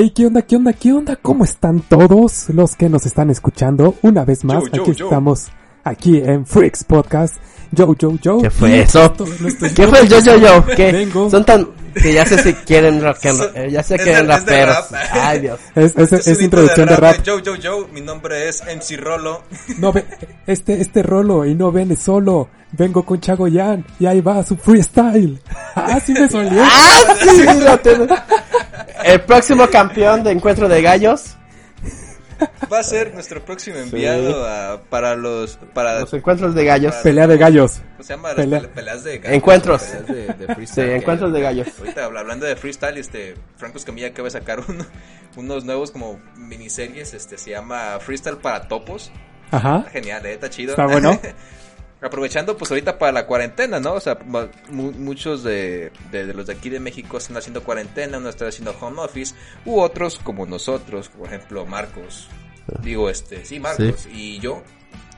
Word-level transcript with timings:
Hey, 0.00 0.12
¿qué 0.14 0.26
onda, 0.26 0.42
qué 0.42 0.54
onda, 0.54 0.72
qué 0.72 0.92
onda? 0.92 1.16
¿Cómo 1.16 1.42
están 1.42 1.80
todos 1.80 2.50
los 2.50 2.76
que 2.76 2.88
nos 2.88 3.04
están 3.04 3.30
escuchando? 3.30 3.96
Una 4.02 4.24
vez 4.24 4.44
más, 4.44 4.62
Yo, 4.62 4.70
yo, 4.70 4.82
aquí 4.82 4.92
yo. 4.94 5.06
estamos, 5.06 5.48
aquí 5.82 6.18
en 6.18 6.46
Freaks 6.46 6.84
Podcast. 6.84 7.34
Yo, 7.72 7.92
yo, 7.96 8.12
yo. 8.22 8.38
¿Qué 8.40 8.48
fue 8.48 8.82
eso? 8.82 9.06
esto 9.06 9.24
no 9.40 9.48
estoy- 9.48 9.74
¿Qué 9.74 9.88
fue 9.88 9.98
el 10.02 10.08
yo, 10.08 10.20
yo, 10.20 10.36
yo? 10.38 10.64
¿Qué? 10.76 10.92
Vengo. 10.92 11.28
Son 11.28 11.44
tan... 11.44 11.66
Que 12.00 12.12
ya 12.12 12.24
sé 12.24 12.38
si 12.40 12.52
quieren 12.54 13.02
rock 13.02 13.26
and 13.26 13.40
eh, 13.56 13.70
Ya 13.72 13.82
sé 13.82 13.96
es 13.96 14.02
que 14.02 14.04
quieren 14.12 14.28
de- 14.28 14.32
de 14.34 14.38
raperos. 14.38 14.90
rap. 14.92 15.08
Ay, 15.14 15.40
Dios. 15.40 15.58
Es, 15.74 15.96
es, 15.96 16.12
es 16.28 16.38
un 16.38 16.44
introducción 16.44 16.86
de 16.86 16.92
intro 16.94 17.08
rap. 17.08 17.22
Yo, 17.24 17.40
yo, 17.40 17.56
yo, 17.56 17.88
mi 17.92 18.00
nombre 18.00 18.48
es 18.48 18.62
MC 18.62 18.96
Rolo. 19.00 19.42
No 19.78 19.92
ve, 19.92 20.04
este, 20.46 20.80
este 20.80 21.02
rolo 21.02 21.44
y 21.44 21.56
no 21.56 21.72
viene 21.72 21.96
solo. 21.96 22.48
Vengo 22.70 23.02
con 23.04 23.18
Chagoyan 23.20 23.84
y 23.98 24.06
ahí 24.06 24.20
va 24.20 24.44
su 24.44 24.56
freestyle. 24.56 25.40
Ah, 25.74 25.98
sí 25.98 26.12
me 26.12 26.28
solió. 26.28 26.62
¡Ah, 26.62 27.16
sí! 27.20 27.42
El 29.04 29.20
próximo 29.22 29.68
campeón 29.68 30.22
de 30.24 30.32
Encuentro 30.32 30.68
de 30.68 30.82
Gallos. 30.82 31.34
Va 32.72 32.78
a 32.78 32.82
ser 32.84 33.12
nuestro 33.14 33.44
próximo 33.44 33.78
enviado 33.78 34.46
a- 34.46 34.80
para 34.88 35.16
los, 35.16 35.58
para, 35.74 35.98
Los 36.00 36.14
Encuentros 36.14 36.54
de 36.54 36.64
Gallos. 36.64 36.94
Pelea 36.96 37.26
de 37.26 37.36
gallos. 37.36 37.80
¿cómo 37.92 38.02
se 38.04 38.12
llama? 38.14 38.34
Pelea. 38.34 38.60
peleas 38.72 39.02
de 39.02 39.18
gallos, 39.18 39.36
Encuentros. 39.36 39.82
peleas 39.82 40.06
de, 40.06 40.14
de 40.34 40.46
Sí, 40.46 40.54
freestyle. 40.54 40.90
Encuentros 40.92 41.32
de 41.32 41.40
Gallos. 41.40 41.68
Ahorita 41.80 42.04
habla- 42.04 42.20
hablando 42.20 42.46
de 42.46 42.54
freestyle, 42.54 42.96
este, 42.98 43.34
Franco 43.56 43.78
Escamilla 43.78 44.08
acaba 44.08 44.26
de 44.26 44.30
sacar 44.30 44.60
uno- 44.68 44.86
unos 45.36 45.64
nuevos 45.64 45.90
como 45.90 46.20
miniseries, 46.36 47.12
este, 47.12 47.38
se 47.38 47.50
llama 47.50 47.98
Freestyle 48.00 48.36
para 48.36 48.68
Topos. 48.68 49.10
Ajá. 49.50 49.78
Está 49.78 49.90
genial, 49.90 50.26
eh, 50.26 50.34
está 50.34 50.48
chido. 50.50 50.70
Está 50.72 50.86
bueno. 50.86 51.18
Aprovechando 52.00 52.56
pues 52.56 52.70
ahorita 52.70 52.96
para 52.98 53.10
la 53.12 53.26
cuarentena, 53.26 53.80
¿no? 53.80 53.94
O 53.94 54.00
sea, 54.00 54.18
mu- 54.24 54.46
mu- 54.70 54.92
muchos 54.92 55.42
de, 55.42 55.90
de- 56.12 56.26
de 56.26 56.34
los 56.34 56.46
de 56.46 56.52
aquí 56.52 56.70
de 56.70 56.78
México 56.78 57.18
están 57.18 57.36
haciendo 57.36 57.62
cuarentena, 57.64 58.18
uno 58.18 58.28
está 58.28 58.46
haciendo 58.46 58.74
home 58.80 59.00
office, 59.02 59.34
u 59.64 59.80
otros 59.80 60.20
como 60.22 60.46
nosotros, 60.46 61.08
por 61.08 61.26
ejemplo 61.26 61.66
Marcos, 61.66 62.28
digo 62.82 63.10
este, 63.10 63.44
sí 63.44 63.58
Marcos 63.58 64.06
y 64.12 64.38
yo 64.38 64.62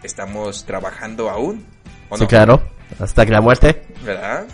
estamos 0.02 0.64
trabajando 0.64 1.28
aún, 1.28 1.66
¿o 2.08 2.16
Sí, 2.16 2.22
no? 2.22 2.28
claro. 2.28 2.62
Hasta 2.98 3.24
que 3.26 3.32
la 3.32 3.40
muerte. 3.40 3.82
¿Verdad? 4.04 4.46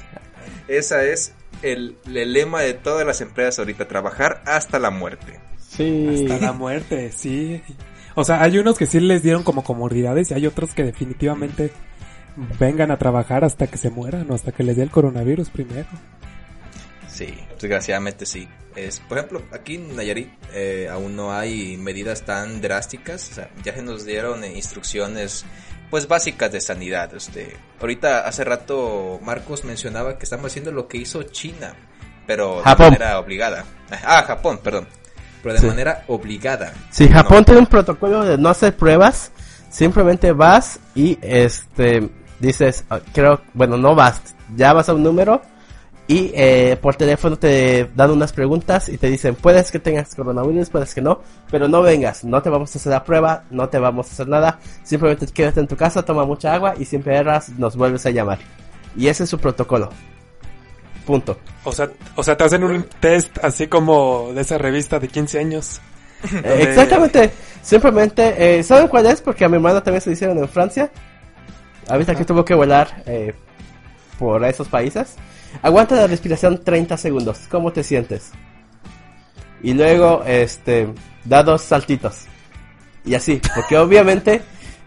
Esa 0.69 1.05
es 1.05 1.33
el, 1.63 1.97
el 2.13 2.33
lema 2.33 2.61
de 2.61 2.75
todas 2.75 3.07
las 3.07 3.21
empresas 3.21 3.59
ahorita, 3.61 3.87
trabajar 3.89 4.43
hasta 4.47 4.79
la 4.79 4.91
muerte. 4.91 5.39
Sí. 5.69 6.27
Hasta 6.29 6.45
la 6.45 6.53
muerte, 6.53 7.13
sí. 7.13 7.63
O 8.15 8.25
sea, 8.25 8.43
hay 8.43 8.59
unos 8.59 8.77
que 8.79 8.87
sí 8.87 8.99
les 8.99 9.23
dieron 9.23 9.43
como 9.43 9.63
comodidades 9.63 10.31
y 10.31 10.35
hay 10.35 10.47
otros 10.47 10.73
que 10.75 10.83
definitivamente 10.85 11.71
vengan 12.59 12.91
a 12.91 12.97
trabajar 12.98 13.45
hasta 13.45 13.67
que 13.67 13.79
se 13.79 13.91
mueran 13.91 14.31
o 14.31 14.34
hasta 14.34 14.53
que 14.53 14.62
les 14.62 14.77
dé 14.77 14.83
el 14.83 14.91
coronavirus 14.91 15.51
primero. 15.51 15.87
Sí, 17.09 17.34
desgraciadamente 17.61 18.27
sí. 18.27 18.48
Es, 18.75 19.01
por 19.01 19.17
ejemplo, 19.17 19.42
aquí 19.53 19.77
en 19.77 19.97
Nayarit 19.97 20.29
eh, 20.53 20.87
aún 20.91 21.17
no 21.17 21.33
hay 21.33 21.79
medidas 21.79 22.23
tan 22.23 22.61
drásticas. 22.61 23.31
O 23.31 23.34
sea, 23.37 23.51
ya 23.64 23.75
se 23.75 23.83
nos 23.83 24.05
dieron 24.05 24.45
eh, 24.45 24.53
instrucciones 24.55 25.47
pues 25.91 26.09
básicas 26.09 26.53
de 26.53 26.61
sanidad. 26.61 27.14
Este, 27.14 27.57
ahorita 27.81 28.27
hace 28.27 28.45
rato 28.45 29.19
Marcos 29.23 29.64
mencionaba 29.64 30.19
que 30.19 30.25
estamos 30.25 30.47
haciendo 30.47 30.73
lo 30.73 30.89
que 30.89 30.98
hizo 30.98 31.23
China, 31.23 31.75
pero 32.27 32.61
Japón. 32.63 32.86
de 32.91 32.98
manera 32.98 33.18
obligada. 33.18 33.64
Ah, 34.05 34.23
Japón, 34.27 34.61
perdón. 34.63 34.86
Pero 35.42 35.55
de 35.55 35.61
Sí. 35.61 35.67
manera 35.68 36.03
obligada. 36.08 36.74
Si 36.91 37.08
No. 37.08 37.14
Japón 37.14 37.45
tiene 37.47 37.61
un 37.61 37.67
protocolo 37.68 38.24
de 38.24 38.36
no 38.36 38.51
hacer 38.51 38.77
pruebas, 38.77 39.30
simplemente 39.70 40.33
vas 40.33 40.80
y 40.95 41.18
este 41.23 42.11
dices, 42.41 42.85
ah, 42.91 43.01
creo, 43.13 43.41
bueno, 43.55 43.77
no 43.77 43.95
vas, 43.95 44.20
ya 44.57 44.73
vas 44.73 44.89
a 44.89 44.95
un 44.95 45.02
número 45.02 45.42
y 46.08 46.30
eh, 46.35 46.79
por 46.80 46.95
teléfono 46.95 47.36
te 47.36 47.91
dan 47.97 48.11
unas 48.13 48.33
preguntas 48.33 48.89
y 48.89 48.97
te 48.97 49.08
dicen, 49.08 49.35
puedes 49.35 49.73
que 49.73 49.80
tengas 49.80 50.14
coronavirus, 50.14 50.70
puedes 50.70 50.95
que 50.95 51.01
no, 51.01 51.20
pero 51.51 51.67
no 51.67 51.83
vengas, 51.83 52.23
no 52.24 52.41
te 52.42 52.48
vamos 52.48 52.74
a 52.74 52.79
hacer 52.79 52.92
la 52.92 53.02
prueba, 53.02 53.45
no 53.51 53.69
te 53.69 53.79
vamos 53.79 54.08
a 54.08 54.13
hacer 54.13 54.29
nada, 54.29 54.61
simplemente 54.85 55.27
quédate 55.27 55.61
en 55.61 55.67
tu 55.67 55.77
casa, 55.77 56.05
toma 56.05 56.24
mucha 56.24 56.55
agua 56.55 56.74
y 56.79 56.85
siempre 56.85 57.17
erras, 57.17 57.48
nos 57.58 57.77
vuelves 57.77 58.07
a 58.07 58.11
llamar. 58.11 58.39
Y 58.97 59.08
ese 59.08 59.24
es 59.24 59.30
su 59.30 59.39
protocolo. 59.39 59.91
Punto. 61.05 61.39
O 61.64 61.73
sea, 61.73 61.91
o 62.14 62.23
sea, 62.23 62.36
te 62.36 62.45
hacen 62.45 62.64
un 62.64 62.85
test 63.01 63.39
así 63.42 63.67
como 63.67 64.33
de 64.33 64.41
esa 64.41 64.58
revista 64.58 64.98
de 64.98 65.08
15 65.08 65.39
años. 65.39 65.80
Eh, 66.33 66.68
exactamente. 66.70 67.30
Simplemente, 67.63 68.58
eh, 68.58 68.63
¿saben 68.63 68.89
cuál 68.89 69.07
es? 69.07 69.20
Porque 69.20 69.45
a 69.45 69.48
mi 69.48 69.57
hermana 69.57 69.83
también 69.83 70.01
se 70.01 70.11
lo 70.11 70.14
hicieron 70.14 70.39
en 70.39 70.48
Francia. 70.48 70.91
Ahorita 71.89 72.14
que 72.14 72.24
tuvo 72.24 72.45
que 72.45 72.55
volar 72.55 73.02
eh, 73.07 73.35
por 74.19 74.45
esos 74.45 74.69
países. 74.69 75.14
Aguanta 75.63 75.95
la 75.97 76.07
respiración 76.07 76.63
30 76.63 76.97
segundos. 76.97 77.41
¿Cómo 77.51 77.73
te 77.73 77.83
sientes? 77.83 78.30
Y 79.63 79.73
luego, 79.74 80.23
este, 80.27 80.89
da 81.24 81.42
dos 81.42 81.63
saltitos. 81.63 82.24
Y 83.05 83.14
así, 83.14 83.41
porque 83.55 83.79
obviamente, 83.79 84.42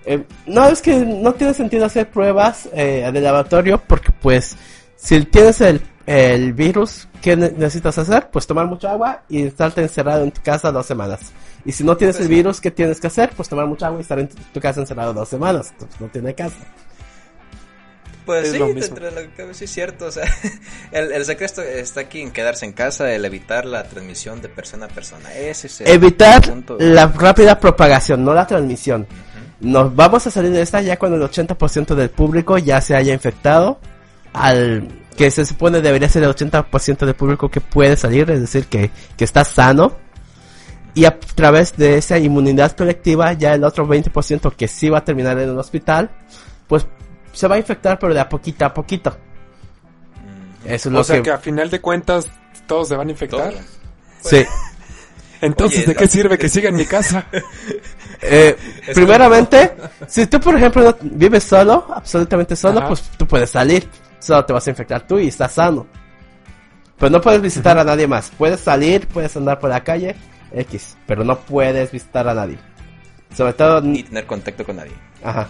eh, 0.05 0.23
no 0.45 0.67
es 0.67 0.81
que 0.81 0.95
no 0.97 1.33
tiene 1.33 1.53
sentido 1.53 1.85
hacer 1.85 2.09
pruebas 2.09 2.69
eh, 2.73 3.09
de 3.11 3.21
laboratorio, 3.21 3.81
porque 3.87 4.11
pues, 4.11 4.55
si 4.95 5.23
tienes 5.25 5.61
el, 5.61 5.81
el 6.05 6.53
virus, 6.53 7.07
¿qué 7.21 7.35
ne- 7.35 7.51
necesitas 7.51 7.97
hacer? 7.97 8.29
Pues 8.29 8.45
tomar 8.45 8.67
mucha 8.67 8.91
agua 8.91 9.23
y 9.29 9.43
estarte 9.43 9.81
encerrado 9.81 10.23
en 10.23 10.31
tu 10.31 10.41
casa 10.41 10.71
dos 10.71 10.85
semanas. 10.85 11.19
Y 11.65 11.71
si 11.71 11.83
no 11.83 11.97
tienes 11.97 12.19
el 12.19 12.27
virus, 12.27 12.61
¿qué 12.61 12.71
tienes 12.71 12.99
que 12.99 13.07
hacer? 13.07 13.31
Pues 13.35 13.49
tomar 13.49 13.65
mucha 13.67 13.87
agua 13.87 13.99
y 13.99 14.01
estar 14.01 14.19
en 14.19 14.29
tu, 14.29 14.35
tu 14.53 14.59
casa 14.59 14.79
encerrado 14.81 15.13
dos 15.13 15.27
semanas. 15.27 15.73
Pues 15.77 15.89
no 15.99 16.07
tiene 16.07 16.33
caso. 16.33 16.55
Pues 18.29 18.45
Es 18.45 18.51
sí, 18.51 18.59
lo 18.59 18.67
mismo. 18.67 18.81
dentro 18.81 19.05
de 19.11 19.23
lo 19.25 19.35
que 19.35 19.53
sí 19.55 19.63
es 19.65 19.71
cierto. 19.71 20.05
O 20.05 20.11
sea, 20.11 20.23
el, 20.91 21.11
el 21.11 21.25
secreto 21.25 21.63
está 21.63 22.01
aquí 22.01 22.21
en 22.21 22.29
quedarse 22.29 22.63
en 22.63 22.73
casa, 22.73 23.11
el 23.11 23.25
evitar 23.25 23.65
la 23.65 23.85
transmisión 23.89 24.39
de 24.39 24.49
persona 24.49 24.85
a 24.85 24.89
persona. 24.89 25.33
Ese 25.33 25.65
es 25.65 25.81
el 25.81 25.87
Evitar 25.87 26.47
punto. 26.47 26.77
la 26.79 27.07
rápida 27.07 27.59
propagación, 27.59 28.23
no 28.23 28.35
la 28.35 28.45
transmisión. 28.45 29.07
Nos 29.61 29.95
vamos 29.95 30.27
a 30.27 30.29
salir 30.29 30.51
de 30.51 30.61
esta 30.61 30.79
ya 30.79 30.99
cuando 30.99 31.17
el 31.17 31.23
80% 31.23 31.95
del 31.95 32.11
público 32.11 32.59
ya 32.59 32.79
se 32.81 32.95
haya 32.95 33.15
infectado. 33.15 33.79
Al 34.31 34.87
que 35.17 35.31
se 35.31 35.43
supone 35.43 35.81
debería 35.81 36.07
ser 36.07 36.21
el 36.21 36.29
80% 36.29 36.99
del 37.07 37.15
público 37.15 37.49
que 37.49 37.61
puede 37.61 37.97
salir, 37.97 38.29
es 38.29 38.41
decir, 38.41 38.67
que, 38.67 38.91
que 39.17 39.23
está 39.23 39.43
sano. 39.43 39.93
Y 40.93 41.05
a 41.05 41.19
través 41.19 41.75
de 41.75 41.97
esa 41.97 42.19
inmunidad 42.19 42.73
colectiva, 42.77 43.33
ya 43.33 43.55
el 43.55 43.63
otro 43.63 43.87
20% 43.87 44.53
que 44.55 44.67
sí 44.67 44.87
va 44.87 44.99
a 44.99 45.03
terminar 45.03 45.39
en 45.39 45.49
un 45.49 45.57
hospital, 45.57 46.11
pues 46.67 46.85
se 47.33 47.47
va 47.47 47.55
a 47.55 47.57
infectar, 47.57 47.97
pero 47.99 48.13
de 48.13 48.19
a 48.19 48.27
poquito 48.29 48.65
a 48.65 48.73
poquito. 48.73 49.15
Eso 50.65 50.89
es 50.89 50.93
lo 50.93 50.99
O 50.99 51.03
sea 51.03 51.17
que... 51.17 51.23
que 51.23 51.31
a 51.31 51.37
final 51.37 51.69
de 51.69 51.79
cuentas 51.81 52.27
todos 52.67 52.87
se 52.89 52.95
van 52.95 53.07
a 53.07 53.11
infectar. 53.11 53.53
Sí. 54.21 54.43
Entonces, 55.41 55.79
Oye, 55.79 55.87
¿de 55.87 55.95
qué 55.95 56.03
la- 56.05 56.09
sirve 56.11 56.37
que 56.37 56.49
siga 56.49 56.69
en 56.69 56.75
mi 56.75 56.85
casa? 56.85 57.25
Eh, 58.21 58.53
primeramente, 58.93 59.71
si 60.05 60.27
tú 60.27 60.41
por 60.41 60.53
ejemplo 60.53 60.83
no 60.83 60.93
vives 61.03 61.41
solo, 61.45 61.85
absolutamente 61.95 62.53
solo, 62.53 62.79
Ajá. 62.79 62.89
pues 62.89 63.01
tú 63.17 63.25
puedes 63.25 63.49
salir, 63.49 63.87
solo 64.19 64.43
te 64.43 64.51
vas 64.51 64.67
a 64.67 64.71
infectar 64.71 65.07
tú 65.07 65.17
y 65.19 65.29
estás 65.29 65.53
sano. 65.53 65.87
Pero 66.97 67.11
no 67.11 67.21
puedes 67.21 67.41
visitar 67.41 67.77
a 67.79 67.83
nadie 67.85 68.07
más. 68.07 68.29
Puedes 68.37 68.59
salir, 68.59 69.07
puedes 69.07 69.37
andar 69.37 69.57
por 69.57 69.69
la 69.69 69.85
calle, 69.85 70.17
X, 70.51 70.97
pero 71.07 71.23
no 71.23 71.39
puedes 71.39 71.91
visitar 71.93 72.27
a 72.27 72.33
nadie. 72.33 72.57
Sobre 73.33 73.53
todo, 73.53 73.79
Ni 73.79 74.03
tener 74.03 74.25
contacto 74.25 74.65
con 74.65 74.75
nadie. 74.75 74.91
ajá. 75.23 75.47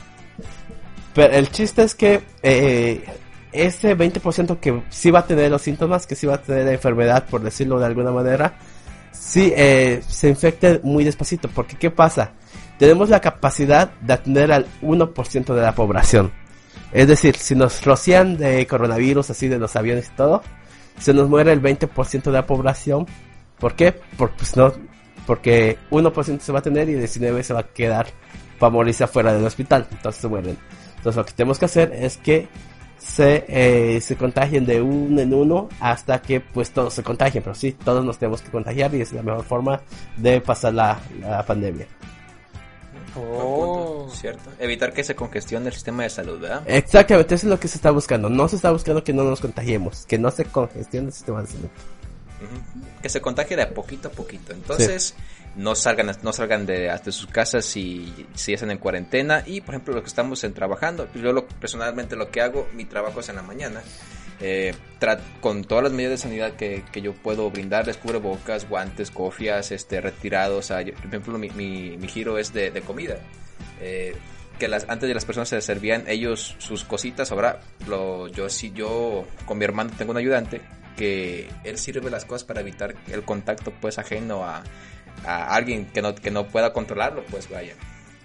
Pero 1.19 1.33
el 1.33 1.51
chiste 1.51 1.83
es 1.83 1.95
que 1.95 2.21
eh, 2.41 3.03
ese 3.51 3.97
20% 3.97 4.57
que 4.61 4.83
sí 4.87 5.11
va 5.11 5.19
a 5.19 5.27
tener 5.27 5.51
los 5.51 5.61
síntomas, 5.61 6.07
que 6.07 6.15
sí 6.15 6.25
va 6.25 6.35
a 6.35 6.41
tener 6.41 6.63
la 6.63 6.71
enfermedad, 6.71 7.25
por 7.25 7.41
decirlo 7.41 7.77
de 7.77 7.87
alguna 7.87 8.09
manera, 8.09 8.57
sí 9.11 9.51
eh, 9.53 10.01
se 10.07 10.29
infecte 10.29 10.79
muy 10.81 11.03
despacito. 11.03 11.49
Porque, 11.49 11.75
¿qué 11.75 11.91
pasa? 11.91 12.31
Tenemos 12.77 13.09
la 13.09 13.19
capacidad 13.19 13.91
de 13.99 14.13
atender 14.13 14.49
al 14.53 14.65
1% 14.81 15.53
de 15.53 15.61
la 15.61 15.75
población. 15.75 16.31
Es 16.93 17.09
decir, 17.09 17.35
si 17.35 17.53
nos 17.53 17.83
rocian 17.83 18.37
de 18.37 18.65
coronavirus, 18.65 19.31
así 19.31 19.49
de 19.49 19.59
los 19.59 19.75
aviones 19.75 20.07
y 20.07 20.15
todo, 20.15 20.41
se 20.99 21.13
nos 21.13 21.27
muere 21.27 21.51
el 21.51 21.61
20% 21.61 22.23
de 22.23 22.31
la 22.31 22.45
población. 22.45 23.05
¿Por 23.59 23.75
qué? 23.75 23.91
Por, 23.91 24.31
pues 24.37 24.55
no, 24.55 24.71
porque 25.27 25.79
1% 25.91 26.39
se 26.39 26.53
va 26.53 26.59
a 26.59 26.61
tener 26.61 26.87
y 26.87 26.93
19% 26.93 27.43
se 27.43 27.53
va 27.53 27.59
a 27.59 27.67
quedar 27.67 28.07
para 28.57 28.71
morirse 28.71 29.03
afuera 29.03 29.33
del 29.33 29.43
hospital. 29.43 29.85
Entonces 29.91 30.21
se 30.21 30.27
mueren. 30.29 30.78
Entonces 30.99 31.17
lo 31.17 31.25
que 31.25 31.33
tenemos 31.33 31.57
que 31.57 31.65
hacer 31.65 31.91
es 31.93 32.17
que 32.17 32.47
se, 32.97 33.45
eh, 33.47 34.01
se 34.01 34.15
contagien 34.17 34.65
de 34.65 34.81
uno 34.81 35.21
en 35.21 35.33
uno 35.33 35.69
hasta 35.79 36.21
que 36.21 36.41
pues 36.41 36.71
todos 36.71 36.93
se 36.93 37.03
contagien. 37.03 37.41
Pero 37.41 37.55
sí, 37.55 37.71
todos 37.71 38.03
nos 38.03 38.17
tenemos 38.17 38.41
que 38.41 38.51
contagiar 38.51 38.93
y 38.93 39.01
es 39.01 39.13
la 39.13 39.23
mejor 39.23 39.43
forma 39.43 39.81
de 40.17 40.41
pasar 40.41 40.73
la, 40.73 40.99
la 41.21 41.45
pandemia. 41.45 41.87
Oh. 43.15 44.07
¿Cierto? 44.11 44.51
Evitar 44.59 44.93
que 44.93 45.03
se 45.03 45.15
congestione 45.15 45.67
el 45.67 45.73
sistema 45.73 46.03
de 46.03 46.09
salud, 46.09 46.39
¿verdad? 46.39 46.63
Exactamente, 46.65 47.35
eso 47.35 47.47
es 47.47 47.49
lo 47.49 47.59
que 47.59 47.67
se 47.67 47.77
está 47.77 47.91
buscando. 47.91 48.29
No 48.29 48.47
se 48.47 48.57
está 48.57 48.71
buscando 48.71 49.03
que 49.03 49.13
no 49.13 49.23
nos 49.23 49.39
contagiemos, 49.39 50.05
que 50.05 50.17
no 50.17 50.29
se 50.31 50.45
congestione 50.45 51.07
el 51.07 51.13
sistema 51.13 51.41
de 51.41 51.47
salud. 51.47 51.69
Que 53.01 53.09
se 53.09 53.19
contagie 53.19 53.57
de 53.57 53.67
poquito 53.67 54.07
a 54.07 54.11
poquito. 54.11 54.53
Entonces, 54.53 55.15
no 55.59 55.75
salgan 55.75 56.09
no 56.23 56.31
salgan 56.31 56.65
de, 56.65 56.97
de 57.03 57.11
sus 57.11 57.27
casas 57.27 57.65
si, 57.65 58.25
si 58.33 58.53
están 58.53 58.71
en 58.71 58.77
cuarentena. 58.77 59.43
Y, 59.45 59.59
por 59.59 59.75
ejemplo, 59.75 59.93
los 59.93 60.03
que 60.03 60.07
estamos 60.07 60.41
en 60.45 60.53
trabajando, 60.53 61.05
pues 61.07 61.21
yo 61.21 61.33
lo, 61.33 61.45
personalmente 61.45 62.15
lo 62.15 62.31
que 62.31 62.41
hago, 62.41 62.69
mi 62.73 62.85
trabajo 62.85 63.19
es 63.19 63.27
en 63.29 63.35
la 63.35 63.43
mañana. 63.43 63.81
Eh, 64.39 64.73
con 65.41 65.65
todas 65.65 65.83
las 65.83 65.91
medidas 65.91 66.11
de 66.11 66.17
sanidad 66.17 66.53
que, 66.53 66.85
que 66.93 67.01
yo 67.01 67.13
puedo 67.13 67.51
brindarles, 67.51 67.97
cubrebocas, 67.97 68.69
guantes, 68.69 69.11
cofias, 69.11 69.71
este, 69.71 69.99
retirados. 69.99 70.69
Por 70.69 70.79
ejemplo, 70.79 71.37
mi, 71.37 71.49
mi, 71.49 71.97
mi 71.97 72.07
giro 72.07 72.37
es 72.37 72.53
de, 72.53 72.71
de 72.71 72.81
comida. 72.81 73.17
Eh, 73.81 74.15
que 74.57 74.69
las, 74.69 74.85
antes 74.87 75.09
de 75.09 75.13
las 75.13 75.25
personas 75.25 75.49
se 75.49 75.59
servían 75.59 76.05
ellos 76.07 76.55
sus 76.59 76.85
cositas. 76.85 77.33
Ahora, 77.33 77.59
lo, 77.85 78.29
yo 78.29 78.47
sí, 78.47 78.71
yo 78.73 79.27
con 79.45 79.57
mi 79.57 79.65
hermano 79.65 79.91
tengo 79.97 80.11
un 80.11 80.17
ayudante 80.17 80.61
que 80.95 81.49
él 81.63 81.77
sirve 81.77 82.09
las 82.09 82.25
cosas 82.25 82.43
para 82.43 82.59
evitar 82.59 82.93
el 83.07 83.23
contacto 83.23 83.71
pues 83.79 83.97
ajeno 83.97 84.43
a, 84.43 84.63
a 85.25 85.55
alguien 85.55 85.85
que 85.87 86.01
no, 86.01 86.15
que 86.15 86.31
no 86.31 86.47
pueda 86.47 86.73
controlarlo, 86.73 87.23
pues 87.29 87.49
vaya. 87.49 87.75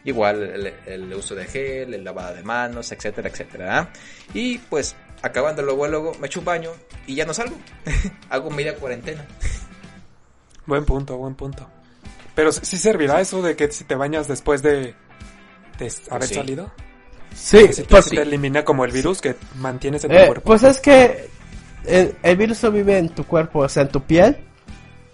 Igual 0.04 0.42
el, 0.42 0.74
el 0.86 1.14
uso 1.14 1.34
de 1.34 1.46
gel, 1.46 1.94
el 1.94 2.04
lavado 2.04 2.34
de 2.34 2.42
manos, 2.42 2.92
etcétera, 2.92 3.28
etcétera. 3.28 3.78
¿ah? 3.78 3.88
Y 4.34 4.58
pues 4.58 4.94
acabando 5.22 5.62
luego, 5.62 5.88
luego 5.88 6.12
me 6.20 6.26
echo 6.26 6.40
un 6.40 6.44
baño 6.44 6.70
y 7.06 7.14
ya 7.14 7.24
no 7.24 7.32
salgo. 7.32 7.56
Hago 8.28 8.50
media 8.50 8.74
cuarentena. 8.76 9.26
Buen 10.66 10.84
punto, 10.84 11.16
buen 11.16 11.34
punto. 11.34 11.66
Pero 12.34 12.52
sí 12.52 12.76
servirá 12.76 13.20
eso 13.20 13.42
de 13.42 13.56
que 13.56 13.70
si 13.70 13.84
te 13.84 13.94
bañas 13.94 14.28
después 14.28 14.62
de, 14.62 14.94
de 15.78 15.92
haber 16.10 16.28
sí. 16.28 16.34
salido. 16.34 16.72
Sí, 17.34 17.72
si 17.72 17.82
te, 17.82 17.88
pues, 17.88 18.04
si 18.06 18.16
te 18.16 18.22
elimina 18.22 18.64
como 18.64 18.84
el 18.84 18.92
virus 18.92 19.20
que 19.20 19.36
mantienes 19.56 20.04
en 20.04 20.10
tu 20.10 20.16
eh, 20.16 20.26
cuerpo. 20.26 20.44
pues 20.44 20.62
es 20.62 20.78
que 20.80 21.28
el, 21.84 22.16
el 22.22 22.36
virus 22.36 22.62
no 22.62 22.70
vive 22.70 22.98
en 22.98 23.08
tu 23.08 23.24
cuerpo, 23.24 23.60
o 23.60 23.68
sea, 23.68 23.82
en 23.82 23.88
tu 23.88 24.02
piel, 24.02 24.36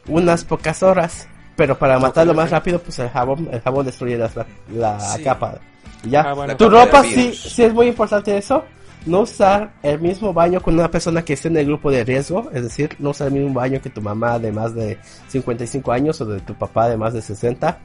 unas 0.06 0.44
pocas 0.44 0.82
horas. 0.82 1.28
Pero 1.56 1.78
para 1.78 1.98
matarlo 1.98 2.32
ok. 2.32 2.36
más 2.38 2.50
rápido, 2.50 2.78
pues 2.78 2.98
el 3.00 3.10
jabón, 3.10 3.48
el 3.52 3.60
jabón 3.60 3.86
destruye 3.86 4.16
la, 4.16 4.30
la 4.72 5.00
Sí. 5.00 5.22
capa. 5.22 5.58
Ya. 6.04 6.22
Ah, 6.22 6.32
bueno. 6.34 6.56
tu 6.56 6.70
ropa 6.70 7.02
sí, 7.02 7.32
sí 7.34 7.62
es 7.62 7.74
muy 7.74 7.88
importante 7.88 8.36
eso. 8.36 8.64
No 9.06 9.20
usar 9.20 9.72
el 9.82 9.98
mismo 9.98 10.32
baño 10.34 10.60
con 10.60 10.74
una 10.74 10.90
persona 10.90 11.22
que 11.22 11.32
esté 11.32 11.48
en 11.48 11.56
el 11.56 11.66
grupo 11.66 11.90
de 11.90 12.04
riesgo, 12.04 12.50
es 12.52 12.62
decir, 12.62 12.96
no 12.98 13.10
usar 13.10 13.28
el 13.28 13.34
mismo 13.34 13.54
baño 13.54 13.80
que 13.80 13.88
tu 13.88 14.02
mamá 14.02 14.38
de 14.38 14.52
más 14.52 14.74
de 14.74 14.98
55 15.28 15.90
años 15.92 16.20
o 16.20 16.26
de 16.26 16.40
tu 16.40 16.54
papá 16.54 16.88
de 16.88 16.96
más 16.98 17.14
de 17.14 17.22
60. 17.22 17.78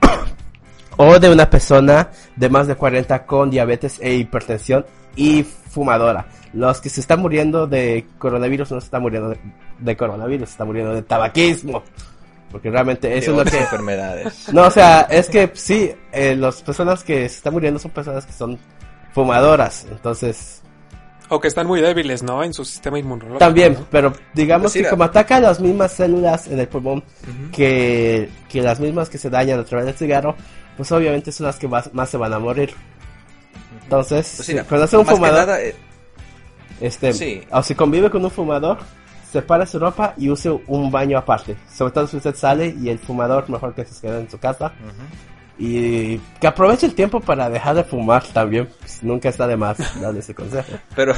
o 0.96 1.18
de 1.18 1.30
una 1.30 1.48
persona 1.50 2.10
de 2.36 2.48
más 2.48 2.66
de 2.66 2.74
40 2.76 3.26
con 3.26 3.50
diabetes 3.50 3.98
e 4.00 4.14
hipertensión 4.14 4.84
y 5.16 5.42
fumadora. 5.42 6.26
Los 6.52 6.80
que 6.80 6.88
se 6.88 7.00
están 7.00 7.20
muriendo 7.20 7.66
de 7.66 8.06
coronavirus 8.18 8.72
no 8.72 8.80
se 8.80 8.86
están 8.86 9.02
muriendo 9.02 9.30
de, 9.30 9.38
de 9.80 9.96
coronavirus, 9.96 10.48
se 10.48 10.52
están 10.52 10.66
muriendo 10.68 10.94
de 10.94 11.02
tabaquismo. 11.02 11.82
Porque 12.50 12.70
realmente 12.70 13.16
eso 13.18 13.32
de 13.32 13.42
es 13.42 13.44
lo 13.44 13.50
que... 13.50 13.58
enfermedades. 13.58 14.48
No, 14.52 14.66
o 14.66 14.70
sea, 14.70 15.02
es 15.02 15.28
que 15.28 15.50
sí, 15.54 15.92
eh, 16.12 16.34
las 16.34 16.62
personas 16.62 17.04
que 17.04 17.28
se 17.28 17.36
están 17.36 17.52
muriendo 17.52 17.78
son 17.78 17.90
personas 17.90 18.24
que 18.24 18.32
son 18.32 18.58
fumadoras. 19.12 19.86
Entonces, 19.90 20.62
O 21.28 21.40
que 21.40 21.48
están 21.48 21.66
muy 21.66 21.80
débiles, 21.82 22.22
¿no? 22.22 22.42
En 22.42 22.54
su 22.54 22.64
sistema 22.64 22.98
inmunológico. 22.98 23.38
también, 23.38 23.74
¿no? 23.74 23.86
pero 23.90 24.14
digamos 24.32 24.72
Pues 24.72 24.84
que 24.84 24.90
como 24.90 25.04
ataca 25.04 25.40
las 25.40 25.60
mismas 25.60 25.92
células 25.92 26.46
en 26.46 26.58
el 26.58 26.68
pulmón 26.68 27.04
que, 27.52 28.30
que 28.48 28.62
las 28.62 28.80
mismas 28.80 29.10
que 29.10 29.18
se 29.18 29.28
dañan 29.28 29.60
a 29.60 29.64
través 29.64 29.84
del 29.86 29.94
cigarro, 29.94 30.34
pues 30.76 30.90
obviamente 30.92 31.30
son 31.32 31.46
las 31.46 31.56
que 31.58 31.68
más, 31.68 31.92
más 31.92 32.08
se 32.08 32.16
van 32.16 32.32
a 32.32 32.38
morir. 32.38 32.72
Entonces, 33.82 34.32
Pues 34.36 34.64
cuando 34.64 34.86
sea 34.86 34.98
un 34.98 35.06
fumador, 35.06 35.46
nada, 35.46 35.62
eh, 35.62 35.74
este, 36.80 37.12
sí. 37.12 37.42
o 37.50 37.62
si 37.62 37.74
convive 37.74 38.08
con 38.10 38.24
un 38.24 38.30
fumador, 38.30 38.78
separe 39.30 39.66
su 39.66 39.78
ropa 39.78 40.14
y 40.16 40.30
use 40.30 40.50
un 40.50 40.90
baño 40.90 41.18
aparte. 41.18 41.56
Sobre 41.72 41.92
todo 41.92 42.06
si 42.06 42.16
usted 42.16 42.34
sale 42.34 42.74
y 42.80 42.88
el 42.88 42.98
fumador 42.98 43.48
mejor 43.50 43.74
que 43.74 43.84
se 43.84 44.00
quede 44.00 44.20
en 44.20 44.30
su 44.30 44.38
casa. 44.38 44.66
ujú. 44.66 45.02
Y 45.60 46.18
que 46.40 46.46
aproveche 46.46 46.86
el 46.86 46.94
tiempo 46.94 47.18
para 47.20 47.50
dejar 47.50 47.74
de 47.74 47.82
fumar 47.82 48.22
también. 48.28 48.68
pues, 48.78 49.02
nunca 49.02 49.28
está 49.28 49.44
de 49.48 49.56
más 49.56 49.76
darle 50.00 50.20
ese 50.20 50.32
consejo. 50.32 50.72
pero 50.94 51.14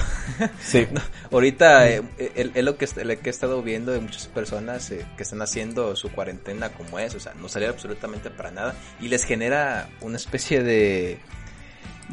Sí. 0.63 0.87
Ahorita 1.31 1.87
eh, 1.91 2.03
el- 2.37 2.53
es 2.55 2.65
lo 2.65 2.77
que, 2.79 2.87
lo 3.05 3.21
que 3.21 3.27
he 3.27 3.31
estado 3.31 3.63
viendo 3.63 3.93
de 3.93 4.01
muchas 4.01 4.29
personas 4.29 4.91
eh, 4.93 5.05
que 5.19 5.25
están 5.25 5.43
haciendo 5.43 5.95
su 5.95 6.11
cuarentena 6.11 6.71
como 6.71 6.99
es, 6.99 7.15
o 7.15 7.21
sea, 7.21 7.35
no 7.35 7.49
salir 7.51 7.69
absolutamente 7.69 8.31
para 8.31 8.51
nada 8.51 8.75
y 8.99 9.09
les 9.09 9.25
genera 9.25 9.89
una 10.01 10.17
especie 10.17 10.63
de 10.63 11.19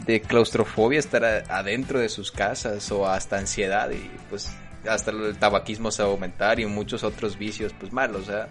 de 0.06 0.22
claustrofobia 0.22 1.00
estar 1.00 1.24
a- 1.26 1.44
adentro 1.50 2.00
de 2.00 2.10
sus 2.10 2.32
casas 2.32 2.92
o 2.92 3.08
hasta 3.08 3.38
ansiedad 3.38 3.90
y 3.90 4.12
pues 4.30 4.52
hasta 4.90 5.12
el 5.12 5.38
tabaquismo 5.38 5.92
se 5.92 6.04
va 6.04 6.10
a 6.10 6.12
aumentar 6.12 6.60
y 6.60 6.66
muchos 6.66 7.04
otros 7.04 7.38
vicios 7.38 7.74
pues 7.80 7.92
malos, 7.94 8.26
sea, 8.26 8.50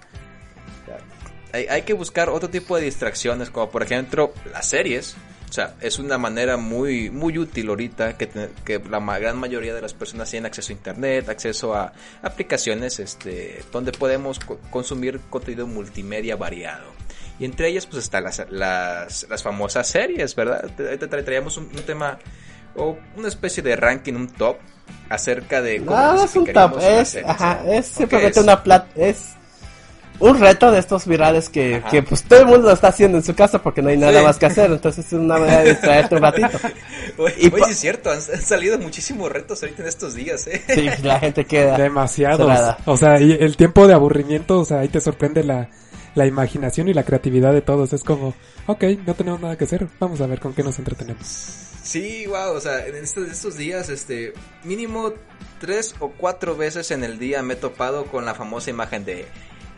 o 0.83 0.87
sea, 0.87 0.99
hay, 1.53 1.67
hay 1.67 1.83
que 1.83 1.93
buscar 1.95 2.29
otro 2.29 2.49
tipo 2.51 2.77
de 2.77 2.85
distracciones 2.85 3.51
como 3.51 3.71
por 3.71 3.83
ejemplo 3.83 4.33
las 4.53 4.69
series 4.69 5.17
o 5.49 5.53
sea, 5.53 5.75
es 5.81 6.01
una 6.01 6.19
manera 6.19 6.57
muy 6.57 7.09
muy 7.09 7.39
útil 7.39 7.69
ahorita 7.69 8.17
que, 8.19 8.29
que 8.65 8.81
la 8.91 8.99
gran 9.19 9.39
mayoría 9.39 9.75
de 9.75 9.81
las 9.81 9.95
personas 9.95 10.29
tienen 10.29 10.47
acceso 10.47 10.73
a 10.73 10.77
internet, 10.77 11.29
acceso 11.29 11.73
a 11.75 11.93
aplicaciones 12.23 12.99
este 12.99 13.63
donde 13.73 13.93
podemos 13.93 14.41
co- 14.41 14.59
consumir 14.71 15.21
contenido 15.31 15.67
multimedia 15.69 16.35
variado. 16.37 16.91
Y 17.39 17.45
entre 17.45 17.69
ellas 17.69 17.87
pues 17.87 18.03
están 18.03 18.25
las, 18.25 18.45
las, 18.51 19.27
las 19.31 19.43
famosas 19.43 19.87
series, 19.87 20.35
¿verdad? 20.35 20.65
Ahorita 20.79 21.07
tra- 21.09 21.25
traíamos 21.25 21.57
un, 21.59 21.67
un 21.67 21.83
tema 21.85 22.19
o 22.75 22.99
una 23.17 23.29
especie 23.29 23.63
de 23.63 23.77
ranking, 23.77 24.15
un 24.15 24.29
top 24.29 24.57
acerca 25.09 25.63
de 25.63 25.79
cómo 25.85 25.97
No, 25.97 26.15
es 26.25 26.35
un 26.37 26.47
simplemente 27.83 28.39
es- 28.41 28.45
una 28.45 28.63
plata. 28.63 28.89
Es 28.97 29.19
un 30.19 30.41
reto 30.41 30.71
de 30.71 30.79
estos 30.79 31.07
virales 31.07 31.51
que, 31.51 31.83
que 31.91 32.03
pues 32.03 32.23
todo 32.23 32.41
el 32.41 32.47
mundo 32.47 32.69
lo 32.69 32.73
está 32.73 32.89
haciendo 32.89 33.19
en 33.19 33.25
su 33.25 33.35
casa 33.35 33.63
porque 33.63 33.83
no 33.83 33.91
hay 33.91 33.99
nada 33.99 34.19
Sí. 34.21 34.25
más 34.25 34.39
que 34.39 34.47
hacer. 34.47 34.71
Entonces 34.71 35.05
es 35.07 35.13
una 35.13 35.37
manera 35.39 35.63
de 35.63 35.71
distraerte 35.71 36.15
un 36.15 36.23
ratito. 36.23 36.49
Oye, 37.19 37.35
Y 37.39 37.53
oye, 37.55 37.65
es 37.73 37.79
cierto, 37.79 38.11
han, 38.11 38.19
han 38.19 38.41
salido 38.43 38.79
muchísimos 38.79 39.31
retos 39.31 39.63
ahorita 39.63 39.83
en 39.83 39.89
estos 39.89 40.15
días, 40.15 40.47
¿eh? 40.47 40.63
Sí, 40.69 40.89
la 41.03 41.21
gente 41.21 41.45
queda. 41.45 41.77
Demasiados. 41.77 42.39
Cerrada. 42.47 42.79
O 42.87 42.97
sea, 42.97 43.21
y 43.21 43.33
el 43.33 43.57
tiempo 43.57 43.87
de 43.87 43.95
aburrimiento, 43.95 44.61
o 44.61 44.65
sea, 44.65 44.81
ahí 44.81 44.89
te 44.89 45.01
sorprende 45.03 45.45
la, 45.45 45.69
la 46.15 46.27
imaginación 46.27 46.89
y 46.89 46.95
la 46.95 47.05
creatividad 47.05 47.53
de 47.53 47.61
todos. 47.61 47.93
Es 47.93 48.03
como, 48.03 48.35
ok, 48.67 48.85
no 49.07 49.15
tenemos 49.15 49.41
nada 49.41 49.57
que 49.57 49.65
hacer, 49.65 49.87
vamos 50.01 50.21
a 50.23 50.27
ver 50.27 50.41
con 50.41 50.55
qué 50.55 50.63
nos 50.63 50.79
entretenemos. 50.79 51.57
Sí, 51.87 52.27
wow, 52.27 52.53
o 52.57 52.61
sea, 52.61 52.85
en 52.87 52.97
estos, 52.97 53.29
estos 53.29 53.57
días, 53.57 53.89
este, 53.91 54.33
mínimo 54.65 55.13
tres 55.61 55.95
o 56.01 56.11
cuatro 56.11 56.57
veces 56.57 56.91
en 56.91 57.05
el 57.05 57.19
día 57.21 57.43
me 57.43 57.55
he 57.55 57.57
topado 57.57 58.07
con 58.07 58.25
la 58.25 58.35
famosa 58.35 58.71
imagen 58.71 59.05
de, 59.05 59.25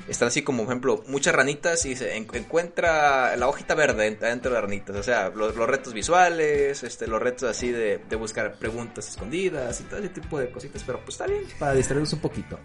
están 0.09 0.28
así 0.28 0.40
como, 0.40 0.64
por 0.64 0.73
ejemplo, 0.73 1.04
muchas 1.06 1.35
ranitas 1.35 1.85
y 1.85 1.94
se 1.97 2.16
en- 2.16 2.26
encuentra 2.33 3.37
la 3.37 3.47
hojita 3.47 3.75
verde 3.75 4.11
ent- 4.11 4.21
dentro 4.21 4.50
de 4.50 4.54
las 4.54 4.64
ranitas, 4.64 4.97
o 4.97 5.02
sea, 5.02 5.28
los, 5.28 5.54
los 5.54 5.68
retos 5.68 5.92
visuales, 5.92 6.83
este, 6.83 7.06
los 7.06 7.21
retos 7.21 7.50
así 7.50 7.71
de, 7.71 7.99
de 8.09 8.16
buscar 8.16 8.54
preguntas 8.59 9.06
escondidas 9.06 9.78
y 9.80 9.85
todo 9.85 10.00
ese 10.00 10.09
tipo 10.09 10.38
de 10.38 10.50
cositas, 10.50 10.83
pero 10.87 11.00
pues 11.00 11.11
está 11.11 11.26
bien, 11.26 11.42
para 11.59 11.75
distraernos 11.75 12.12
un 12.14 12.21
poquito. 12.21 12.59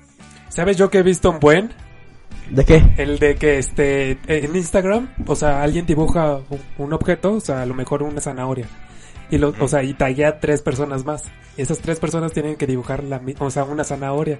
¿Sabes 0.47 0.77
yo 0.77 0.89
que 0.89 0.99
he 0.99 1.03
visto 1.03 1.29
un 1.29 1.39
buen? 1.41 1.73
¿De 2.49 2.63
qué? 2.65 2.81
El 2.97 3.19
de 3.19 3.35
que 3.35 3.57
este 3.57 4.17
en 4.27 4.55
Instagram, 4.55 5.13
o 5.27 5.35
sea, 5.35 5.61
alguien 5.61 5.85
dibuja 5.85 6.39
un 6.77 6.93
objeto, 6.93 7.33
o 7.33 7.39
sea, 7.41 7.61
a 7.61 7.65
lo 7.65 7.73
mejor 7.73 8.03
una 8.03 8.21
zanahoria. 8.21 8.67
Y 9.33 9.39
lo, 9.39 9.51
o 9.59 9.67
sea, 9.67 9.81
y 9.81 9.95
a 10.23 10.39
tres 10.39 10.61
personas 10.61 11.05
más. 11.05 11.23
Esas 11.57 11.79
tres 11.79 11.99
personas 11.99 12.33
tienen 12.33 12.55
que 12.55 12.67
dibujar 12.67 13.03
la 13.03 13.19
o 13.39 13.49
sea, 13.49 13.63
una 13.63 13.83
zanahoria. 13.83 14.37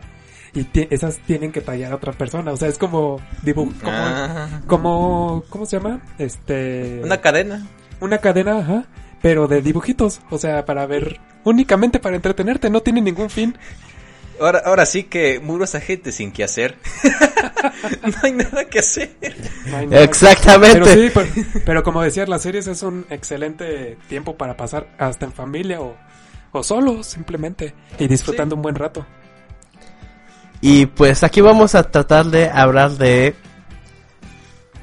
Y 0.53 0.67
esas 0.93 1.17
tienen 1.25 1.51
que 1.51 1.61
tallar 1.61 1.93
a 1.93 1.95
otra 1.95 2.13
persona. 2.13 2.51
O 2.51 2.57
sea, 2.57 2.67
es 2.67 2.77
como 2.77 3.19
dibujo, 3.41 3.71
como, 3.81 3.91
Ah, 3.91 4.61
como, 4.67 5.43
¿cómo 5.49 5.65
se 5.65 5.77
llama? 5.77 5.99
Este, 6.19 7.01
una 7.03 7.19
cadena. 7.21 7.65
una 8.01 8.19
cadena, 8.19 8.59
ajá, 8.59 8.85
pero 9.19 9.47
de 9.47 9.63
dibujitos. 9.63 10.21
O 10.29 10.37
sea, 10.37 10.63
para 10.63 10.85
ver, 10.85 11.19
únicamente 11.43 11.97
para 11.97 12.15
entretenerte, 12.15 12.69
no 12.69 12.81
tiene 12.81 13.01
ningún 13.01 13.31
fin. 13.31 13.57
Ahora, 14.39 14.61
ahora 14.65 14.85
sí 14.85 15.03
que 15.03 15.39
muros 15.39 15.75
a 15.75 15.79
gente 15.79 16.11
sin 16.11 16.31
que 16.31 16.43
hacer. 16.43 16.77
no 18.03 18.13
hay 18.23 18.31
nada 18.31 18.65
que 18.65 18.79
hacer. 18.79 19.15
No 19.67 19.77
hay 19.77 19.87
nada. 19.87 20.03
Exactamente. 20.03 20.79
Pero 20.79 20.85
sí, 20.85 21.11
pero, 21.13 21.27
pero 21.65 21.83
como 21.83 22.01
decías, 22.01 22.27
las 22.27 22.41
series 22.41 22.67
es 22.67 22.83
un 22.83 23.05
excelente 23.09 23.97
tiempo 24.09 24.35
para 24.35 24.57
pasar 24.57 24.87
hasta 24.97 25.25
en 25.25 25.33
familia 25.33 25.81
o, 25.81 25.95
o 26.51 26.63
solo, 26.63 27.03
simplemente, 27.03 27.73
y 27.99 28.07
disfrutando 28.07 28.55
un 28.55 28.61
buen 28.61 28.75
rato. 28.75 29.05
Y 30.61 30.85
pues 30.85 31.23
aquí 31.23 31.41
vamos 31.41 31.75
a 31.75 31.83
tratar 31.83 32.27
de 32.27 32.49
hablar 32.49 32.91
de 32.91 33.35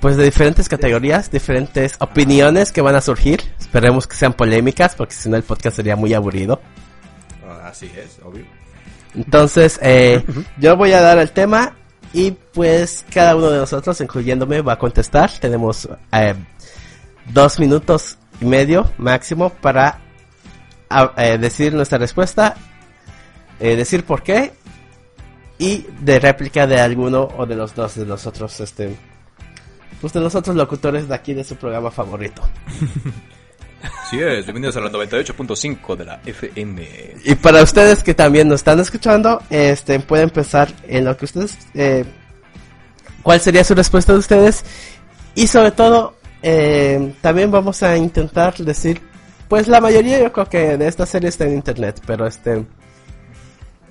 pues 0.00 0.16
de 0.16 0.24
diferentes 0.24 0.68
categorías, 0.68 1.30
diferentes 1.30 1.96
opiniones 2.00 2.72
que 2.72 2.80
van 2.80 2.96
a 2.96 3.00
surgir. 3.00 3.42
Esperemos 3.58 4.06
que 4.06 4.16
sean 4.16 4.32
polémicas, 4.32 4.94
porque 4.94 5.14
si 5.14 5.28
no 5.28 5.36
el 5.36 5.42
podcast 5.42 5.76
sería 5.76 5.96
muy 5.96 6.14
aburrido. 6.14 6.60
Así 7.62 7.90
es, 7.96 8.18
obvio. 8.24 8.44
Entonces, 9.14 9.78
eh, 9.82 10.24
yo 10.58 10.76
voy 10.76 10.92
a 10.92 11.00
dar 11.00 11.18
el 11.18 11.30
tema 11.32 11.74
y 12.12 12.32
pues 12.32 13.04
cada 13.12 13.36
uno 13.36 13.50
de 13.50 13.58
nosotros, 13.58 14.00
incluyéndome, 14.00 14.62
va 14.62 14.74
a 14.74 14.78
contestar. 14.78 15.30
Tenemos 15.38 15.88
eh, 16.12 16.34
dos 17.32 17.58
minutos 17.60 18.18
y 18.40 18.44
medio 18.44 18.90
máximo 18.98 19.50
para 19.50 20.00
eh, 21.16 21.38
decir 21.38 21.72
nuestra 21.72 21.98
respuesta, 21.98 22.56
eh, 23.60 23.76
decir 23.76 24.04
por 24.04 24.22
qué 24.22 24.52
y 25.58 25.86
de 26.00 26.18
réplica 26.18 26.66
de 26.66 26.80
alguno 26.80 27.28
o 27.36 27.46
de 27.46 27.54
los 27.54 27.74
dos 27.74 27.94
de 27.94 28.06
los 28.06 28.26
otros, 28.26 28.58
este, 28.60 28.96
pues 30.00 30.12
de 30.12 30.20
los 30.20 30.34
otros 30.34 30.56
locutores 30.56 31.06
de 31.06 31.14
aquí 31.14 31.34
de 31.34 31.44
su 31.44 31.56
programa 31.56 31.90
favorito. 31.90 32.42
Sí 34.10 34.20
es, 34.20 34.44
bienvenidos 34.44 34.76
a 34.76 34.80
la 34.80 34.90
98.5 34.90 35.96
de 35.96 36.04
la 36.04 36.20
FM. 36.26 36.88
Y 37.24 37.34
para 37.36 37.62
ustedes 37.62 38.02
que 38.02 38.14
también 38.14 38.48
nos 38.48 38.60
están 38.60 38.80
escuchando, 38.80 39.42
este, 39.50 40.00
pueden 40.00 40.24
empezar 40.24 40.68
en 40.88 41.04
lo 41.04 41.16
que 41.16 41.24
ustedes, 41.26 41.56
eh, 41.74 42.04
cuál 43.22 43.40
sería 43.40 43.64
su 43.64 43.74
respuesta 43.74 44.12
de 44.12 44.18
ustedes. 44.18 44.64
Y 45.34 45.46
sobre 45.46 45.70
todo, 45.70 46.16
eh, 46.42 47.14
también 47.20 47.50
vamos 47.50 47.82
a 47.82 47.96
intentar 47.96 48.56
decir, 48.56 49.00
pues 49.48 49.68
la 49.68 49.80
mayoría 49.80 50.20
yo 50.20 50.32
creo 50.32 50.46
que 50.46 50.76
de 50.76 50.88
esta 50.88 51.06
serie 51.06 51.28
está 51.28 51.44
en 51.44 51.54
internet, 51.54 52.02
pero 52.06 52.26
este, 52.26 52.64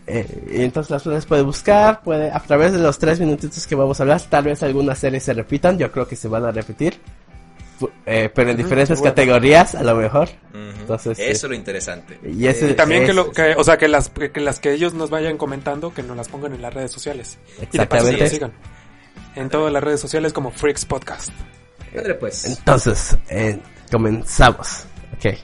eh, 0.06 0.48
entonces 0.52 0.92
las 0.92 1.04
personas 1.04 1.26
pueden 1.26 1.46
buscar, 1.46 2.02
puede, 2.02 2.32
a 2.32 2.40
través 2.40 2.74
de 2.74 2.80
los 2.80 3.00
tres 3.00 3.20
minutitos 3.20 3.66
que 3.66 3.76
vamos 3.76 4.00
a 4.00 4.04
hablar, 4.04 4.22
tal 4.22 4.44
vez 4.44 4.62
algunas 4.64 5.00
series 5.00 5.24
se 5.24 5.34
repitan, 5.34 5.78
yo 5.78 5.92
creo 5.92 6.08
que 6.08 6.16
se 6.16 6.28
van 6.28 6.46
a 6.46 6.52
repetir. 6.52 7.00
Eh, 8.06 8.30
pero 8.34 8.52
en 8.52 8.58
diferentes 8.58 9.02
categorías, 9.02 9.76
a 9.76 9.84
lo 9.84 9.96
mejor. 9.96 10.30
Ujú. 10.50 10.60
Entonces, 10.82 11.18
sí. 11.18 11.24
Eso 11.24 11.48
es 11.48 11.50
lo 11.50 11.56
interesante. 11.56 12.20
Y 12.24 12.46
ese- 12.48 12.70
Y 12.72 12.74
también 12.74 13.04
que, 13.04 13.10
es- 13.12 13.16
lo, 13.16 13.32
que, 13.32 13.54
o 13.58 13.64
sea, 13.64 13.78
que 13.78 13.88
las, 13.88 14.10
que 14.10 14.40
las 14.42 14.60
que 14.60 14.72
ellos 14.74 14.94
nos 14.94 15.10
vayan 15.10 15.38
comentando, 15.38 15.94
que 15.94 16.04
nos 16.04 16.18
las 16.18 16.28
pongan 16.28 16.54
en 16.54 16.62
las 16.62 16.74
redes 16.74 16.92
sociales. 16.92 17.38
Y 17.72 17.78
de 17.78 17.86
paso 17.86 18.06
que 18.08 18.12
Exactamente. 18.16 18.30
sigan. 18.30 18.52
En 19.36 19.50
todas 19.50 19.72
las 19.72 19.84
redes 19.84 20.00
sociales 20.00 20.34
como 20.34 20.52
Freaks 20.52 20.86
Podcast. 20.86 21.30
Padre, 21.94 22.16
pues. 22.16 22.46
Entonces, 22.46 23.18
eh, 23.30 23.60
comenzamos. 23.92 24.86
Ok. 25.16 25.36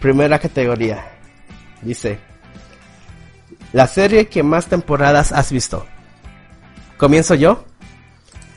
Primera 0.00 0.38
categoría. 0.38 1.04
Dice. 1.82 2.18
La 3.72 3.86
serie 3.86 4.26
que 4.28 4.42
más 4.42 4.66
temporadas 4.66 5.30
has 5.32 5.52
visto. 5.52 5.86
Comienzo 6.96 7.34
yo. 7.34 7.64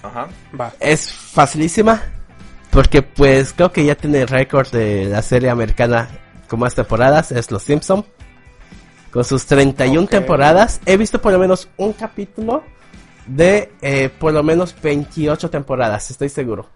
Ajá. 0.02 0.28
Va. 0.60 0.74
Es 0.80 1.12
facilísima. 1.14 2.02
Porque 2.74 3.04
pues 3.04 3.54
creo 3.54 3.72
que 3.72 3.86
ya 3.86 3.96
tiene 3.96 4.22
el 4.22 4.28
récord 4.28 4.68
de 4.70 5.06
la 5.06 5.22
serie 5.22 5.50
americana 5.52 6.10
con 6.48 6.60
más 6.60 6.74
temporadas. 6.74 7.32
Es 7.32 7.52
Los 7.52 7.64
Simpson. 7.64 8.04
Con 9.12 9.24
sus 9.24 9.46
31 9.46 10.06
Ok. 10.06 10.10
temporadas. 10.10 10.82
He 10.86 10.98
visto 10.98 11.22
por 11.22 11.32
lo 11.34 11.40
menos 11.40 11.70
un 11.78 11.94
capítulo 11.94 12.64
de 13.28 13.72
eh, 13.82 14.10
por 14.10 14.34
lo 14.34 14.42
menos 14.42 14.76
28 14.82 15.52
temporadas. 15.52 16.10
Estoy 16.10 16.30
seguro. 16.30 16.68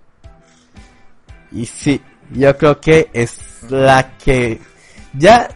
Y 1.52 1.66
sí, 1.66 2.00
yo 2.32 2.56
creo 2.58 2.80
que 2.80 3.10
es 3.12 3.40
la 3.70 4.18
que 4.18 4.60
ya 5.14 5.50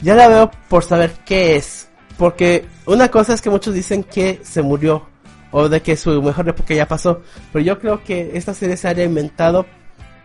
ya 0.00 0.14
la 0.16 0.28
veo 0.28 0.50
por 0.68 0.82
saber 0.82 1.12
qué 1.24 1.56
es, 1.56 1.88
porque 2.18 2.66
una 2.86 3.10
cosa 3.10 3.34
es 3.34 3.40
que 3.40 3.48
muchos 3.48 3.72
dicen 3.74 4.02
que 4.02 4.40
se 4.42 4.60
murió 4.60 5.06
o 5.50 5.68
de 5.68 5.80
que 5.82 5.96
su 5.96 6.20
mejor 6.20 6.48
época 6.48 6.74
ya 6.74 6.86
pasó, 6.88 7.22
pero 7.52 7.64
yo 7.64 7.78
creo 7.78 8.02
que 8.02 8.32
esta 8.34 8.52
serie 8.54 8.76
se 8.76 8.88
haya 8.88 9.04
inventado 9.04 9.66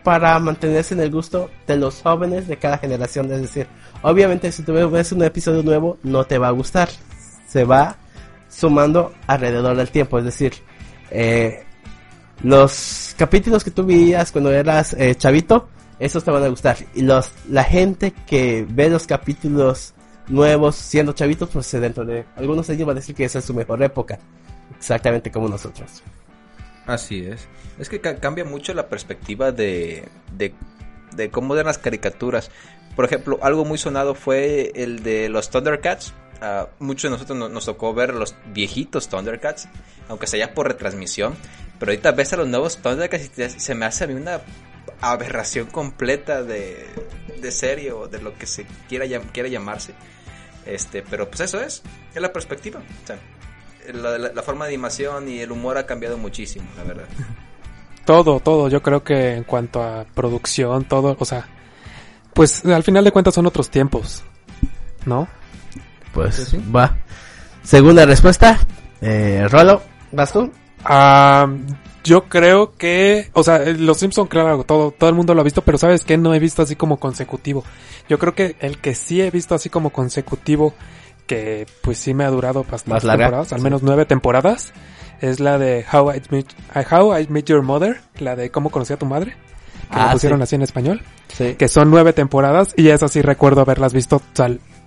para 0.04 0.38
mantenerse 0.40 0.94
en 0.94 1.02
el 1.02 1.12
gusto 1.12 1.50
de 1.68 1.78
los 1.78 2.02
jóvenes 2.02 2.48
de 2.48 2.58
cada 2.58 2.78
generación, 2.78 3.32
es 3.32 3.42
decir, 3.42 3.68
obviamente 4.02 4.52
si 4.52 4.64
tú 4.64 4.74
ves 4.74 5.12
un 5.12 5.24
episodio 5.24 5.62
nuevo 5.64 5.98
no 6.04 6.24
te 6.24 6.38
va 6.38 6.48
a 6.48 6.52
gustar, 6.52 6.90
se 7.48 7.64
va 7.64 7.98
sumando 8.48 9.14
alrededor 9.28 9.76
del 9.76 9.90
tiempo, 9.90 10.18
es 10.18 10.26
decir, 10.26 10.54
eh, 11.12 11.64
los 12.44 13.14
capítulos 13.18 13.64
que 13.64 13.72
tú 13.72 13.86
veías 13.86 14.32
cuando 14.32 14.52
eras 14.52 14.94
eh, 14.94 15.16
chavito, 15.16 15.68
esos 16.00 16.24
te 16.24 16.32
van 16.32 16.44
a 16.44 16.48
gustar. 16.48 16.78
Y 16.96 17.02
los 17.02 17.32
la 17.50 17.64
gente 17.64 18.14
que 18.26 18.66
ve 18.70 18.90
los 18.90 19.06
capítulos 19.06 19.94
nuevos 20.30 20.76
siendo 20.76 21.14
chavitos, 21.14 21.50
pues 21.52 21.72
dentro 21.72 22.06
de 22.06 22.26
algunos 22.36 22.70
ellos 22.70 22.88
va 22.88 22.94
a 22.94 22.96
decir 22.96 23.16
que 23.16 23.26
esa 23.26 23.40
es 23.40 23.46
su 23.46 23.54
mejor 23.54 23.82
época. 23.84 24.20
Exactamente 24.78 25.32
como 25.32 25.50
nosotros. 25.50 26.04
Así 26.90 27.24
es. 27.26 27.48
Es 27.78 27.88
que 27.88 28.02
ca- 28.02 28.16
cambia 28.16 28.44
mucho 28.46 28.74
la 28.74 28.88
perspectiva 28.90 29.52
de, 29.52 30.08
de, 30.36 30.54
cómo 31.30 31.54
eran 31.54 31.68
las 31.68 31.78
caricaturas. 31.78 32.50
Por 32.96 33.06
ejemplo, 33.06 33.38
algo 33.44 33.64
muy 33.64 33.78
sonado 33.78 34.16
fue 34.16 34.72
el 34.76 35.04
de 35.04 35.30
los 35.30 35.50
Thundercats. 35.52 36.14
Ah, 36.42 36.68
muchos 36.80 37.04
de 37.04 37.10
nosotros 37.12 37.38
no- 37.38 37.48
nos 37.50 37.66
tocó 37.66 37.94
ver 37.94 38.14
los 38.16 38.34
viejitos 38.54 39.08
Thundercats, 39.08 39.68
aunque 40.08 40.26
sea 40.28 40.40
ya 40.48 40.54
por 40.54 40.68
retransmisión. 40.68 41.36
Pero 41.80 41.92
ahorita 41.92 42.12
ves 42.12 42.34
a 42.34 42.38
los 42.38 42.48
nuevos 42.48 42.78
Thundercats 42.78 43.26
y 43.26 43.30
te- 43.30 43.50
se 43.50 43.76
me 43.76 43.86
hace 43.86 44.06
a 44.06 44.08
mí 44.08 44.16
una 44.16 44.42
aberración 45.02 45.68
completa 45.68 46.42
de, 46.44 46.88
de 47.40 47.52
serie 47.52 47.92
o 47.92 48.08
de 48.08 48.20
lo 48.22 48.36
que 48.38 48.48
se 48.48 48.66
quiera, 48.90 49.06
quiera 49.32 49.48
llamarse. 49.48 49.94
Este, 50.66 51.04
pero 51.04 51.30
pues 51.30 51.42
eso 51.42 51.62
es, 51.62 51.84
es 52.14 52.22
la 52.22 52.34
perspectiva. 52.34 52.82
O 53.04 53.08
sea, 53.08 53.18
la, 53.94 54.18
la- 54.18 54.32
la 54.34 54.42
forma 54.44 54.66
de 54.66 54.70
animación 54.70 55.28
y 55.30 55.40
el 55.40 55.52
humor 55.52 55.78
ha 55.78 55.86
cambiado 55.86 56.18
muchísimo, 56.18 56.66
la 56.78 56.84
verdad. 56.84 57.06
Todo, 58.06 58.40
todo. 58.40 58.70
Yo 58.70 58.82
creo 58.82 59.04
que 59.04 59.36
en 59.36 59.44
cuanto 59.44 59.84
a 59.84 60.04
producción, 60.16 60.86
todo, 60.86 61.16
o 61.20 61.26
sea, 61.26 61.48
pues 62.34 62.66
al 62.66 62.82
final 62.84 63.04
de 63.04 63.12
cuentas 63.12 63.36
son 63.36 63.46
otros 63.46 63.70
tiempos, 63.70 64.24
¿no? 65.06 65.28
Pues 66.12 66.34
Sí, 66.36 66.46
sí. 66.46 66.64
va. 66.76 66.98
Segunda 67.62 68.08
respuesta. 68.08 68.58
Eh, 69.02 69.46
Rolo, 69.48 69.84
¿vas 70.12 70.34
tú? 70.34 70.52
Ah, 70.84 71.48
yo 72.04 72.24
creo 72.24 72.76
que, 72.78 73.30
o 73.34 73.44
sea, 73.44 73.58
eh, 73.58 73.76
Los 73.78 73.98
Simpson, 74.00 74.26
claro, 74.26 74.64
todo, 74.64 74.90
todo 74.90 75.10
el 75.12 75.16
mundo 75.16 75.36
lo 75.36 75.42
ha 75.42 75.44
visto, 75.44 75.62
pero 75.62 75.78
sabes 75.78 76.04
que 76.04 76.18
no 76.18 76.34
he 76.34 76.40
visto 76.40 76.64
así 76.64 76.76
como 76.76 76.98
consecutivo. 77.00 77.64
Yo 78.08 78.18
creo 78.18 78.34
que 78.34 78.56
el 78.60 78.80
que 78.80 78.96
sí 78.96 79.22
he 79.22 79.30
visto 79.30 79.54
así 79.54 79.70
como 79.70 79.92
consecutivo, 79.92 80.74
que 81.30 81.68
pues 81.84 82.00
sí 82.00 82.16
me 82.16 82.24
ha 82.26 82.30
durado 82.32 82.64
bastantes 82.70 83.04
larga, 83.04 83.26
temporadas, 83.26 83.54
al 83.54 83.60
sí. 83.60 83.64
menos 83.64 83.84
nueve 83.84 84.06
temporadas, 84.06 84.74
es 85.22 85.40
la 85.40 85.60
de 85.60 85.86
How 85.94 86.16
I 86.16 86.22
Met, 86.32 86.46
How 86.92 87.20
I 87.20 87.28
Met 87.30 87.46
Your 87.46 87.62
Mother, 87.62 88.02
la 88.18 88.36
de 88.36 88.50
Cómo 88.50 88.72
conocí 88.72 88.94
a 88.94 88.98
tu 88.98 89.06
madre, 89.06 89.34
que 89.92 90.00
Ah, 90.00 90.08
la 90.08 90.12
pusieron 90.14 90.40
sí. 90.40 90.44
así 90.44 90.56
en 90.56 90.64
español, 90.64 91.02
Sí. 91.38 91.54
que 91.54 91.68
son 91.68 91.92
nueve 91.92 92.14
temporadas 92.14 92.74
y 92.76 92.90
esas 92.90 93.12
sí 93.12 93.22
recuerdo 93.22 93.62
haberlas 93.62 93.94
visto, 93.94 94.20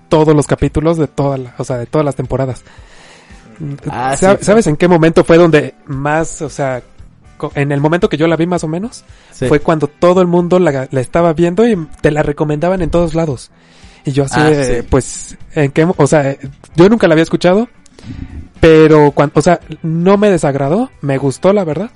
todos 0.08 0.34
los 0.34 0.46
capítulos 0.48 0.98
de 0.98 1.06
toda 1.06 1.38
la, 1.38 1.54
o 1.58 1.64
sea, 1.64 1.78
de 1.78 1.86
todas 1.86 2.04
las 2.04 2.16
temporadas. 2.16 2.64
Ah. 3.88 4.16
¿Sabes 4.16 4.66
en 4.66 4.76
qué 4.76 4.88
momento 4.88 5.22
fue 5.22 5.38
donde 5.38 5.74
más, 5.86 6.42
o 6.42 6.50
sea, 6.50 6.82
en 7.54 7.70
el 7.70 7.80
momento 7.80 8.08
que 8.08 8.16
yo 8.16 8.26
la 8.26 8.34
vi 8.36 8.46
más 8.46 8.64
o 8.64 8.68
menos, 8.68 9.04
Sí. 9.30 9.46
fue 9.46 9.60
cuando 9.60 9.86
todo 9.86 10.20
el 10.20 10.26
mundo 10.26 10.58
la, 10.58 10.88
la 10.90 11.00
estaba 11.00 11.32
viendo 11.32 11.66
y 11.66 11.76
te 12.00 12.10
la 12.10 12.22
recomendaban 12.24 12.82
en 12.82 12.90
todos 12.90 13.14
lados. 13.14 13.50
Y 14.04 14.12
yo 14.12 14.24
así, 14.24 14.40
Ah, 14.40 14.50
de, 14.50 14.82
sí. 14.82 14.86
pues, 14.88 15.38
en 15.54 15.70
qué, 15.72 15.86
o 15.96 16.06
sea, 16.06 16.36
yo 16.76 16.88
nunca 16.88 17.06
la 17.06 17.14
había 17.14 17.22
escuchado, 17.22 17.68
pero 18.60 19.12
cuando, 19.12 19.38
o 19.38 19.42
sea, 19.42 19.60
no 19.82 20.16
me 20.16 20.30
desagradó, 20.30 20.90
me 21.00 21.18
gustó 21.18 21.52
la 21.52 21.64
verdad, 21.64 21.90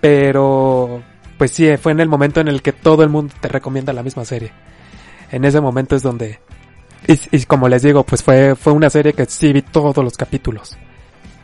pero, 0.00 1.02
pues 1.38 1.50
sí, 1.50 1.76
fue 1.76 1.92
en 1.92 2.00
el 2.00 2.08
momento 2.08 2.40
en 2.40 2.48
el 2.48 2.62
que 2.62 2.72
todo 2.72 3.02
el 3.02 3.10
mundo 3.10 3.34
te 3.40 3.48
recomienda 3.48 3.92
la 3.92 4.02
misma 4.02 4.24
serie. 4.24 4.52
En 5.30 5.44
ese 5.44 5.60
momento 5.60 5.96
es 5.96 6.02
donde, 6.02 6.40
y, 7.06 7.18
y 7.36 7.44
como 7.44 7.68
les 7.68 7.82
digo, 7.82 8.04
pues 8.04 8.22
fue, 8.22 8.54
fue 8.54 8.72
una 8.72 8.90
serie 8.90 9.12
que 9.12 9.26
sí 9.26 9.52
vi 9.52 9.62
todos 9.62 9.96
los 10.04 10.16
capítulos. 10.16 10.76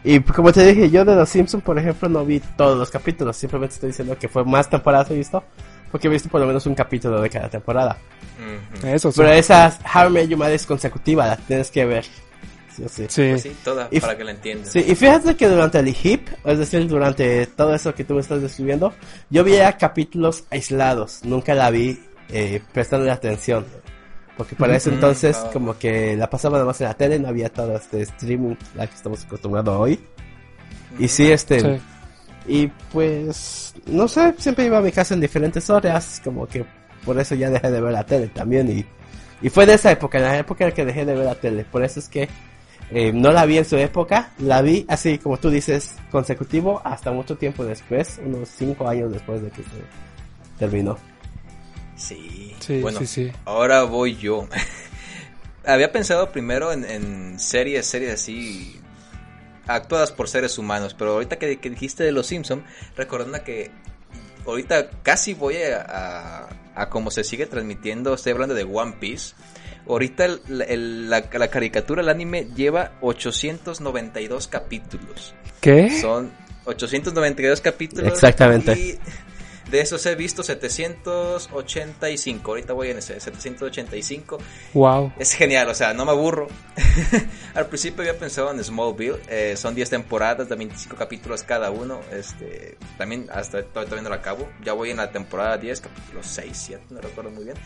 Y 0.02 0.20
como 0.20 0.50
te 0.50 0.66
dije, 0.66 0.88
yo 0.90 1.04
de 1.04 1.14
Los 1.14 1.28
Simpsons, 1.28 1.62
por 1.62 1.78
ejemplo, 1.78 2.08
no 2.08 2.24
vi 2.24 2.40
todos 2.56 2.78
los 2.78 2.90
capítulos. 2.90 3.36
Simplemente 3.36 3.74
estoy 3.74 3.88
diciendo 3.90 4.16
que 4.18 4.28
fue 4.28 4.44
más 4.46 4.70
temporadas 4.70 5.10
he 5.10 5.14
visto. 5.14 5.44
Porque 5.90 6.08
he 6.08 6.10
visto 6.10 6.28
por 6.28 6.40
lo 6.40 6.46
menos 6.46 6.66
un 6.66 6.74
capítulo 6.74 7.20
de 7.20 7.28
cada 7.30 7.48
temporada. 7.48 7.98
Ujú. 8.38 8.86
Eso 8.86 9.10
sí. 9.10 9.20
Pero 9.20 9.32
esa 9.32 9.76
How 9.94 10.08
I 10.08 10.10
Met 10.10 10.28
Your 10.28 10.38
Mother 10.38 10.54
es 10.54 10.66
consecutiva, 10.66 11.26
la 11.26 11.36
tienes 11.36 11.70
que 11.70 11.84
ver. 11.84 12.04
Sí 12.04 12.84
sí. 12.88 13.06
Sí. 13.08 13.28
Pues 13.30 13.42
sí, 13.42 13.56
toda, 13.64 13.88
Y- 13.90 14.00
para 14.00 14.16
que 14.16 14.24
la 14.24 14.30
entiendas. 14.30 14.72
Sí, 14.72 14.84
y 14.86 14.94
fíjate 14.94 15.36
que 15.36 15.48
durante 15.48 15.78
el 15.80 15.88
HIP, 15.88 16.28
es 16.44 16.58
decir, 16.58 16.86
durante 16.86 17.46
todo 17.46 17.74
eso 17.74 17.94
que 17.94 18.04
tú 18.04 18.14
me 18.14 18.20
estás 18.20 18.40
describiendo, 18.40 18.94
yo 19.28 19.42
veía 19.44 19.76
capítulos 19.76 20.44
aislados, 20.50 21.20
nunca 21.24 21.54
la 21.54 21.70
vi 21.70 22.00
eh, 22.30 22.62
prestando 22.72 23.10
atención. 23.10 23.66
Porque 24.36 24.54
para 24.54 24.76
ese 24.76 24.88
entonces, 24.88 25.36
ah. 25.36 25.50
como 25.52 25.76
que 25.76 26.16
la 26.16 26.30
pasaba 26.30 26.54
nada 26.54 26.66
más 26.66 26.80
en 26.80 26.86
la 26.86 26.94
tele, 26.94 27.18
no 27.18 27.28
había 27.28 27.52
todo 27.52 27.76
este 27.76 28.00
streaming 28.02 28.54
la 28.74 28.86
que 28.86 28.94
estamos 28.94 29.22
acostumbrados 29.24 29.76
hoy. 29.78 30.00
Y 30.98 31.08
sí, 31.08 31.30
este, 31.30 31.60
Sí. 31.60 31.80
Y 32.50 32.66
pues, 32.92 33.72
no 33.86 34.08
sé, 34.08 34.34
siempre 34.36 34.64
iba 34.64 34.78
a 34.78 34.82
mi 34.82 34.90
casa 34.90 35.14
en 35.14 35.20
diferentes 35.20 35.70
horas, 35.70 36.20
como 36.24 36.48
que 36.48 36.64
por 37.04 37.16
eso 37.20 37.36
ya 37.36 37.48
dejé 37.48 37.70
de 37.70 37.80
ver 37.80 37.92
la 37.92 38.04
tele 38.04 38.26
también. 38.26 38.68
Y, 38.76 38.84
y 39.40 39.48
fue 39.50 39.66
de 39.66 39.74
esa 39.74 39.92
época, 39.92 40.18
en 40.18 40.24
la 40.24 40.36
época 40.36 40.64
en 40.64 40.70
la 40.70 40.74
que 40.74 40.84
dejé 40.84 41.04
de 41.04 41.14
ver 41.14 41.26
la 41.26 41.36
tele. 41.36 41.64
Por 41.64 41.84
eso 41.84 42.00
es 42.00 42.08
que 42.08 42.28
eh, 42.90 43.12
no 43.12 43.30
la 43.30 43.46
vi 43.46 43.58
en 43.58 43.64
su 43.64 43.76
época, 43.76 44.32
la 44.38 44.62
vi 44.62 44.84
así 44.88 45.18
como 45.18 45.36
tú 45.36 45.48
dices, 45.48 45.94
consecutivo 46.10 46.82
hasta 46.84 47.12
mucho 47.12 47.36
tiempo 47.36 47.64
después, 47.64 48.20
unos 48.24 48.48
cinco 48.48 48.88
años 48.88 49.12
después 49.12 49.40
de 49.42 49.50
que 49.50 49.62
se 49.62 50.58
terminó. 50.58 50.98
Sí. 51.94 52.56
Sí, 52.58 52.80
bueno, 52.80 52.98
sí, 52.98 53.06
sí. 53.06 53.32
ahora 53.44 53.84
voy 53.84 54.16
yo. 54.16 54.48
Había 55.64 55.92
pensado 55.92 56.32
primero 56.32 56.72
en, 56.72 56.84
en 56.84 57.38
series, 57.38 57.86
series 57.86 58.14
así 58.14 58.79
actuadas 59.66 60.12
por 60.12 60.28
seres 60.28 60.58
humanos, 60.58 60.94
pero 60.98 61.12
ahorita 61.12 61.36
que, 61.38 61.58
que 61.58 61.70
dijiste 61.70 62.04
de 62.04 62.12
Los 62.12 62.26
Simpson, 62.26 62.64
recordando 62.96 63.42
que 63.44 63.70
ahorita 64.46 64.90
casi 65.02 65.34
voy 65.34 65.56
a, 65.56 65.82
a- 65.82 66.48
a 66.74 66.88
como 66.88 67.10
se 67.10 67.24
sigue 67.24 67.46
transmitiendo, 67.46 68.14
estoy 68.14 68.32
hablando 68.32 68.54
de 68.54 68.64
One 68.64 68.96
Piece. 69.00 69.34
Ahorita 69.88 70.24
el- 70.24 70.40
el- 70.68 71.10
la, 71.10 71.24
la 71.32 71.48
caricatura, 71.48 72.00
el 72.02 72.08
anime, 72.08 72.46
lleva 72.54 72.92
892 73.00 74.46
capítulos. 74.48 75.34
¿Qué? 75.60 76.00
Son 76.00 76.30
892 76.64 77.60
capítulos. 77.60 78.06
Exactamente. 78.12 78.72
Y 78.72 78.98
de 79.70 79.80
esos 79.80 80.04
he 80.06 80.14
visto 80.14 80.42
785. 80.42 82.50
Ahorita 82.50 82.72
voy 82.72 82.90
en 82.90 82.98
ese, 82.98 83.20
785. 83.20 84.38
Wow. 84.74 85.12
Es 85.18 85.32
genial, 85.32 85.68
o 85.68 85.74
sea, 85.74 85.94
no 85.94 86.04
me 86.04 86.10
aburro. 86.10 86.48
Al 87.54 87.66
principio 87.66 88.02
había 88.02 88.18
pensado 88.18 88.50
en 88.50 88.62
Smallville. 88.62 89.20
eh, 89.28 89.54
son 89.56 89.74
10 89.74 89.90
temporadas 89.90 90.48
de 90.48 90.56
25 90.56 90.96
capítulos 90.96 91.42
cada 91.42 91.70
uno. 91.70 92.00
Este, 92.10 92.76
también 92.98 93.28
hasta 93.32 93.62
todavía 93.62 94.02
no 94.02 94.08
lo 94.08 94.14
acabo. 94.14 94.48
Ya 94.64 94.72
voy 94.72 94.90
en 94.90 94.98
la 94.98 95.10
temporada 95.10 95.56
10, 95.56 95.80
capítulo 95.80 96.22
6, 96.22 96.50
7, 96.52 96.84
no 96.90 97.00
recuerdo 97.00 97.30
muy 97.30 97.44
bien. 97.44 97.56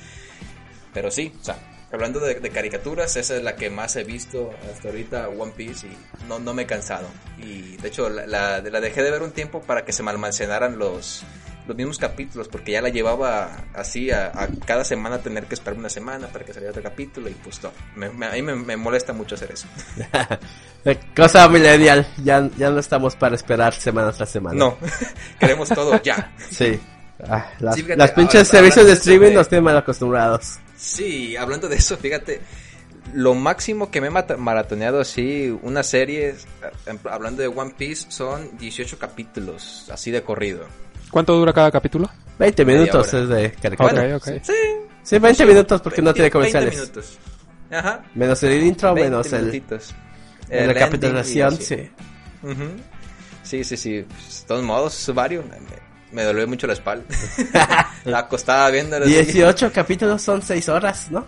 Pero 0.93 1.11
sí, 1.11 1.33
o 1.41 1.45
sea, 1.45 1.57
hablando 1.91 2.21
de, 2.21 2.35
de 2.35 2.51
caricaturas, 2.51 3.17
esa 3.17 3.37
es 3.37 3.43
la 3.43 3.57
que 3.57 3.69
más 3.71 3.97
he 3.97 4.05
visto 4.05 4.51
hasta 4.73 4.89
ahorita, 4.89 5.29
One 5.29 5.53
Piece, 5.57 5.89
y 5.89 5.97
no, 6.29 6.39
no 6.39 6.55
me 6.55 6.63
he 6.63 6.67
cansado. 6.67 7.09
Y 7.39 7.77
de 7.79 7.89
hecho, 7.89 8.09
la, 8.09 8.27
la, 8.27 8.61
la 8.61 8.81
dejé 8.81 9.03
de 9.03 9.11
ver 9.11 9.23
un 9.23 9.33
tiempo 9.33 9.61
para 9.61 9.85
que 9.85 9.93
se 9.93 10.05
me 10.05 10.11
almacenaran 10.13 10.79
los, 10.79 11.25
los 11.67 11.77
mismos 11.77 11.99
capítulos, 11.99 12.49
porque 12.49 12.73
ya 12.73 12.83
la 12.83 12.91
llevaba 12.91 13.65
así 13.75 14.11
a, 14.11 14.27
a 14.35 14.49
cada 14.67 14.85
semana 14.85 15.19
tener 15.19 15.47
que 15.47 15.55
esperar 15.55 15.79
una 15.79 15.89
semana 15.89 16.27
para 16.29 16.45
que 16.45 16.53
saliera 16.53 16.71
otro 16.73 16.83
capítulo, 16.83 17.29
y 17.29 17.33
pues 17.33 17.63
no, 17.63 17.73
me, 17.97 18.11
me- 18.11 18.27
a 18.27 18.33
mí 18.33 18.43
me, 18.43 18.55
me 18.55 18.77
molesta 18.77 19.13
mucho 19.13 19.35
hacer 19.35 19.53
eso. 19.53 19.67
Cosa 21.17 21.49
millennial, 21.49 22.07
ya, 22.23 22.49
ya 22.59 22.71
no 22.71 22.79
estamos 22.79 23.17
para 23.17 23.35
esperar 23.35 23.73
semana 23.75 24.13
tras 24.13 24.29
semana. 24.31 24.59
No, 24.59 24.77
queremos 25.41 25.69
todo 25.71 26.01
ya. 26.03 26.35
Sí. 26.51 26.79
Ah, 27.29 27.51
las, 27.61 27.77
Sí, 27.77 27.83
fíjate, 27.83 27.99
las 27.99 28.11
pinches 28.11 28.35
ahora- 28.35 28.45
servicios 28.45 28.79
ahora 28.79 28.89
de 28.89 28.93
streaming 28.99 29.33
nos 29.35 29.49
tienen 29.49 29.65
mal 29.65 29.77
acostumbrados. 29.77 30.59
Sí, 30.77 31.37
hablando 31.37 31.69
de 31.69 31.77
eso, 31.77 31.97
fíjate, 31.97 32.41
lo 33.15 33.35
máximo 33.35 33.91
que 33.91 34.01
me 34.03 34.09
he 34.09 34.37
maratoneado 34.37 35.01
así, 35.01 35.57
una 35.63 35.83
serie, 35.83 36.31
eh, 36.87 36.99
hablando 37.11 37.41
de 37.41 37.49
One 37.49 37.73
Piece, 37.79 38.07
son 38.11 38.59
18 38.59 38.99
capítulos, 38.99 39.89
así 39.91 40.11
de 40.11 40.23
corrido. 40.23 40.67
¿Cuánto 41.15 41.33
dura 41.37 41.53
cada 41.53 41.71
capítulo? 41.71 42.11
20 42.41 42.65
Media 42.65 42.81
minutos 42.81 43.15
es 43.15 43.29
de 43.29 43.53
caricatura. 43.53 44.17
Ok, 44.17 44.27
ok. 44.27 44.43
Sí, 44.43 44.53
Sí, 45.05 45.19
20 45.21 45.47
minutos 45.47 45.81
porque 45.81 46.03
no 46.03 46.07
20 46.07 46.15
tiene 46.15 46.31
comerciales. 46.33 46.75
20 46.77 46.91
minutos. 46.91 47.19
Ajá. 47.71 48.05
Menos 48.17 48.43
el 48.43 48.65
intro, 48.65 48.95
20 48.95 49.11
menos 49.11 49.33
el, 49.33 49.41
minutitos. 49.43 49.95
el 50.51 50.71
El 50.71 50.77
y 51.37 51.41
así. 51.41 51.65
sí. 51.65 51.91
Sí, 53.45 53.63
sí, 53.63 53.77
sí. 53.77 54.05
Pues, 54.09 54.41
De 54.41 54.47
todos 54.49 54.65
modos, 54.65 55.13
varios. 55.15 55.45
Me, 55.47 55.59
me 56.11 56.25
dolió 56.25 56.49
mucho 56.49 56.67
la 56.67 56.73
espalda. 56.73 57.05
la 58.07 58.19
acostaba 58.19 58.69
viendo. 58.71 58.99
18 58.99 59.71
capítulos 59.73 60.21
son 60.21 60.43
6 60.43 60.69
horas, 60.69 61.13
¿no? 61.13 61.25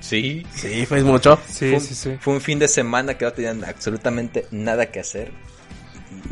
Sí. 0.00 0.44
Sí, 0.52 0.84
pues 0.88 1.04
mucho. 1.04 1.38
Sí, 1.46 1.70
fue, 1.70 1.78
sí, 1.78 1.94
sí. 1.94 2.16
fue 2.18 2.34
un 2.34 2.40
fin 2.40 2.58
de 2.58 2.66
semana 2.66 3.16
que 3.16 3.24
no 3.24 3.32
tenían 3.32 3.64
absolutamente 3.64 4.48
nada 4.50 4.86
que 4.86 4.98
hacer. 4.98 5.30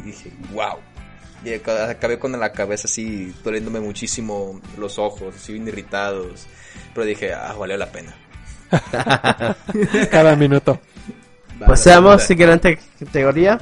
Y 0.00 0.06
dije, 0.08 0.32
wow. 0.52 0.80
Y 1.44 1.50
ac- 1.50 1.90
acabé 1.90 2.18
con 2.18 2.32
la 2.38 2.52
cabeza 2.52 2.86
así, 2.88 3.34
doliéndome 3.44 3.80
muchísimo 3.80 4.60
los 4.78 4.98
ojos, 4.98 5.34
así 5.36 5.52
bien 5.52 5.68
irritados. 5.68 6.46
Pero 6.94 7.06
dije, 7.06 7.32
ah, 7.34 7.52
valió 7.58 7.76
la 7.76 7.90
pena. 7.92 8.14
Cada 10.10 10.36
minuto. 10.36 10.80
Pasamos, 11.66 12.22
siguiente 12.22 12.78
categoría. 12.98 13.58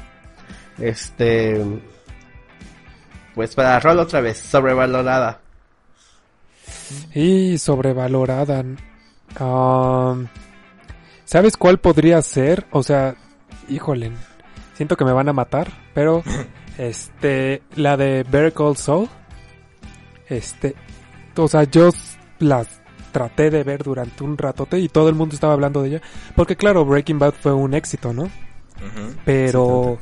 Este. 0.79 1.63
Pues 3.35 3.55
para 3.55 3.81
rol 3.81 3.99
otra 3.99 4.21
vez, 4.21 4.39
sobrevalorada. 4.39 5.41
Y 7.15 7.59
sobrevalorada. 7.59 8.63
Um, 9.41 10.27
¿Sabes 11.25 11.57
cuál 11.57 11.79
podría 11.79 12.21
ser? 12.23 12.67
O 12.71 12.83
sea, 12.83 13.15
híjole, 13.69 14.13
siento 14.75 14.97
que 14.97 15.05
me 15.05 15.13
van 15.13 15.29
a 15.29 15.33
matar, 15.33 15.69
pero 15.95 16.23
este, 16.83 17.63
la 17.77 17.97
de 17.97 18.25
Better 18.25 18.53
Call 18.53 18.77
Saul, 18.77 19.09
este, 20.29 20.75
o 21.37 21.47
sea, 21.47 21.63
yo 21.63 21.91
las 22.41 22.81
traté 23.13 23.51
de 23.51 23.63
ver 23.63 23.85
durante 23.85 24.25
un 24.25 24.37
ratote 24.37 24.81
y 24.81 24.89
todo 24.89 25.09
el 25.09 25.15
mundo 25.15 25.35
estaba 25.35 25.53
hablando 25.53 25.83
de 25.83 25.91
ella, 25.91 26.03
porque 26.35 26.57
claro, 26.57 26.85
Breaking 26.85 27.21
Bad 27.21 27.35
fue 27.41 27.53
un 27.53 27.75
éxito, 27.75 28.13
¿no? 28.13 28.29
Pero, 29.25 29.99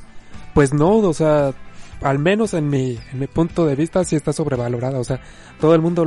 pues 0.55 0.73
no, 0.73 0.97
o 0.97 1.13
sea, 1.13 1.53
al 2.01 2.19
menos 2.19 2.55
en 2.55 2.69
mi, 2.69 2.99
en 3.13 3.19
mi 3.19 3.27
punto 3.27 3.67
de 3.67 3.77
vista 3.77 4.03
sí 4.05 4.17
está 4.17 4.33
sobrevalorada, 4.33 4.99
o 4.99 5.05
sea, 5.05 5.21
todo 5.61 5.75
el 5.75 5.83
mundo, 5.83 6.07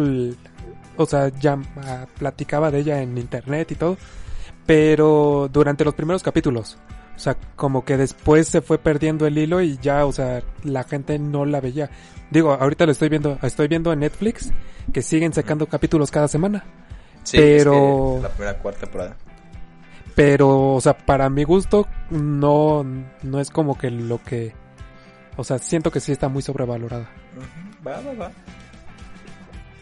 o 0.97 1.05
sea, 1.05 1.27
ya 1.39 1.59
ah, 1.83 2.07
platicaba 2.17 2.71
de 2.71 2.79
ella 2.79 2.99
en 2.99 3.15
internet 3.19 3.73
y 3.73 3.75
todo, 3.75 3.95
pero 4.65 5.47
durante 5.53 5.85
los 5.85 5.93
primeros 5.93 6.23
capítulos, 6.23 6.79
o 7.15 7.19
sea, 7.19 7.35
como 7.55 7.85
que 7.85 7.97
después 7.97 8.47
se 8.47 8.61
fue 8.61 8.77
perdiendo 8.77 9.27
el 9.27 9.37
hilo 9.37 9.61
y 9.61 9.77
ya, 9.81 10.05
o 10.05 10.11
sea, 10.11 10.41
la 10.63 10.83
gente 10.83 11.19
no 11.19 11.45
la 11.45 11.61
veía. 11.61 11.89
Digo, 12.31 12.53
ahorita 12.53 12.85
lo 12.85 12.91
estoy 12.91 13.09
viendo, 13.09 13.37
estoy 13.43 13.67
viendo 13.67 13.93
en 13.93 13.99
Netflix 13.99 14.51
que 14.91 15.01
siguen 15.01 15.33
sacando 15.33 15.67
capítulos 15.67 16.09
cada 16.11 16.27
semana. 16.27 16.63
Sí, 17.23 17.37
Pero- 17.37 18.15
es 18.15 18.17
que 18.17 18.23
la 18.23 18.29
primera 18.29 18.57
cuarta 18.59 18.79
temporada. 18.81 19.15
Pero, 20.15 20.73
o 20.73 20.81
sea, 20.81 20.95
para 20.95 21.29
mi 21.29 21.43
gusto, 21.43 21.87
no, 22.11 22.83
no 23.23 23.39
es 23.39 23.49
como 23.49 23.77
que 23.77 23.89
lo 23.89 24.21
que, 24.21 24.53
o 25.37 25.43
sea, 25.43 25.57
siento 25.57 25.89
que 25.91 25.99
sí 25.99 26.11
está 26.11 26.27
muy 26.29 26.41
sobrevalorada. 26.43 27.09
Va, 27.85 27.99
va, 28.01 28.13
va. 28.13 28.31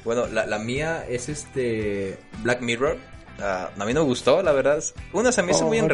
Bueno, 0.05 0.27
la, 0.27 0.45
la 0.45 0.57
mía 0.57 1.05
es 1.07 1.29
este 1.29 2.17
Black 2.43 2.61
Mirror. 2.61 2.97
Ah, 3.41 3.69
a 3.77 3.85
mí 3.85 3.93
no 3.93 4.01
me 4.01 4.05
gustó, 4.07 4.41
la 4.41 4.51
verdad. 4.51 4.81
Una 5.13 5.31
se 5.31 5.43
me 5.43 5.51
hizo 5.51 5.65
Oh, 5.65 5.67
muy 5.67 5.79
bueno. 5.79 5.93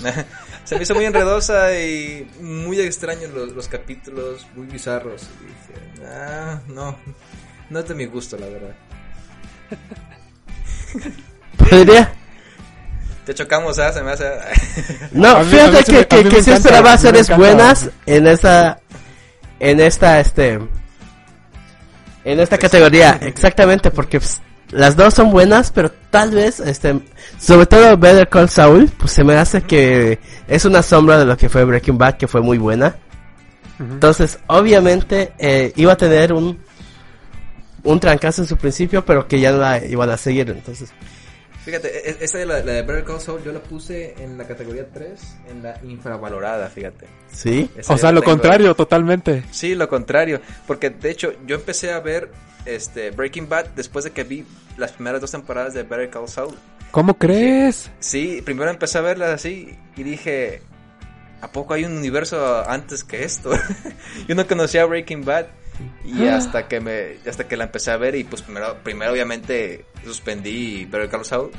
se 0.64 0.76
me 0.76 0.82
hizo 0.82 0.94
muy 0.94 1.04
enredosa 1.04 1.74
y 1.78 2.28
muy 2.40 2.80
extraños 2.80 3.30
los, 3.32 3.52
los 3.52 3.68
capítulos, 3.68 4.46
muy 4.56 4.66
bizarros. 4.66 5.28
Y 5.42 5.46
dije, 5.46 6.06
ah, 6.08 6.60
no, 6.68 6.96
no 7.70 7.78
es 7.78 7.88
de 7.88 7.94
mi 7.94 8.06
gusto, 8.06 8.36
la 8.36 8.46
verdad. 8.46 8.74
Podría. 11.56 12.12
Te 13.24 13.34
chocamos, 13.34 13.78
¿ah? 13.78 13.92
Se 13.92 14.02
me 14.02 14.10
hace... 14.12 14.28
No, 15.12 15.38
mí- 15.40 15.44
fíjate 15.50 15.82
sí 15.84 15.92
me- 15.92 16.06
que, 16.06 16.22
que, 16.22 16.28
que 16.28 16.42
sí 16.42 16.50
esperaba 16.50 16.96
series 16.98 17.28
buenas 17.36 17.88
en 18.06 18.26
esta, 18.26 18.80
en 19.60 19.80
esta, 19.80 20.18
este, 20.20 20.54
en 22.24 22.40
esta 22.40 22.58
categoría, 22.58 23.18
exactamente, 23.22 23.90
porque 23.92 24.18
pues, 24.18 24.40
las 24.72 24.96
dos 24.96 25.14
son 25.14 25.30
buenas, 25.30 25.70
pero 25.70 25.90
tal 26.10 26.30
vez, 26.30 26.58
este, 26.60 27.00
sobre 27.38 27.66
todo 27.66 27.96
Better 27.96 28.28
Call 28.28 28.48
Saul, 28.48 28.90
pues 28.98 29.12
se 29.12 29.22
me 29.22 29.36
hace 29.36 29.62
que 29.62 30.18
es 30.48 30.64
una 30.64 30.82
sombra 30.82 31.18
de 31.18 31.26
lo 31.26 31.36
que 31.36 31.48
fue 31.48 31.64
Breaking 31.64 31.98
Bad, 31.98 32.16
que 32.16 32.26
fue 32.26 32.40
muy 32.40 32.58
buena. 32.58 32.96
Entonces, 33.78 34.38
obviamente, 34.46 35.32
eh, 35.38 35.72
iba 35.76 35.92
a 35.92 35.96
tener 35.96 36.32
un, 36.32 36.58
un 37.82 38.00
trancazo 38.00 38.42
en 38.42 38.48
su 38.48 38.56
principio, 38.56 39.04
pero 39.04 39.26
que 39.26 39.40
ya 39.40 39.52
no 39.52 39.58
la 39.58 39.84
iban 39.84 40.08
a 40.10 40.16
seguir, 40.16 40.48
entonces. 40.50 40.92
Fíjate, 41.64 42.10
e- 42.10 42.16
esa 42.20 42.38
de 42.38 42.46
la, 42.46 42.60
la 42.60 42.72
de 42.72 42.82
Better 42.82 43.04
Call 43.04 43.20
Saul 43.20 43.42
yo 43.44 43.52
la 43.52 43.62
puse 43.62 44.14
en 44.18 44.36
la 44.36 44.46
categoría 44.46 44.88
3, 44.92 45.36
en 45.50 45.62
la 45.62 45.78
infravalorada, 45.84 46.68
fíjate. 46.68 47.06
Sí. 47.32 47.70
Esa 47.76 47.94
O 47.94 47.98
sea, 47.98 48.10
lo 48.10 48.20
tengo 48.20 48.32
contrario, 48.32 48.74
totalmente. 48.74 49.44
Sí, 49.50 49.74
lo 49.74 49.88
contrario, 49.88 50.40
porque 50.66 50.90
de 50.90 51.10
hecho 51.10 51.32
yo 51.46 51.54
empecé 51.56 51.92
a 51.92 52.00
ver 52.00 52.30
este 52.64 53.10
Breaking 53.10 53.48
Bad 53.48 53.66
después 53.76 54.04
de 54.04 54.10
que 54.10 54.24
vi 54.24 54.44
las 54.76 54.92
primeras 54.92 55.20
dos 55.20 55.30
temporadas 55.30 55.74
de 55.74 55.84
Better 55.84 56.10
Call 56.10 56.28
Saul. 56.28 56.56
¿Cómo 56.90 57.14
crees? 57.14 57.90
Sí, 58.00 58.42
primero 58.44 58.70
empecé 58.70 58.98
a 58.98 59.02
verlas 59.02 59.30
así 59.30 59.78
y 59.96 60.02
dije, 60.02 60.62
¿a 61.40 61.50
poco 61.52 61.74
hay 61.74 61.84
un 61.84 61.96
universo 61.96 62.68
antes 62.68 63.04
que 63.04 63.24
esto? 63.24 63.50
yo 64.28 64.34
no 64.34 64.46
conocía 64.46 64.84
Breaking 64.84 65.24
Bad 65.24 65.46
y 66.04 66.26
hasta 66.26 66.68
que 66.68 66.80
me 66.80 67.16
hasta 67.28 67.46
que 67.48 67.56
la 67.56 67.64
empecé 67.64 67.90
a 67.90 67.96
ver 67.96 68.14
y 68.14 68.24
pues 68.24 68.42
primero 68.42 68.76
primero 68.82 69.12
obviamente 69.12 69.84
suspendí 70.04 70.84
Better 70.86 71.08
Call 71.08 71.24
Saul 71.24 71.50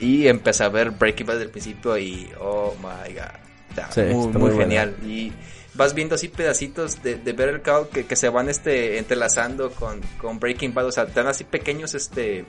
y 0.00 0.26
empecé 0.28 0.64
a 0.64 0.68
ver 0.68 0.90
Breaking 0.92 1.26
Bad 1.26 1.34
desde 1.34 1.46
el 1.46 1.50
principio 1.50 1.98
y 1.98 2.30
oh 2.40 2.74
my 2.80 3.12
god, 3.14 3.74
sea, 3.74 3.90
Sí, 3.92 4.00
muy, 4.02 4.26
está 4.26 4.38
muy 4.38 4.50
muy 4.50 4.58
genial. 4.58 4.96
Y 5.04 5.32
vas 5.74 5.94
viendo 5.94 6.14
así 6.14 6.28
pedacitos 6.28 7.02
de, 7.02 7.16
de 7.16 7.32
Better 7.32 7.62
Call 7.62 7.88
que, 7.88 8.06
que 8.06 8.16
se 8.16 8.28
van 8.28 8.48
este 8.48 8.98
entrelazando 8.98 9.70
con, 9.72 10.00
con 10.20 10.38
Breaking 10.38 10.74
Bad, 10.74 10.86
o 10.86 10.92
sea, 10.92 11.06
te 11.06 11.12
dan 11.14 11.26
así 11.28 11.44
pequeños 11.44 11.94
este 11.94 12.44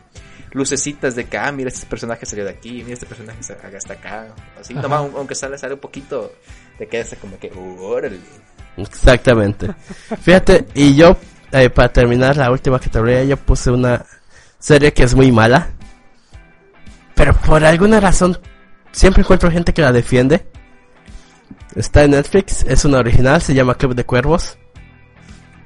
lucecitas 0.51 1.15
de 1.15 1.25
que, 1.25 1.37
ah, 1.37 1.51
mira, 1.51 1.69
este 1.69 1.85
personaje 1.85 2.25
salió 2.25 2.43
de 2.43 2.51
aquí, 2.51 2.81
mira, 2.83 2.93
este 2.93 3.05
personaje 3.05 3.39
haga 3.63 3.77
hasta 3.77 3.93
acá, 3.93 4.33
así, 4.59 4.73
nomás, 4.73 5.01
aunque 5.15 5.35
sale, 5.35 5.57
sale 5.59 5.75
un 5.75 5.79
poquito, 5.79 6.33
te 6.77 6.87
quedas 6.87 7.15
como 7.21 7.37
que, 7.37 7.51
"Uh, 7.53 7.81
órale. 7.83 8.17
Exactamente. 8.77 9.73
Fíjate, 10.21 10.67
y 10.73 10.95
yo, 10.95 11.17
eh, 11.51 11.69
para 11.69 11.91
terminar 11.91 12.37
la 12.37 12.51
última 12.51 12.79
categoría, 12.79 13.23
yo 13.23 13.37
puse 13.37 13.71
una 13.71 14.05
serie 14.57 14.93
que 14.93 15.03
es 15.03 15.15
muy 15.15 15.31
mala. 15.31 15.67
Pero 17.15 17.33
por 17.33 17.63
alguna 17.65 17.99
razón, 17.99 18.37
siempre 18.91 19.21
encuentro 19.23 19.51
gente 19.51 19.73
que 19.73 19.81
la 19.81 19.91
defiende. 19.91 20.45
Está 21.75 22.03
en 22.03 22.11
Netflix, 22.11 22.63
es 22.67 22.85
una 22.85 22.99
original, 22.99 23.41
se 23.41 23.53
llama 23.53 23.75
Club 23.75 23.93
de 23.95 24.05
Cuervos. 24.05 24.57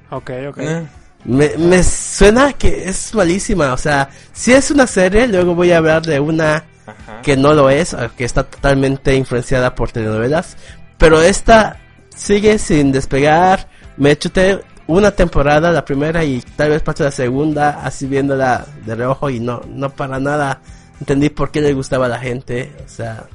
Ok, 0.09 0.31
ok. 0.49 0.57
Eh, 0.57 0.85
Me, 1.25 1.51
me 1.57 1.81
suena 1.83 2.53
que 2.53 2.89
es 2.89 3.13
malísima, 3.15 3.71
o 3.73 3.77
sea, 3.77 4.09
si 4.33 4.51
es 4.51 4.69
una 4.71 4.85
serie, 4.85 5.27
luego 5.27 5.55
voy 5.55 5.71
a 5.71 5.77
hablar 5.77 6.01
de 6.01 6.19
una 6.19 6.65
Ajá. 6.85 7.21
que 7.21 7.37
no 7.37 7.53
lo 7.53 7.69
es, 7.69 7.95
que 8.17 8.25
está 8.25 8.43
totalmente 8.43 9.15
influenciada 9.15 9.73
por 9.73 9.91
telenovelas, 9.91 10.57
pero 10.97 11.21
esta 11.21 11.77
sigue 12.15 12.57
sin 12.57 12.91
despegar, 12.91 13.67
me 13.97 14.17
chuté 14.17 14.61
una 14.87 15.11
temporada, 15.11 15.71
la 15.71 15.85
primera 15.85 16.23
y 16.23 16.41
tal 16.55 16.71
vez 16.71 16.81
parte 16.81 17.03
de 17.03 17.09
la 17.09 17.15
segunda, 17.15 17.83
así 17.83 18.05
viéndola 18.05 18.65
de 18.85 18.95
reojo 18.95 19.29
y 19.29 19.39
no, 19.39 19.61
no 19.67 19.89
para 19.89 20.19
nada. 20.19 20.61
Entendí 20.99 21.29
por 21.29 21.51
qué 21.51 21.61
le 21.61 21.73
gustaba 21.73 22.05
a 22.05 22.09
la 22.09 22.19
gente, 22.19 22.71
o 22.85 22.89
sea, 22.89 23.27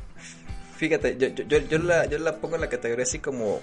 Fíjate, 0.78 1.16
yo, 1.18 1.26
yo, 1.28 1.44
yo, 1.44 1.58
yo 1.58 1.78
la, 1.78 2.06
yo 2.06 2.18
la 2.20 2.36
pongo 2.36 2.54
en 2.54 2.60
la 2.60 2.68
categoría 2.68 3.02
así 3.02 3.18
como 3.18 3.60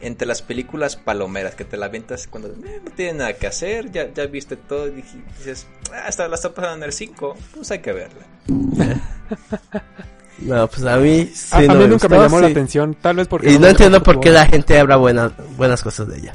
entre 0.00 0.26
las 0.26 0.40
películas 0.40 0.96
palomeras 0.96 1.54
que 1.54 1.64
te 1.64 1.76
la 1.76 1.86
aventas 1.86 2.26
cuando 2.26 2.48
eh, 2.48 2.80
no 2.82 2.90
tiene 2.90 3.18
nada 3.18 3.34
que 3.34 3.46
hacer, 3.46 3.92
ya, 3.92 4.10
ya 4.12 4.24
viste 4.26 4.56
todo 4.56 4.88
y 4.88 5.02
dices, 5.38 5.66
ah, 5.92 6.04
hasta 6.06 6.26
la 6.26 6.36
está 6.36 6.54
pasando 6.54 6.76
en 6.76 6.82
el 6.84 6.92
5, 6.92 7.36
pues 7.54 7.70
hay 7.70 7.80
que 7.80 7.92
verla. 7.92 8.26
no, 10.38 10.66
pues 10.68 10.84
a 10.84 10.96
mí 10.96 11.30
sí 11.32 11.48
A, 11.52 11.60
mí 11.60 11.68
me 11.68 11.74
nunca 11.88 12.08
me 12.08 12.16
gustó, 12.16 12.22
llamó 12.22 12.40
la 12.40 12.46
atención, 12.48 12.94
tal 12.94 13.16
vez 13.16 13.28
porque... 13.28 13.50
Y 13.50 13.54
no 13.54 13.60
me 13.60 13.70
entiendo 13.70 14.02
por 14.02 14.20
qué 14.20 14.30
la 14.30 14.46
gente 14.46 14.78
habla 14.78 14.96
buenas 14.96 15.32
buenas 15.56 15.82
cosas 15.82 16.08
de 16.08 16.18
ella. 16.18 16.34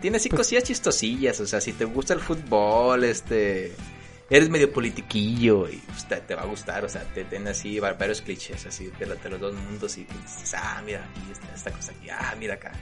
Tiene 0.00 0.16
así 0.16 0.28
Pues 0.28 0.40
cosillas 0.40 0.64
chistosillas, 0.64 1.40
o 1.40 1.46
sea, 1.46 1.60
si 1.60 1.72
te 1.72 1.84
gusta 1.84 2.12
el 2.14 2.20
fútbol, 2.20 3.04
este, 3.04 3.72
eres 4.28 4.50
medio 4.50 4.72
politiquillo 4.72 5.68
y 5.68 5.76
pues, 5.76 6.06
te, 6.08 6.16
te 6.16 6.34
va 6.34 6.42
a 6.42 6.46
gustar, 6.46 6.84
o 6.84 6.88
sea, 6.88 7.02
te 7.14 7.24
tiene 7.24 7.50
así 7.50 7.78
va- 7.78 7.92
varios 7.92 8.20
clichés 8.20 8.66
así 8.66 8.90
de, 8.98 9.06
los 9.06 9.40
dos 9.40 9.54
mundos 9.54 9.96
y 9.98 10.04
dices, 10.04 10.54
ah, 10.56 10.82
mira 10.84 11.04
aquí 11.04 11.20
esta, 11.30 11.54
esta 11.54 11.70
cosa 11.70 11.92
aquí, 11.92 12.10
ah, 12.10 12.34
mira 12.38 12.54
acá. 12.54 12.72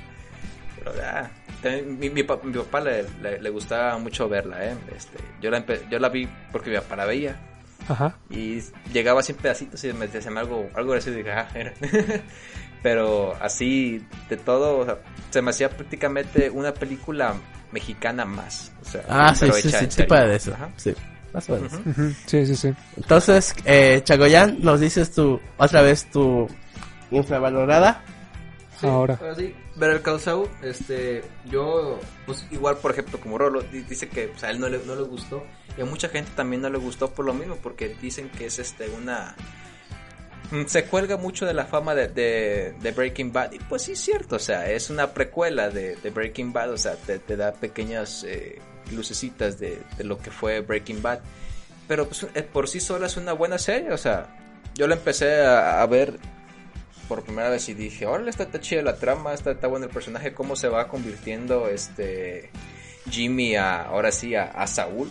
Pero 0.76 0.92
ah, 1.04 1.30
también 1.62 1.98
mi, 1.98 2.08
mi, 2.08 2.22
pa- 2.22 2.40
mi 2.42 2.52
papá 2.54 2.80
le, 2.80 3.04
le, 3.20 3.38
le 3.42 3.50
gustaba 3.50 3.98
mucho 3.98 4.26
verla, 4.26 4.64
eh. 4.64 4.74
Este, 4.96 5.18
yo 5.42 5.50
la 5.50 5.62
yo 5.90 5.98
la 5.98 6.08
vi 6.08 6.26
porque 6.50 6.70
mi 6.70 6.76
papá 6.76 6.96
la 6.96 7.04
veía 7.04 7.38
Ajá. 7.90 8.16
y 8.30 8.60
llegaba 8.92 9.20
así 9.20 9.32
en 9.32 9.38
pedacitos 9.38 9.82
y 9.84 9.92
me 9.92 10.06
decía 10.06 10.30
algo, 10.36 10.68
algo 10.74 10.94
así, 10.94 11.10
y 11.10 11.14
dije, 11.14 11.32
ah, 11.32 11.48
era. 11.54 11.72
Pero 12.82 13.36
así, 13.40 14.06
de 14.28 14.36
todo, 14.36 14.78
o 14.78 14.84
sea, 14.86 14.98
se 15.30 15.42
me 15.42 15.50
hacía 15.50 15.68
prácticamente 15.68 16.48
una 16.50 16.72
película 16.72 17.34
mexicana 17.72 18.24
más. 18.24 18.72
O 18.80 18.84
sea, 18.84 19.02
Ah, 19.08 19.34
sí, 19.34 19.50
sí, 19.52 19.70
sí, 19.70 19.86
tipo 19.88 20.14
de 20.14 20.36
eso. 20.36 20.54
Ajá. 20.54 20.70
Sí, 20.76 20.94
más 21.34 21.50
o 21.50 21.56
menos. 21.56 21.72
Sí, 22.26 22.46
sí, 22.46 22.56
sí. 22.56 22.72
Entonces, 22.96 23.54
eh, 23.64 24.00
Chagoyan, 24.04 24.58
nos 24.60 24.80
dices 24.80 25.10
tu, 25.12 25.38
otra 25.58 25.82
vez 25.82 26.10
tu 26.10 26.48
infravalorada. 27.10 28.02
Sí, 28.80 28.86
Ahora. 28.86 29.18
ahora 29.20 29.34
sí, 29.34 29.54
ver 29.76 29.90
el 29.90 30.02
Causau, 30.02 30.48
este, 30.62 31.22
yo, 31.44 32.00
pues 32.26 32.46
igual, 32.50 32.78
por 32.78 32.92
ejemplo, 32.92 33.20
como 33.20 33.36
Rolo, 33.36 33.60
di- 33.62 33.82
dice 33.82 34.08
que 34.08 34.28
pues, 34.28 34.42
a 34.44 34.50
él 34.50 34.58
no 34.58 34.68
le, 34.68 34.78
no 34.86 34.94
le 34.96 35.02
gustó, 35.02 35.44
y 35.76 35.82
a 35.82 35.84
mucha 35.84 36.08
gente 36.08 36.30
también 36.34 36.62
no 36.62 36.70
le 36.70 36.78
gustó 36.78 37.10
por 37.10 37.26
lo 37.26 37.34
mismo, 37.34 37.56
porque 37.56 37.94
dicen 38.00 38.30
que 38.30 38.46
es 38.46 38.58
este 38.58 38.88
una... 38.88 39.34
mm, 40.50 40.64
Se 40.66 40.84
cuelga 40.84 41.16
mucho 41.18 41.44
de 41.46 41.52
la 41.54 41.66
fama 41.66 41.94
de, 41.94 42.08
de, 42.08 42.74
de 42.80 42.90
Breaking 42.92 43.32
Bad, 43.32 43.52
y 43.52 43.58
pues 43.58 43.82
sí 43.82 43.92
es 43.92 44.00
cierto, 44.00 44.36
o 44.36 44.40
sea, 44.40 44.70
es 44.70 44.88
una 44.90 45.08
precuela 45.12 45.68
de, 45.68 45.96
de 45.96 46.10
Breaking 46.10 46.52
Bad, 46.52 46.70
o 46.72 46.78
sea, 46.78 46.94
te, 46.96 47.18
te 47.18 47.36
da 47.36 47.52
pequeñas 47.52 48.24
eh, 48.26 48.60
lucecitas 48.92 49.58
de, 49.58 49.78
de 49.98 50.04
lo 50.04 50.16
que 50.18 50.30
fue 50.30 50.60
Breaking 50.60 51.02
Bad, 51.02 51.20
pero 51.86 52.06
pues, 52.06 52.26
eh, 52.34 52.42
por 52.42 52.66
sí 52.68 52.80
sola 52.80 53.06
es 53.06 53.16
una 53.18 53.32
buena 53.34 53.58
serie, 53.58 53.92
o 53.92 53.98
sea, 53.98 54.36
yo 54.74 54.86
la 54.86 54.94
empecé 54.94 55.42
a, 55.44 55.82
a 55.82 55.86
ver 55.86 56.18
por 57.10 57.24
primera 57.24 57.50
vez 57.50 57.68
y 57.68 57.74
dije, 57.74 58.06
órale, 58.06 58.30
está, 58.30 58.44
está 58.44 58.60
chida 58.60 58.82
la 58.82 58.96
trama, 58.96 59.34
está, 59.34 59.50
está 59.50 59.66
bueno 59.66 59.86
el 59.86 59.92
personaje, 59.92 60.32
cómo 60.32 60.54
se 60.54 60.68
va 60.68 60.86
convirtiendo 60.86 61.68
este 61.68 62.50
Jimmy 63.10 63.56
a, 63.56 63.82
ahora 63.82 64.12
sí, 64.12 64.34
a, 64.36 64.44
a 64.44 64.66
Saúl. 64.68 65.10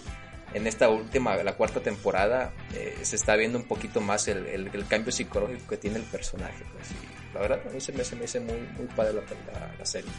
En 0.53 0.65
esta 0.65 0.87
última, 0.89 1.35
la 1.43 1.53
cuarta 1.53 1.81
temporada, 1.81 2.53
eh, 2.73 2.97
se 3.03 3.17
está 3.17 3.35
viendo 3.35 3.59
un 3.59 3.65
poquito 3.65 3.99
más 4.01 4.27
el, 4.29 4.47
el- 4.47 4.69
el 4.73 4.87
cambio 4.87 5.11
psicológico 5.11 5.67
que 5.67 5.77
tiene 5.77 5.97
el 5.97 6.03
personaje. 6.03 6.63
Pues, 6.73 6.89
y 6.91 7.33
la 7.35 7.41
verdad, 7.41 7.59
a 7.69 7.71
mí 7.73 7.79
se 7.81 7.91
me, 7.91 8.03
se 8.03 8.15
me 8.15 8.23
hace 8.25 8.39
muy, 8.39 8.57
muy 8.77 8.87
padre 8.95 9.13
la, 9.13 9.21
la- 9.59 9.71
la 9.77 9.85
serie. 9.85 10.09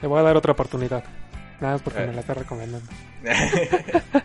Le 0.00 0.08
voy 0.08 0.18
a 0.20 0.22
dar 0.22 0.36
otra 0.36 0.52
oportunidad. 0.52 1.04
Nada 1.60 1.74
más 1.74 1.82
porque 1.82 2.02
Eh. 2.04 2.06
me 2.06 2.14
la 2.14 2.20
está 2.20 2.34
recomendando. 2.34 2.88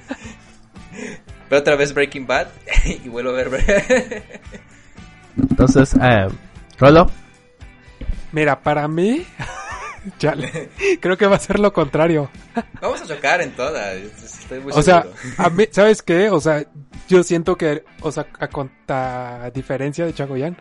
Pero 1.50 1.60
otra 1.62 1.76
vez 1.76 1.94
Breaking 1.94 2.26
Bad 2.28 2.48
y 2.86 3.10
vuelvo 3.10 3.32
a 3.32 3.44
ver. 3.44 4.24
Entonces, 5.38 5.94
eh, 6.02 6.28
Rolo. 6.80 7.10
Mira, 8.32 8.60
para 8.62 8.88
mí... 8.88 9.26
Chale. 10.20 10.70
Creo 11.02 11.18
que 11.18 11.26
va 11.28 11.36
a 11.36 11.40
ser 11.40 11.60
lo 11.60 11.74
contrario. 11.74 12.30
Vamos 12.82 13.02
a 13.02 13.06
chocar 13.08 13.42
en 13.42 13.52
todas. 13.52 13.94
Estoy 13.96 14.60
muy 14.62 14.72
O 14.74 14.82
sea, 14.82 15.02
seguro. 15.02 15.20
a 15.38 15.50
mí, 15.50 15.66
¿sabes 15.70 16.02
qué? 16.02 16.30
O 16.30 16.40
sea, 16.40 16.64
yo 17.10 17.24
siento 17.24 17.58
que, 17.58 17.84
o 18.02 18.10
sea, 18.12 18.26
a, 18.40 18.48
conta- 18.48 19.44
a 19.44 19.52
diferencia 19.52 20.06
de 20.06 20.14
Chagoyan, 20.14 20.56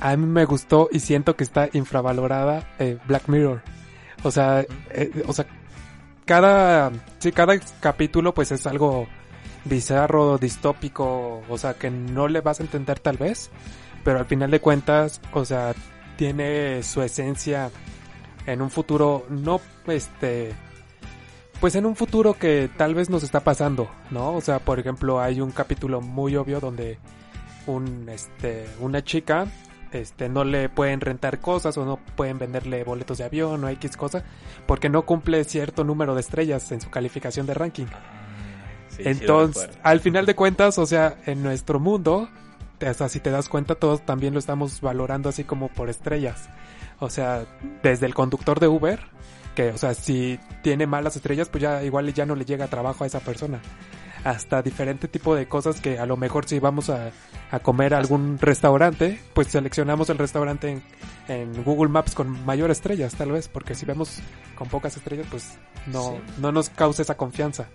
a 0.00 0.16
mí 0.16 0.26
me 0.26 0.44
gustó 0.44 0.88
y 0.90 0.98
siento 0.98 1.36
que 1.36 1.44
está 1.44 1.68
infravalorada 1.72 2.66
eh, 2.80 2.98
Black 3.06 3.28
Mirror. 3.28 3.62
O 4.24 4.30
sea, 4.32 4.64
eh, 4.90 5.22
o 5.26 5.32
sea, 5.32 5.46
cada, 6.24 6.90
sí, 7.20 7.30
cada 7.30 7.54
capítulo 7.78 8.34
pues 8.34 8.50
es 8.50 8.66
algo 8.66 9.06
bizarro, 9.66 10.36
distópico, 10.38 11.42
o 11.48 11.58
sea, 11.58 11.74
que 11.74 11.90
no 11.90 12.26
le 12.26 12.40
vas 12.40 12.58
a 12.58 12.64
entender 12.64 12.98
tal 12.98 13.18
vez, 13.18 13.50
pero 14.04 14.18
al 14.18 14.26
final 14.26 14.50
de 14.50 14.60
cuentas, 14.60 15.20
o 15.32 15.44
sea, 15.44 15.74
tiene 16.16 16.82
su 16.82 17.02
esencia 17.02 17.70
en 18.46 18.62
un 18.62 18.70
futuro 18.70 19.26
no, 19.28 19.60
este, 19.86 20.52
pues 21.60 21.74
en 21.74 21.86
un 21.86 21.94
futuro 21.94 22.34
que 22.34 22.70
tal 22.76 22.94
vez 22.94 23.10
nos 23.10 23.22
está 23.22 23.40
pasando, 23.40 23.90
¿no? 24.10 24.34
O 24.34 24.40
sea, 24.40 24.58
por 24.58 24.78
ejemplo, 24.78 25.20
hay 25.20 25.40
un 25.40 25.50
capítulo 25.50 26.00
muy 26.00 26.36
obvio 26.36 26.60
donde 26.60 26.98
un, 27.66 28.08
este, 28.08 28.66
una 28.80 29.04
chica, 29.04 29.46
este, 29.92 30.28
no 30.28 30.44
le 30.44 30.68
pueden 30.68 31.00
rentar 31.00 31.40
cosas 31.40 31.76
o 31.76 31.84
no 31.84 31.98
pueden 32.16 32.38
venderle 32.38 32.84
boletos 32.84 33.18
de 33.18 33.24
avión 33.24 33.62
o 33.64 33.68
X 33.68 33.96
cosa 33.96 34.24
porque 34.66 34.88
no 34.88 35.02
cumple 35.02 35.44
cierto 35.44 35.84
número 35.84 36.14
de 36.14 36.20
estrellas 36.20 36.70
en 36.72 36.80
su 36.80 36.90
calificación 36.90 37.46
de 37.46 37.54
ranking. 37.54 37.86
Sí, 38.88 39.04
lo 39.04 39.10
Entonces, 39.10 39.70
al 39.82 40.00
final 40.00 40.26
de 40.26 40.34
cuentas, 40.34 40.78
o 40.78 40.86
sea, 40.86 41.18
en 41.26 41.42
nuestro 41.42 41.78
mundo, 41.78 42.28
hasta 42.86 43.08
si 43.08 43.20
te 43.20 43.30
das 43.30 43.48
cuenta, 43.48 43.74
todos 43.74 44.04
también 44.04 44.32
lo 44.32 44.38
estamos 44.38 44.80
valorando 44.80 45.28
así 45.28 45.44
como 45.44 45.68
por 45.68 45.88
estrellas. 45.90 46.48
O 46.98 47.10
sea, 47.10 47.44
desde 47.82 48.06
el 48.06 48.14
conductor 48.14 48.60
de 48.60 48.68
Uber, 48.68 49.00
que, 49.54 49.70
o 49.70 49.78
sea, 49.78 49.94
si 49.94 50.38
tiene 50.62 50.86
malas 50.86 51.16
estrellas, 51.16 51.48
pues 51.48 51.62
ya 51.62 51.82
igual 51.82 52.12
ya 52.12 52.26
no 52.26 52.34
le 52.36 52.44
llega 52.44 52.66
trabajo 52.68 53.04
a 53.04 53.06
esa 53.06 53.20
persona. 53.20 53.60
Hasta 54.22 54.60
diferente 54.60 55.08
tipo 55.08 55.34
de 55.34 55.48
cosas 55.48 55.80
que 55.80 55.98
a 55.98 56.04
lo 56.04 56.18
mejor 56.18 56.46
si 56.46 56.58
vamos 56.58 56.90
a, 56.90 57.10
a 57.50 57.58
comer 57.60 57.94
a 57.94 57.98
algún 57.98 58.38
restaurante, 58.38 59.18
pues 59.32 59.48
seleccionamos 59.48 60.10
el 60.10 60.18
restaurante 60.18 60.68
en, 60.68 60.82
en 61.28 61.64
Google 61.64 61.88
Maps 61.88 62.14
con 62.14 62.44
mayor 62.44 62.70
estrellas, 62.70 63.14
tal 63.14 63.32
vez, 63.32 63.48
porque 63.48 63.74
si 63.74 63.86
vemos 63.86 64.20
con 64.56 64.68
pocas 64.68 64.94
estrellas, 64.94 65.26
pues 65.30 65.56
no, 65.86 66.10
Sí. 66.10 66.32
no 66.38 66.52
nos 66.52 66.68
causa 66.68 67.00
esa 67.00 67.16
confianza. 67.16 67.68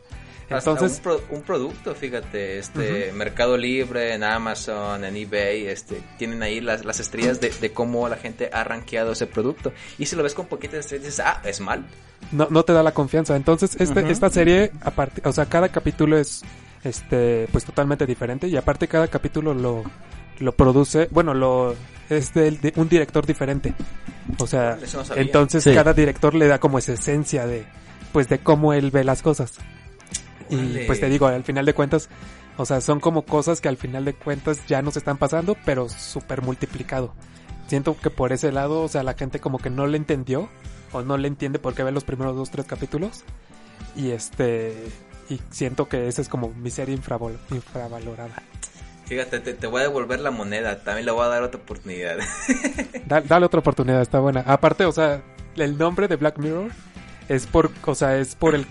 Hasta 0.49 0.71
Entonces, 0.71 0.97
un, 0.97 1.03
pro- 1.03 1.21
un 1.31 1.41
producto, 1.41 1.95
fíjate, 1.95 2.60
este 2.60 3.12
Mercado 3.13 3.58
Libre, 3.58 4.13
en 4.13 4.23
Amazon, 4.23 5.03
en 5.03 5.15
eBay, 5.15 5.67
este, 5.67 6.01
tienen 6.17 6.43
ahí 6.43 6.62
las, 6.62 6.86
las 6.86 6.99
estrellas 6.99 7.41
de, 7.41 7.49
de 7.49 7.71
cómo 7.71 8.08
la 8.08 8.17
gente 8.17 8.49
ha 8.53 8.63
rankeado 8.63 9.13
ese 9.13 9.25
producto. 9.25 9.73
Y 9.97 10.05
si 10.05 10.15
lo 10.15 10.21
ves 10.23 10.34
con 10.36 10.45
poquitas 10.45 10.81
estrellas, 10.81 11.05
dices, 11.05 11.19
ah, 11.25 11.41
es 11.43 11.60
mal. 11.62 11.86
no, 12.31 12.47
no 12.51 12.63
te 12.63 12.73
da 12.73 12.84
la 12.84 12.93
confianza. 12.93 13.36
Entonces, 13.36 13.75
este, 13.79 14.08
esta 14.12 14.29
serie, 14.29 14.71
aparte, 14.81 15.21
o 15.27 15.31
sea, 15.31 15.45
cada 15.47 15.69
capítulo 15.69 16.17
es, 16.17 16.43
este, 16.84 17.47
pues 17.51 17.65
totalmente 17.65 18.05
diferente 18.05 18.47
y 18.47 18.55
aparte 18.55 18.88
cada 18.88 19.08
capítulo 19.08 19.53
lo, 19.55 19.84
lo 20.39 20.51
produce, 20.55 21.08
bueno, 21.10 21.34
lo, 21.34 21.73
es 22.10 22.34
del- 22.36 22.62
de, 22.62 22.71
un 22.75 22.88
director 22.88 23.25
diferente. 23.25 23.73
O 24.38 24.45
sea, 24.45 24.77
no 24.77 25.15
entonces 25.15 25.63
Sí. 25.63 25.73
cada 25.73 25.93
director 25.93 26.36
le 26.36 26.47
da 26.47 26.60
como 26.60 26.77
esa 26.77 26.93
esencia 26.93 27.47
de, 27.47 27.65
pues 28.13 28.29
de 28.29 28.38
cómo 28.39 28.73
él 28.73 28.91
ve 28.91 29.03
las 29.03 29.23
cosas. 29.23 29.53
Y 30.49 30.79
pues 30.86 30.99
te 30.99 31.10
digo, 31.10 31.27
al 31.27 31.43
final 31.43 31.65
de 31.65 31.73
cuentas, 31.73 32.10
o 32.58 32.65
sea, 32.65 32.81
son 32.81 32.99
como 32.99 33.23
cosas 33.23 33.62
que 33.62 33.67
al 33.67 33.77
final 33.77 34.05
de 34.05 34.13
cuentas 34.13 34.60
ya 34.67 34.81
nos 34.81 34.95
están 34.97 35.17
pasando, 35.17 35.58
pero 35.65 35.89
súper 35.89 36.41
multiplicado. 36.41 37.13
Siento 37.67 37.97
que 37.99 38.10
por 38.12 38.31
ese 38.31 38.51
lado, 38.51 38.81
o 38.81 38.88
sea, 38.88 39.03
la 39.03 39.15
gente 39.15 39.39
como 39.39 39.58
que 39.58 39.69
no 39.69 39.88
le 39.88 39.97
entendió 39.97 40.47
o 40.91 41.01
no 41.01 41.17
le 41.17 41.27
entiende 41.27 41.58
por 41.60 41.73
qué 41.73 41.84
ve 41.84 41.91
los 41.91 42.03
primeros 42.03 42.36
dos, 42.36 42.51
tres 42.51 42.65
capítulos. 42.67 43.23
Y 43.95 44.12
este, 44.12 44.75
y 45.29 45.41
siento 45.49 45.88
que 45.89 46.08
esa 46.08 46.21
es 46.21 46.29
como 46.29 46.49
mi 46.49 46.69
serie 46.69 46.95
infravalorada. 47.49 48.43
Fíjate, 49.05 49.39
te, 49.39 49.53
te 49.53 49.67
voy 49.67 49.81
a 49.81 49.84
devolver 49.84 50.19
la 50.19 50.31
moneda, 50.31 50.84
también 50.84 51.05
le 51.05 51.12
voy 51.12 51.23
a 51.25 51.27
dar 51.27 51.43
otra 51.43 51.60
oportunidad. 51.62 52.17
Da- 53.05 53.21
dale 53.21 53.45
otra 53.45 53.60
oportunidad, 53.60 54.01
está 54.01 54.19
buena. 54.19 54.41
Aparte, 54.41 54.86
o 54.86 54.91
sea, 54.91 55.21
el 55.58 55.77
nombre 55.77 56.08
de 56.08 56.15
Black 56.15 56.38
Mirror 56.39 56.71
es 57.29 57.45
por, 57.45 57.69
o 57.86 57.93
sea, 57.95 58.17
es 58.17 58.34
por 58.36 58.55
el, 58.55 58.65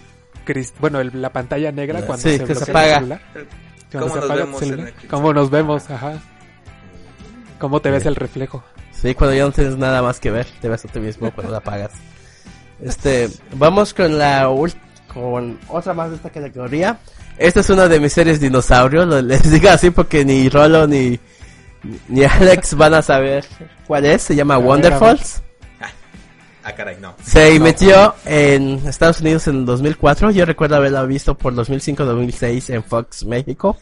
bueno, 0.80 1.00
el- 1.00 1.20
la 1.22 1.30
pantalla 1.30 1.72
negra 1.72 2.02
cuando 2.02 2.22
Sí, 2.22 2.38
se 2.38 2.44
que 2.44 2.54
se 2.54 2.64
bloquea 2.64 2.64
el 2.64 2.70
apaga. 2.70 2.94
celular. 2.96 3.20
Cuando 3.90 4.09
¿Cómo 4.09 4.09
se 4.09 4.14
nos 4.16 4.24
apaga 4.24 4.40
el 4.40 4.46
vemos 4.46 4.61
celular. 4.61 4.92
el- 5.02 5.09
¿Cómo 5.09 5.33
nos 5.35 5.50
vemos? 5.50 5.90
Ajá. 5.90 6.12
¿Cómo 7.59 7.80
te 7.80 7.90
ves 7.90 8.07
el 8.07 8.16
reflejo? 8.16 8.64
Sí, 8.92 9.14
cuando 9.14 9.35
ya 9.37 9.44
no 9.44 9.52
tienes 9.52 9.76
nada 9.76 10.02
más 10.02 10.18
que 10.20 10.30
ver, 10.30 10.46
te 10.61 10.68
ves 10.68 10.85
a 10.85 10.88
ti 10.88 10.98
mismo 11.00 11.30
cuando 11.33 11.52
la 11.52 11.59
apagas. 11.59 11.92
Este, 12.83 13.28
vamos 13.57 13.94
con 13.94 14.18
la 14.18 14.48
con 15.12 15.59
otra 15.68 15.94
más 15.94 16.11
de 16.11 16.16
esta 16.16 16.30
categoría. 16.30 16.98
Esta 17.38 17.61
es 17.61 17.70
una 17.70 17.87
de 17.88 18.00
mis 18.00 18.12
series 18.12 18.40
dinosaurio, 18.40 19.07
lo- 19.07 19.22
les 19.22 19.42
digo 19.50 19.68
así 19.70 19.90
porque 19.90 20.24
ni 20.24 20.48
Rolo 20.48 20.87
ni 20.87 21.18
ni 22.09 22.24
Alex 22.24 22.74
van 22.76 22.94
a 22.94 23.02
saber 23.02 23.44
cuál 23.87 24.07
es, 24.07 24.22
se 24.22 24.35
llama 24.35 24.57
Wonderfalls. 24.59 25.42
Ah, 26.64 26.72
caray, 26.72 26.96
no. 26.98 27.14
Se 27.22 27.61
metió 27.61 28.14
en 28.24 28.87
Estados 28.88 29.20
Unidos 29.20 29.46
en 29.48 29.57
el 29.57 29.66
2004. 29.66 30.31
Yo 30.31 30.46
recuerdo 30.46 30.77
haberla 30.77 31.05
visto 31.05 31.37
por 31.37 31.55
2005-2006 31.55 32.72
en 32.72 32.83
Fox 32.83 33.27
México. 33.27 33.77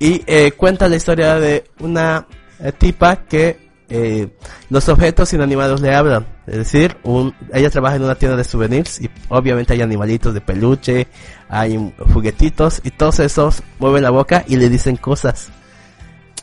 Y 0.00 0.22
eh, 0.26 0.52
cuenta 0.52 0.88
la 0.88 0.96
historia 0.96 1.36
de 1.36 1.64
una 1.78 2.26
eh, 2.58 2.72
tipa 2.72 3.24
que 3.24 3.68
eh, 3.88 4.28
los 4.68 4.88
objetos 4.88 5.32
inanimados 5.32 5.80
le 5.80 5.94
hablan. 5.94 6.26
Es 6.48 6.56
decir, 6.56 6.96
un, 7.04 7.32
ella 7.52 7.70
trabaja 7.70 7.94
en 7.94 8.02
una 8.02 8.16
tienda 8.16 8.36
de 8.36 8.42
souvenirs 8.42 9.00
y 9.00 9.08
obviamente 9.28 9.74
hay 9.74 9.80
animalitos 9.80 10.34
de 10.34 10.40
peluche, 10.40 11.06
hay 11.48 11.94
juguetitos 12.12 12.80
y 12.82 12.90
todos 12.90 13.20
esos 13.20 13.62
mueven 13.78 14.02
la 14.02 14.10
boca 14.10 14.44
y 14.48 14.56
le 14.56 14.68
dicen 14.68 14.96
cosas. 14.96 15.50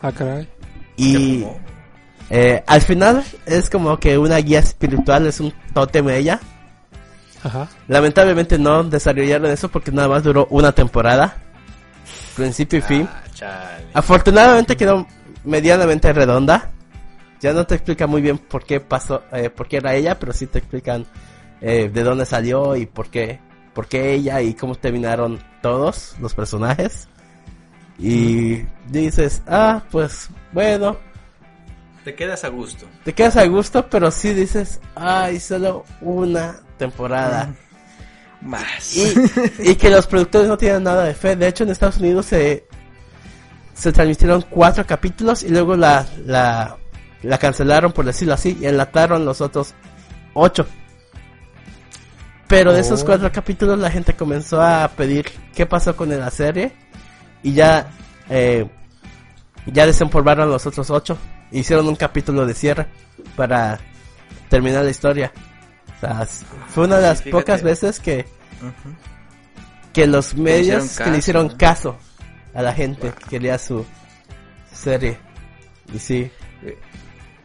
Ah, 0.02 0.14
caray. 0.14 0.48
Y. 0.96 1.46
eh, 2.30 2.64
al 2.66 2.82
final 2.82 3.24
es 3.46 3.70
como 3.70 4.00
que 4.00 4.18
una 4.18 4.38
guía 4.38 4.60
espiritual, 4.60 5.28
es 5.28 5.40
un 5.40 5.54
tótem 5.74 6.06
de 6.06 6.18
ella. 6.18 6.40
Ajá. 7.44 7.70
Lamentablemente 7.88 8.58
no 8.58 8.84
desarrollaron 8.84 9.52
eso 9.52 9.70
porque 9.70 9.92
nada 9.92 10.08
más 10.08 10.24
duró 10.24 10.48
una 10.50 10.72
temporada. 10.72 11.38
Principio 12.36 12.80
y 12.80 12.82
fin. 12.82 13.10
Ah, 13.12 13.24
chale. 13.34 13.86
Afortunadamente 13.94 14.76
quedó 14.76 15.06
medianamente 15.44 16.12
redonda. 16.12 16.72
Ya 17.40 17.54
no 17.54 17.66
te 17.66 17.76
explica 17.76 18.08
muy 18.08 18.22
bien 18.22 18.40
por 18.40 18.66
qué 18.66 18.80
pasó, 18.80 19.24
eh, 19.32 19.50
por 19.50 19.68
qué 19.68 19.78
era 19.78 19.94
ella, 19.94 20.18
pero 20.18 20.34
sí 20.34 20.48
te 20.48 20.60
explican 20.60 21.06
eh, 21.62 21.90
de 21.94 22.04
dónde 22.04 22.26
salió 22.26 22.76
y 22.76 22.88
por 22.88 23.10
qué, 23.10 23.40
por 23.74 23.88
qué 23.88 24.14
ella 24.14 24.42
y 24.42 24.56
cómo 24.56 24.76
terminaron 24.76 25.40
todos 25.62 26.16
los 26.20 26.34
personajes. 26.34 27.08
Y 28.00 28.64
dices, 28.90 29.44
ah, 29.48 29.84
pues 29.92 30.30
bueno, 30.52 30.98
Te 32.06 32.16
quedas 32.16 32.44
a 32.46 32.50
gusto. 32.50 32.86
te 33.04 33.14
quedas 33.14 33.36
a 33.36 33.46
gusto, 33.48 33.90
pero 33.90 34.12
sí 34.12 34.34
dices, 34.34 34.80
ay, 34.96 35.40
solo 35.40 35.84
una 36.02 36.56
temporada. 36.78 37.54
Más. 38.42 38.96
Y, 38.96 39.72
y 39.72 39.76
que 39.76 39.90
los 39.90 40.06
productores 40.06 40.48
no 40.48 40.56
tienen 40.58 40.84
nada 40.84 41.04
de 41.04 41.16
fe. 41.16 41.36
De 41.36 41.48
hecho, 41.48 41.64
en 41.64 41.72
Estados 41.72 41.98
Unidos 41.98 42.28
se, 42.28 42.68
se 43.74 43.92
transmitieron 43.92 44.44
cuatro 44.50 44.86
capítulos 44.86 45.42
y 45.42 45.50
luego 45.50 45.76
la, 45.76 46.06
la, 46.26 46.78
la 47.24 47.38
cancelaron, 47.40 47.92
por 47.92 48.06
decirlo 48.06 48.36
así, 48.36 48.56
y 48.62 48.68
enlataron 48.68 49.26
los 49.26 49.42
otros 49.42 49.74
ocho. 50.36 50.68
Pero 52.48 52.72
de 52.74 52.82
esos 52.82 53.02
Oh. 53.02 53.06
cuatro 53.08 53.32
capítulos 53.32 53.80
la 53.80 53.90
gente 53.90 54.14
comenzó 54.16 54.62
a 54.62 54.88
pedir 54.90 55.26
qué 55.56 55.66
pasó 55.66 55.96
con 55.96 56.10
la 56.10 56.30
serie 56.30 56.72
y 57.42 57.54
ya, 57.54 57.88
eh, 58.30 58.68
ya 59.66 59.88
desempolvaron 59.88 60.52
los 60.52 60.68
otros 60.68 60.92
ocho. 60.92 61.18
Hicieron 61.52 61.88
un 61.88 61.96
capítulo 61.96 62.46
de 62.46 62.54
cierre 62.54 62.88
para 63.36 63.80
terminar 64.50 64.84
la 64.84 64.92
historia. 64.92 65.32
O 65.98 66.00
sea, 66.00 66.26
fue 66.70 66.86
una 66.86 66.98
de 66.98 67.02
las 67.04 67.20
Sí, 67.20 67.30
pocas 67.30 67.64
veces 67.64 68.00
que, 68.00 68.26
que 69.94 70.08
los 70.08 70.36
medios 70.36 70.84
hicieron 70.86 71.06
que 71.06 71.12
le 71.12 71.18
hicieron 71.20 71.50
caso 71.50 71.98
a 72.54 72.62
la 72.62 72.74
gente 72.74 73.12
que 73.12 73.30
quería 73.30 73.58
su 73.58 73.86
serie. 74.72 75.18
Y 75.94 76.00
sí, 76.00 76.32
Eh, 76.64 76.78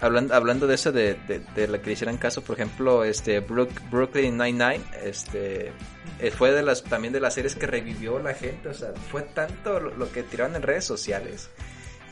Hablando, 0.02 0.34
hablando 0.34 0.66
de 0.66 0.76
eso, 0.76 0.92
de, 0.92 1.12
de, 1.28 1.40
de 1.54 1.68
la 1.68 1.78
que 1.78 1.88
le 1.88 1.92
hicieran 1.92 2.16
caso, 2.16 2.42
por 2.42 2.56
ejemplo, 2.56 3.04
este 3.04 3.46
Brook- 3.46 3.82
Brooklyn 3.90 4.34
Nine-Nine, 4.38 4.80
este, 5.04 5.72
eh, 6.18 6.30
fue 6.30 6.52
de 6.52 6.62
las, 6.62 6.82
también 6.84 7.12
de 7.12 7.20
las 7.20 7.34
series 7.34 7.54
que 7.54 7.66
revivió 7.66 8.18
la 8.18 8.32
gente, 8.32 8.70
o 8.70 8.72
sea, 8.72 8.94
fue 9.10 9.20
tanto 9.20 9.78
lo, 9.78 9.94
lo 9.94 10.10
que 10.10 10.22
tiraron 10.22 10.56
en 10.56 10.62
redes 10.62 10.86
sociales 10.86 11.50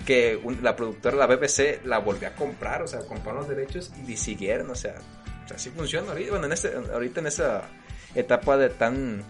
que 0.07 0.39
un- 0.43 0.63
la 0.63 0.75
productora, 0.77 1.17
la 1.17 1.27
BBC, 1.27 1.81
la 1.85 1.99
volvió 1.99 2.29
a 2.29 2.33
comprar, 2.33 2.83
o 2.83 2.87
sea, 2.89 3.01
compraron 3.01 3.41
los 3.41 3.49
derechos 3.49 3.93
y 4.07 4.17
siguieron, 4.17 4.71
o 4.71 4.75
sea, 4.75 4.95
o 5.45 5.49
sea, 5.49 5.57
así 5.57 5.71
funciona 5.71 6.11
ahorita, 6.13 6.31
bueno, 6.31 6.47
en 6.47 6.53
este, 6.53 6.73
ahorita 6.93 7.21
en 7.21 7.27
esa 7.27 7.63
etapa 8.15 8.57
de 8.57 8.71
tan 8.71 9.23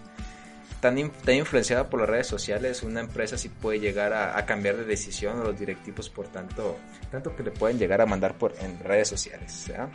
tan, 0.79 0.97
in- 0.97 1.11
tan 1.11 1.35
influenciada 1.35 1.89
por 1.89 1.99
las 1.99 2.07
redes 2.09 2.27
sociales, 2.27 2.83
una 2.83 3.01
empresa 3.01 3.37
sí 3.37 3.49
puede 3.49 3.81
llegar 3.81 4.13
a, 4.13 4.37
a 4.37 4.45
cambiar 4.45 4.77
de 4.77 4.85
decisión 4.85 5.41
a 5.41 5.43
los 5.43 5.59
directivos 5.59 6.09
por 6.09 6.27
tanto, 6.27 6.77
tanto 7.11 7.35
que 7.35 7.43
le 7.43 7.51
pueden 7.51 7.77
llegar 7.77 7.99
a 7.99 8.05
mandar 8.05 8.35
por 8.35 8.53
en 8.61 8.79
redes 8.79 9.09
sociales. 9.09 9.65
¿ya? 9.67 9.89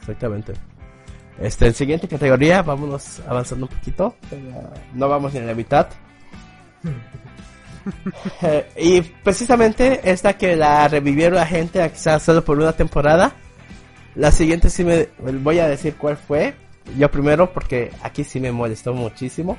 exactamente. 0.00 0.54
Este, 1.38 1.68
en 1.68 1.74
siguiente 1.74 2.08
categoría, 2.08 2.60
vámonos 2.62 3.20
avanzando 3.20 3.66
un 3.66 3.72
poquito. 3.76 4.16
pero 4.28 4.42
No 4.94 5.08
vamos 5.08 5.32
ni 5.32 5.38
a 5.38 5.44
la 5.44 5.54
mitad. 5.54 5.86
Eh, 8.42 8.66
y 8.76 9.00
precisamente 9.00 10.00
esta 10.10 10.36
que 10.36 10.56
la 10.56 10.88
revivieron 10.88 11.34
la 11.34 11.46
gente, 11.46 11.90
quizás 11.90 12.22
solo 12.22 12.44
por 12.44 12.58
una 12.58 12.72
temporada. 12.72 13.34
La 14.14 14.32
siguiente 14.32 14.70
sí 14.70 14.84
me 14.84 15.08
voy 15.18 15.58
a 15.58 15.68
decir 15.68 15.96
cuál 15.96 16.16
fue. 16.16 16.54
Yo 16.98 17.10
primero 17.10 17.52
porque 17.52 17.90
aquí 18.02 18.24
sí 18.24 18.40
me 18.40 18.52
molestó 18.52 18.94
muchísimo. 18.94 19.56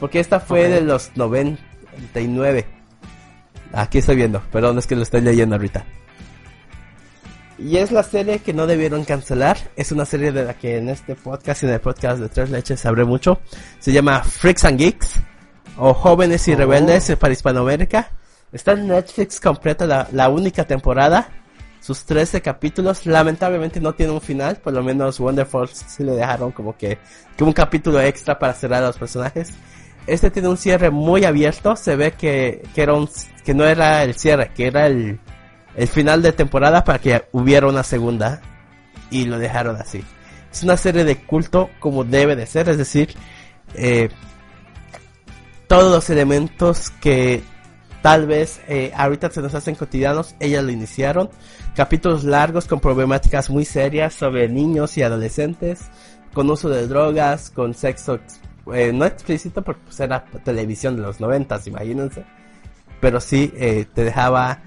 Porque 0.00 0.20
esta 0.20 0.40
fue 0.40 0.68
de 0.68 0.82
los 0.82 1.12
99. 1.16 2.66
Aquí 3.72 3.98
estoy 3.98 4.16
viendo, 4.16 4.40
perdón, 4.52 4.78
es 4.78 4.86
que 4.86 4.96
lo 4.96 5.02
estoy 5.02 5.20
leyendo 5.20 5.56
ahorita. 5.56 5.84
Y 7.58 7.78
es 7.78 7.90
la 7.90 8.02
serie 8.02 8.40
que 8.40 8.52
no 8.52 8.66
debieron 8.66 9.04
cancelar. 9.04 9.56
Es 9.76 9.90
una 9.90 10.04
serie 10.04 10.30
de 10.30 10.44
la 10.44 10.54
que 10.54 10.76
en 10.76 10.90
este 10.90 11.14
podcast 11.14 11.62
y 11.62 11.66
en 11.66 11.72
el 11.72 11.80
podcast 11.80 12.20
de 12.20 12.28
Tres 12.28 12.50
Leches 12.50 12.84
hablé 12.84 13.04
mucho. 13.04 13.40
Se 13.78 13.92
llama 13.92 14.22
Freaks 14.22 14.64
and 14.66 14.78
Geeks. 14.78 15.20
O 15.78 15.92
Jóvenes 15.94 16.46
y 16.48 16.54
Oh. 16.54 16.56
Rebeldes 16.56 17.14
para 17.16 17.32
Hispanoamérica. 17.32 18.10
Está 18.52 18.72
en 18.72 18.88
Netflix 18.88 19.40
completa 19.40 19.86
la, 19.86 20.08
la 20.12 20.28
única 20.28 20.64
temporada. 20.64 21.28
Sus 21.80 22.04
13 22.04 22.40
capítulos. 22.40 23.06
Lamentablemente 23.06 23.80
no 23.80 23.94
tiene 23.94 24.12
un 24.12 24.20
final. 24.20 24.56
Por 24.56 24.72
lo 24.72 24.82
menos 24.82 25.20
Wonderful 25.20 25.68
sí 25.68 26.02
le 26.02 26.12
dejaron 26.12 26.52
como 26.52 26.76
que, 26.76 26.98
que 27.36 27.44
un 27.44 27.52
capítulo 27.52 28.00
extra 28.00 28.38
para 28.38 28.54
cerrar 28.54 28.82
a 28.82 28.86
los 28.86 28.98
personajes. 28.98 29.52
Este 30.06 30.30
tiene 30.30 30.48
un 30.48 30.56
cierre 30.56 30.90
muy 30.90 31.24
abierto. 31.24 31.76
Se 31.76 31.96
ve 31.96 32.12
que, 32.12 32.62
que, 32.74 32.82
era 32.82 32.94
un, 32.94 33.08
que 33.44 33.54
no 33.54 33.64
era 33.64 34.02
el 34.04 34.14
cierre, 34.14 34.52
que 34.54 34.66
era 34.68 34.86
el, 34.86 35.20
el 35.74 35.88
final 35.88 36.22
de 36.22 36.32
temporada 36.32 36.84
para 36.84 36.98
que 36.98 37.24
hubiera 37.32 37.66
una 37.66 37.82
segunda. 37.82 38.40
Y 39.10 39.24
lo 39.24 39.38
dejaron 39.38 39.76
así. 39.76 40.02
Es 40.50 40.62
una 40.62 40.76
serie 40.76 41.04
de 41.04 41.16
culto 41.16 41.68
como 41.78 42.02
debe 42.04 42.34
de 42.34 42.46
ser. 42.46 42.68
Es 42.68 42.78
decir, 42.78 43.14
eh, 43.74 44.08
todos 45.66 45.90
los 45.90 46.10
elementos 46.10 46.90
que 47.00 47.42
tal 48.02 48.26
vez 48.26 48.60
eh, 48.68 48.92
ahorita 48.94 49.30
se 49.30 49.42
nos 49.42 49.54
hacen 49.54 49.74
cotidianos, 49.74 50.34
ellas 50.38 50.62
lo 50.64 50.70
iniciaron. 50.70 51.28
Capítulos 51.74 52.24
largos 52.24 52.66
con 52.66 52.80
problemáticas 52.80 53.50
muy 53.50 53.64
serias 53.64 54.14
sobre 54.14 54.48
niños 54.48 54.96
y 54.96 55.02
adolescentes, 55.02 55.80
con 56.32 56.48
uso 56.50 56.68
de 56.68 56.86
drogas, 56.86 57.50
con 57.50 57.74
sexo 57.74 58.14
ex- 58.14 58.40
eh, 58.72 58.92
no 58.92 59.04
explícito 59.04 59.62
porque 59.62 59.82
pues, 59.84 60.00
era 60.00 60.24
televisión 60.44 60.96
de 60.96 61.02
los 61.02 61.20
noventas, 61.20 61.66
imagínense. 61.66 62.24
Pero 63.00 63.20
sí 63.20 63.52
eh, 63.56 63.86
te 63.92 64.04
dejaba 64.04 64.62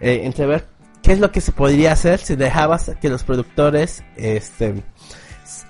eh, 0.00 0.20
entrever 0.24 0.66
qué 1.02 1.12
es 1.12 1.20
lo 1.20 1.32
que 1.32 1.40
se 1.40 1.52
podría 1.52 1.92
hacer 1.92 2.18
si 2.18 2.36
dejabas 2.36 2.90
que 3.00 3.08
los 3.08 3.24
productores 3.24 4.04
este 4.16 4.82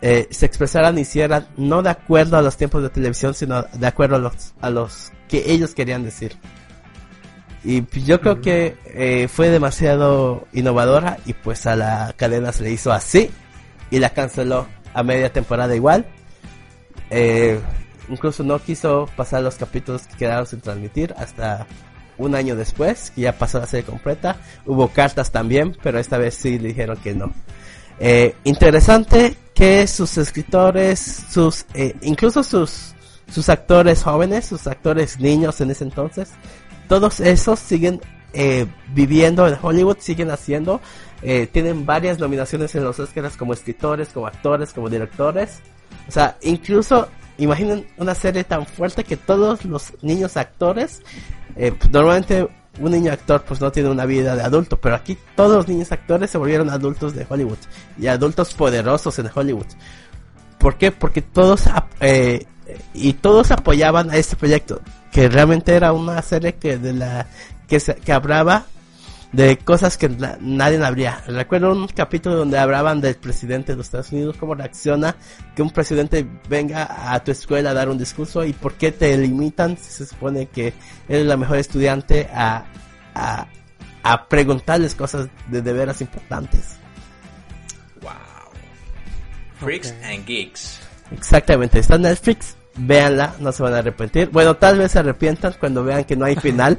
eh, 0.04 0.26
se 0.30 0.46
expresaran 0.46 0.98
y 0.98 1.02
hicieran 1.02 1.46
no 1.56 1.80
de 1.80 1.90
acuerdo 1.90 2.36
a 2.36 2.42
los 2.42 2.56
tiempos 2.56 2.82
de 2.82 2.90
televisión, 2.90 3.34
sino 3.34 3.62
de 3.62 3.86
acuerdo 3.86 4.16
a 4.16 4.18
los, 4.18 4.52
a 4.60 4.68
los 4.68 5.12
que 5.28 5.52
ellos 5.52 5.74
querían 5.74 6.02
decir. 6.02 6.36
Y 7.62 7.82
pues, 7.82 8.04
yo 8.04 8.20
creo 8.20 8.40
que 8.40 8.76
eh, 8.86 9.28
fue 9.28 9.48
demasiado 9.48 10.48
innovadora 10.52 11.18
y 11.24 11.34
pues 11.34 11.66
a 11.66 11.76
la 11.76 12.12
cadena 12.16 12.50
se 12.50 12.64
le 12.64 12.72
hizo 12.72 12.92
así 12.92 13.30
y 13.92 14.00
la 14.00 14.10
canceló 14.10 14.66
a 14.92 15.04
media 15.04 15.32
temporada 15.32 15.76
igual. 15.76 16.04
Eh, 17.10 17.60
incluso 18.08 18.42
no 18.42 18.58
quiso 18.58 19.08
pasar 19.16 19.44
los 19.44 19.54
capítulos 19.54 20.08
que 20.08 20.16
quedaron 20.16 20.46
sin 20.46 20.60
transmitir 20.60 21.14
hasta 21.16 21.64
un 22.18 22.34
año 22.34 22.56
después, 22.56 23.12
que 23.12 23.20
ya 23.20 23.38
pasó 23.38 23.60
la 23.60 23.68
serie 23.68 23.86
completa. 23.86 24.36
Hubo 24.66 24.88
cartas 24.88 25.30
también, 25.30 25.76
pero 25.80 26.00
esta 26.00 26.18
vez 26.18 26.34
sí 26.34 26.58
le 26.58 26.68
dijeron 26.68 26.96
que 26.96 27.14
no. 27.14 27.32
Eh, 28.04 28.34
interesante 28.42 29.36
que 29.54 29.86
sus 29.86 30.18
escritores, 30.18 30.98
sus, 31.30 31.66
eh, 31.72 31.94
incluso 32.02 32.42
sus, 32.42 32.94
sus 33.30 33.48
actores 33.48 34.02
jóvenes, 34.02 34.46
sus 34.46 34.66
actores 34.66 35.20
niños 35.20 35.60
en 35.60 35.70
ese 35.70 35.84
entonces, 35.84 36.30
todos 36.88 37.20
esos 37.20 37.60
siguen 37.60 38.00
eh, 38.32 38.66
viviendo 38.92 39.46
en 39.46 39.56
Hollywood, 39.60 39.98
siguen 40.00 40.32
haciendo, 40.32 40.80
eh, 41.22 41.46
tienen 41.46 41.86
varias 41.86 42.18
nominaciones 42.18 42.74
en 42.74 42.82
los 42.82 42.98
Oscars 42.98 43.36
como 43.36 43.52
escritores, 43.52 44.08
como 44.08 44.26
actores, 44.26 44.72
como 44.72 44.90
directores. 44.90 45.60
O 46.08 46.10
sea, 46.10 46.36
incluso 46.42 47.08
imaginen 47.38 47.86
una 47.98 48.14
serie 48.14 48.42
tan 48.42 48.66
fuerte 48.66 49.04
que 49.04 49.16
todos 49.16 49.64
los 49.64 49.92
niños 50.02 50.36
actores, 50.36 51.02
eh, 51.56 51.72
normalmente 51.90 52.48
un 52.78 52.90
niño 52.90 53.12
actor 53.12 53.44
pues 53.46 53.60
no 53.60 53.70
tiene 53.70 53.90
una 53.90 54.06
vida 54.06 54.34
de 54.34 54.42
adulto, 54.42 54.78
pero 54.78 54.94
aquí 54.94 55.18
todos 55.36 55.56
los 55.56 55.68
niños 55.68 55.92
actores 55.92 56.30
se 56.30 56.38
volvieron 56.38 56.70
adultos 56.70 57.14
de 57.14 57.26
Hollywood 57.28 57.58
y 57.98 58.06
adultos 58.06 58.54
poderosos 58.54 59.18
en 59.18 59.30
Hollywood. 59.34 59.66
¿Por 60.58 60.78
qué? 60.78 60.92
Porque 60.92 61.22
todos 61.22 61.64
eh, 62.00 62.46
y 62.94 63.14
todos 63.14 63.50
apoyaban 63.50 64.10
a 64.10 64.16
este 64.16 64.36
proyecto, 64.36 64.80
que 65.10 65.28
realmente 65.28 65.74
era 65.74 65.92
una 65.92 66.22
serie 66.22 66.54
que 66.54 66.78
de 66.78 66.92
la 66.92 67.26
que 67.68 67.80
se, 67.80 67.94
que 67.96 68.12
hablaba 68.12 68.66
de 69.32 69.56
cosas 69.58 69.96
que 69.96 70.08
na- 70.10 70.36
nadie 70.40 70.84
habría. 70.84 71.22
Recuerdo 71.26 71.72
un 71.72 71.88
capítulo 71.88 72.36
donde 72.36 72.58
hablaban 72.58 73.00
del 73.00 73.14
presidente 73.16 73.72
de 73.72 73.76
los 73.78 73.86
Estados 73.86 74.12
Unidos, 74.12 74.36
cómo 74.38 74.54
reacciona 74.54 75.16
que 75.56 75.62
un 75.62 75.70
presidente 75.70 76.26
venga 76.50 77.12
a 77.14 77.24
tu 77.24 77.30
escuela 77.32 77.70
a 77.70 77.74
dar 77.74 77.88
un 77.88 77.96
discurso 77.96 78.44
y 78.44 78.52
por 78.52 78.74
qué 78.74 78.92
te 78.92 79.16
limitan 79.16 79.76
si 79.78 79.90
se 79.90 80.04
supone 80.06 80.46
que 80.46 80.74
eres 81.08 81.26
la 81.26 81.36
mejor 81.38 81.56
estudiante 81.56 82.28
a, 82.34 82.64
a, 83.14 83.46
a 84.02 84.28
preguntarles 84.28 84.94
cosas 84.94 85.28
de, 85.48 85.62
de 85.62 85.72
veras 85.72 86.00
importantes. 86.02 86.76
Wow. 88.02 88.10
Freaks 89.60 89.92
Ok. 89.92 90.04
and 90.04 90.26
Geeks. 90.26 90.80
Exactamente, 91.12 91.78
está 91.78 91.94
en 91.96 92.02
Netflix, 92.02 92.56
véanla, 92.76 93.34
no 93.38 93.52
se 93.52 93.62
van 93.62 93.74
a 93.74 93.78
arrepentir. 93.78 94.30
Bueno, 94.30 94.56
tal 94.56 94.78
vez 94.78 94.92
se 94.92 94.98
arrepientan 94.98 95.54
cuando 95.60 95.84
vean 95.84 96.04
que 96.04 96.16
no 96.16 96.24
hay 96.24 96.36
final. 96.36 96.78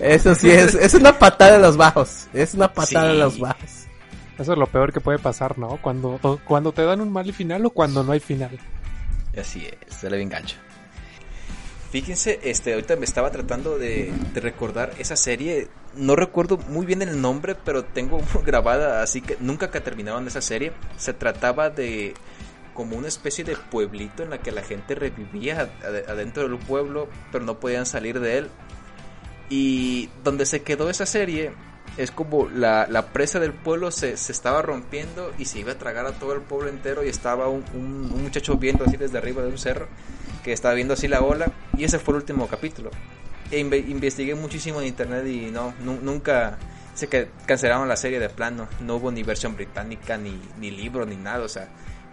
Eso 0.00 0.34
sí 0.34 0.50
es, 0.50 0.74
es 0.74 0.94
una 0.94 1.18
patada 1.18 1.56
en 1.56 1.62
los 1.62 1.76
bajos, 1.76 2.26
es 2.32 2.54
una 2.54 2.72
patada 2.72 3.06
Sí. 3.08 3.12
en 3.14 3.18
los 3.20 3.38
bajos. 3.38 3.70
Eso 4.38 4.52
es 4.52 4.58
lo 4.58 4.66
peor 4.66 4.92
que 4.92 5.00
puede 5.00 5.18
pasar, 5.20 5.58
¿no? 5.58 5.78
Cuando, 5.80 6.18
o 6.22 6.38
cuando 6.44 6.72
te 6.72 6.82
dan 6.84 7.00
un 7.00 7.12
mal 7.12 7.32
final 7.32 7.64
o 7.66 7.70
cuando 7.70 8.02
no 8.02 8.12
hay 8.12 8.20
final. 8.20 8.58
Así 9.40 9.66
es, 9.66 9.94
se 9.96 10.10
le 10.10 10.20
engancha. 10.20 10.56
Fíjense, 11.90 12.40
este, 12.42 12.72
ahorita 12.74 12.96
me 12.96 13.04
estaba 13.04 13.30
tratando 13.30 13.78
de, 13.78 14.12
de 14.32 14.40
recordar 14.40 14.90
esa 14.98 15.14
serie. 15.14 15.68
No 15.94 16.16
recuerdo 16.16 16.56
muy 16.68 16.84
bien 16.86 17.02
el 17.02 17.20
nombre, 17.20 17.54
pero 17.54 17.84
tengo 17.84 18.20
grabada, 18.44 19.00
así 19.02 19.20
que 19.20 19.36
nunca 19.38 19.70
que 19.70 19.80
terminaron 19.80 20.26
esa 20.26 20.40
serie. 20.40 20.72
Se 20.96 21.12
trataba 21.12 21.70
de 21.70 22.14
como 22.74 22.96
una 22.96 23.08
especie 23.08 23.44
de 23.44 23.56
pueblito 23.56 24.22
en 24.22 24.30
la 24.30 24.38
que 24.38 24.52
la 24.52 24.62
gente 24.62 24.94
revivía 24.94 25.60
ad- 25.82 26.08
adentro 26.10 26.46
del 26.48 26.58
pueblo, 26.58 27.08
pero 27.32 27.44
no 27.44 27.58
podían 27.60 27.86
salir 27.86 28.20
de 28.20 28.38
él. 28.38 28.48
Y 29.50 30.08
donde 30.22 30.46
se 30.46 30.62
quedó 30.62 30.90
esa 30.90 31.06
serie 31.06 31.52
es 31.96 32.10
como 32.10 32.48
la, 32.48 32.86
la 32.88 33.12
presa 33.12 33.38
del 33.38 33.52
pueblo 33.52 33.90
se, 33.90 34.16
se 34.16 34.32
estaba 34.32 34.62
rompiendo 34.62 35.32
y 35.38 35.44
se 35.44 35.60
iba 35.60 35.72
a 35.72 35.78
tragar 35.78 36.06
a 36.06 36.12
todo 36.12 36.32
el 36.32 36.40
pueblo 36.40 36.68
entero 36.68 37.04
y 37.04 37.08
estaba 37.08 37.48
un, 37.48 37.62
un- 37.74 38.22
muchacho 38.22 38.56
viendo 38.56 38.84
así 38.84 38.96
desde 38.96 39.18
arriba 39.18 39.42
de 39.42 39.48
un 39.48 39.58
cerro 39.58 39.86
que 40.42 40.52
estaba 40.52 40.74
viendo 40.74 40.94
así 40.94 41.06
la 41.08 41.20
ola 41.20 41.52
y 41.76 41.84
ese 41.84 41.98
fue 41.98 42.12
el 42.14 42.20
último 42.22 42.48
capítulo. 42.48 42.90
E 43.50 43.60
inve- 43.62 43.86
investigué 43.88 44.34
muchísimo 44.34 44.80
en 44.80 44.88
internet 44.88 45.26
y 45.26 45.50
no, 45.52 45.72
nu- 45.84 46.00
nunca 46.02 46.58
sé 46.94 47.06
que 47.08 47.28
cancelaron 47.46 47.86
la 47.88 47.96
serie 47.96 48.18
de 48.18 48.28
plano, 48.30 48.66
no 48.80 48.96
hubo 48.96 49.12
ni 49.12 49.22
versión 49.22 49.54
británica 49.54 50.16
ni, 50.16 50.40
ni 50.58 50.70
libro 50.70 51.04
ni 51.06 51.16
nada, 51.16 51.44
o 51.44 51.48
sea, 51.48 51.68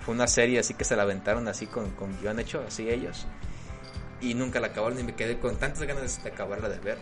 fue 0.06 0.14
una 0.14 0.28
serie 0.28 0.60
así 0.60 0.74
que 0.74 0.84
se 0.84 0.96
la 0.96 1.04
aventaron 1.04 1.48
así 1.48 1.68
con, 1.68 1.92
con 1.92 2.20
guion 2.22 2.40
hecho, 2.40 2.64
así 2.68 2.90
ellos 2.90 3.28
y 4.22 4.36
nunca 4.36 4.60
la 4.60 4.68
acabaron 4.68 5.00
y 5.00 5.04
me 5.04 5.16
quedé 5.16 5.40
con 5.40 5.58
tantas 5.58 5.82
ganas 5.84 6.24
de 6.24 6.30
acabarla 6.30 6.70
de 6.70 6.80
ver. 6.80 6.98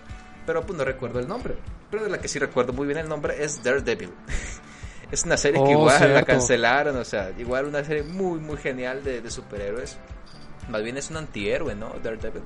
Pero 0.45 0.65
pues 0.65 0.77
no 0.77 0.85
recuerdo 0.85 1.19
el 1.19 1.27
nombre. 1.27 1.55
Pero 1.91 2.03
de 2.03 2.09
la 2.09 2.19
que 2.19 2.27
sí 2.27 2.39
recuerdo 2.39 2.73
muy 2.73 2.87
bien 2.87 2.99
el 2.99 3.09
nombre 3.09 3.43
es 3.43 3.61
Daredevil. 3.61 4.11
es 5.11 5.23
una 5.25 5.37
serie 5.37 5.61
que 5.61 5.75
Oh, 5.75 5.81
igual 5.81 6.13
la 6.13 6.23
cancelaron, 6.23 6.95
o 6.95 7.05
sea, 7.05 7.31
igual 7.37 7.65
una 7.65 7.83
serie 7.83 8.03
muy 8.03 8.39
muy 8.39 8.57
genial 8.57 9.03
de, 9.03 9.21
de 9.21 9.29
superhéroes. 9.31 9.97
Más 10.69 10.81
bien 10.81 10.97
es 10.97 11.09
un 11.09 11.17
antihéroe, 11.17 11.75
¿no? 11.75 11.93
Daredevil. 12.01 12.43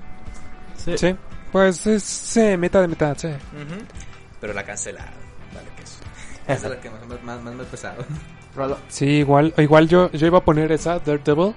Sí. 0.78 1.16
Pues 1.52 1.86
es 1.86 2.04
sí, 2.04 2.58
mitad 2.58 2.82
de 2.82 2.88
mitad, 2.88 3.16
sí. 3.18 3.30
Pero 4.42 4.54
la 4.54 4.66
cancelaron. 4.66 5.23
Es 6.48 6.64
la 6.64 6.80
que 6.80 6.90
más, 6.90 7.08
más, 7.24 7.42
más, 7.44 7.54
me 7.56 7.64
ha 7.64 7.66
pesado. 7.66 8.04
Rolo. 8.56 8.78
Sí, 8.88 9.06
igual, 9.06 9.54
igual 9.58 9.88
yo, 9.88 10.12
yo 10.12 10.28
iba 10.28 10.38
a 10.40 10.44
poner 10.46 10.72
esa 10.72 11.00
Daredevil 11.00 11.54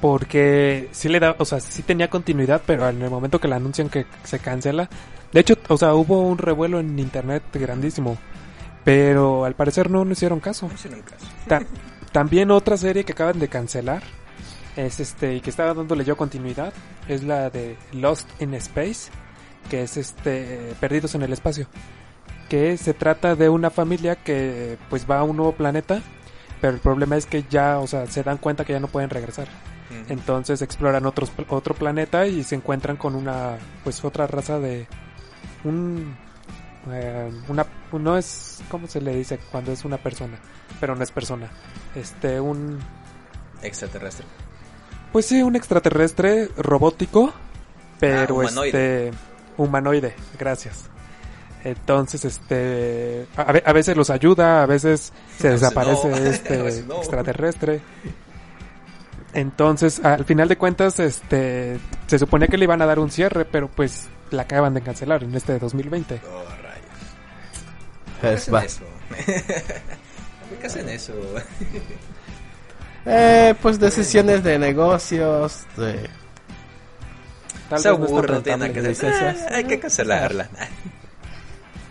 porque 0.00 0.88
sí 0.92 1.08
le 1.08 1.20
da, 1.20 1.34
o 1.38 1.44
sea, 1.44 1.60
sí 1.60 1.82
tenía 1.82 2.10
continuidad, 2.10 2.62
pero 2.66 2.88
en 2.88 3.00
el 3.02 3.10
momento 3.10 3.40
que 3.40 3.48
la 3.48 3.56
anuncian 3.56 3.88
que 3.88 4.06
se 4.24 4.38
cancela, 4.38 4.88
de 5.32 5.40
hecho, 5.40 5.54
o 5.68 5.76
sea, 5.78 5.94
hubo 5.94 6.20
un 6.22 6.38
revuelo 6.38 6.80
en 6.80 6.98
internet 6.98 7.42
grandísimo, 7.52 8.18
pero 8.84 9.44
al 9.44 9.54
parecer 9.54 9.90
no, 9.90 10.04
no 10.04 10.12
hicieron 10.12 10.40
caso. 10.40 10.68
No 10.68 10.74
hicieron 10.74 11.00
caso. 11.02 11.26
Ta- 11.48 11.62
también 12.12 12.50
otra 12.50 12.76
serie 12.76 13.04
que 13.04 13.12
acaban 13.12 13.38
de 13.38 13.48
cancelar 13.48 14.02
es 14.76 15.00
este 15.00 15.34
y 15.36 15.40
que 15.40 15.50
estaba 15.50 15.72
dándole 15.74 16.04
yo 16.04 16.16
continuidad 16.16 16.72
es 17.08 17.22
la 17.22 17.48
de 17.50 17.76
Lost 17.92 18.28
in 18.42 18.54
Space, 18.54 19.10
que 19.70 19.82
es 19.84 19.96
este 19.96 20.74
Perdidos 20.80 21.14
en 21.14 21.22
el 21.22 21.32
espacio, 21.32 21.66
que 22.54 22.76
se 22.78 22.94
trata 22.94 23.34
de 23.34 23.48
una 23.48 23.68
familia 23.68 24.14
que 24.14 24.78
pues 24.88 25.10
va 25.10 25.18
a 25.18 25.24
un 25.24 25.36
nuevo 25.36 25.52
planeta, 25.56 26.00
pero 26.60 26.72
el 26.72 26.78
problema 26.78 27.16
es 27.16 27.26
que 27.26 27.42
ya, 27.50 27.80
o 27.80 27.88
sea, 27.88 28.06
se 28.06 28.22
dan 28.22 28.38
cuenta 28.38 28.64
que 28.64 28.72
ya 28.72 28.78
no 28.78 28.86
pueden 28.86 29.10
regresar. 29.10 29.48
Entonces 30.08 30.62
exploran 30.62 31.04
otros, 31.04 31.32
otro 31.48 31.74
planeta 31.74 32.28
y 32.28 32.44
se 32.44 32.54
encuentran 32.54 32.96
con 32.96 33.16
una, 33.16 33.56
pues 33.82 34.04
otra 34.04 34.28
raza 34.28 34.60
de 34.60 34.86
un, 35.64 36.16
eh, 36.92 37.28
una, 37.48 37.66
no 37.92 38.16
es, 38.16 38.62
¿cómo 38.70 38.86
se 38.86 39.00
le 39.00 39.16
dice 39.16 39.40
cuando 39.50 39.72
es 39.72 39.84
una 39.84 39.98
persona? 39.98 40.38
Pero 40.78 40.94
no 40.94 41.02
es 41.02 41.10
persona. 41.10 41.50
Este, 41.96 42.40
un, 42.40 42.78
Extraterrestre. 43.62 44.26
pues 45.12 45.26
sí, 45.26 45.42
un 45.42 45.56
extraterrestre 45.56 46.48
robótico, 46.56 47.32
pero 47.98 48.36
Ah, 48.40 48.42
humanoide. 48.44 49.08
este, 49.08 49.18
humanoide, 49.56 50.14
gracias. 50.38 50.88
Entonces, 51.64 52.24
este, 52.26 53.26
a, 53.36 53.50
ve- 53.52 53.62
a 53.64 53.72
veces 53.72 53.96
los 53.96 54.10
ayuda, 54.10 54.62
a 54.62 54.66
veces 54.66 55.12
se 55.38 55.48
desaparece 55.48 56.08
no. 56.08 56.16
este 56.16 56.60
A 56.60 56.62
veces 56.62 56.86
no. 56.86 56.98
extraterrestre. 56.98 57.80
Entonces, 59.32 60.04
al 60.04 60.24
final 60.24 60.46
de 60.48 60.56
cuentas, 60.58 61.00
este, 61.00 61.78
se 62.06 62.18
suponía 62.18 62.46
que 62.48 62.56
le 62.58 62.64
iban 62.64 62.80
a 62.82 62.86
dar 62.86 62.98
un 63.00 63.10
cierre, 63.10 63.44
pero 63.44 63.68
pues 63.68 64.08
la 64.30 64.42
acaban 64.42 64.74
de 64.74 64.82
cancelar 64.82 65.24
en 65.24 65.34
este 65.34 65.58
2020. 65.58 66.20
Oh, 66.24 66.44
rayos. 66.62 66.84
Pues, 68.20 68.44
¿Por 68.46 68.54
va. 68.54 68.60
qué 68.60 68.66
hacen 68.66 68.78
eso? 68.78 68.84
¿Por 70.48 70.58
qué 70.58 70.66
hacen 70.66 70.88
eso? 70.88 71.12
Eh, 73.06 73.54
pues 73.60 73.78
decisiones 73.78 74.42
de 74.42 74.58
negocios, 74.58 75.66
de... 75.76 76.08
Tal 77.68 77.78
Se 77.78 77.88
aburre, 77.90 78.32
no 78.32 78.40
tiene 78.42 78.72
que 78.72 78.80
hacer. 78.80 79.12
Ah, 79.50 79.56
hay 79.56 79.64
que 79.64 79.78
cancelarla. 79.78 80.48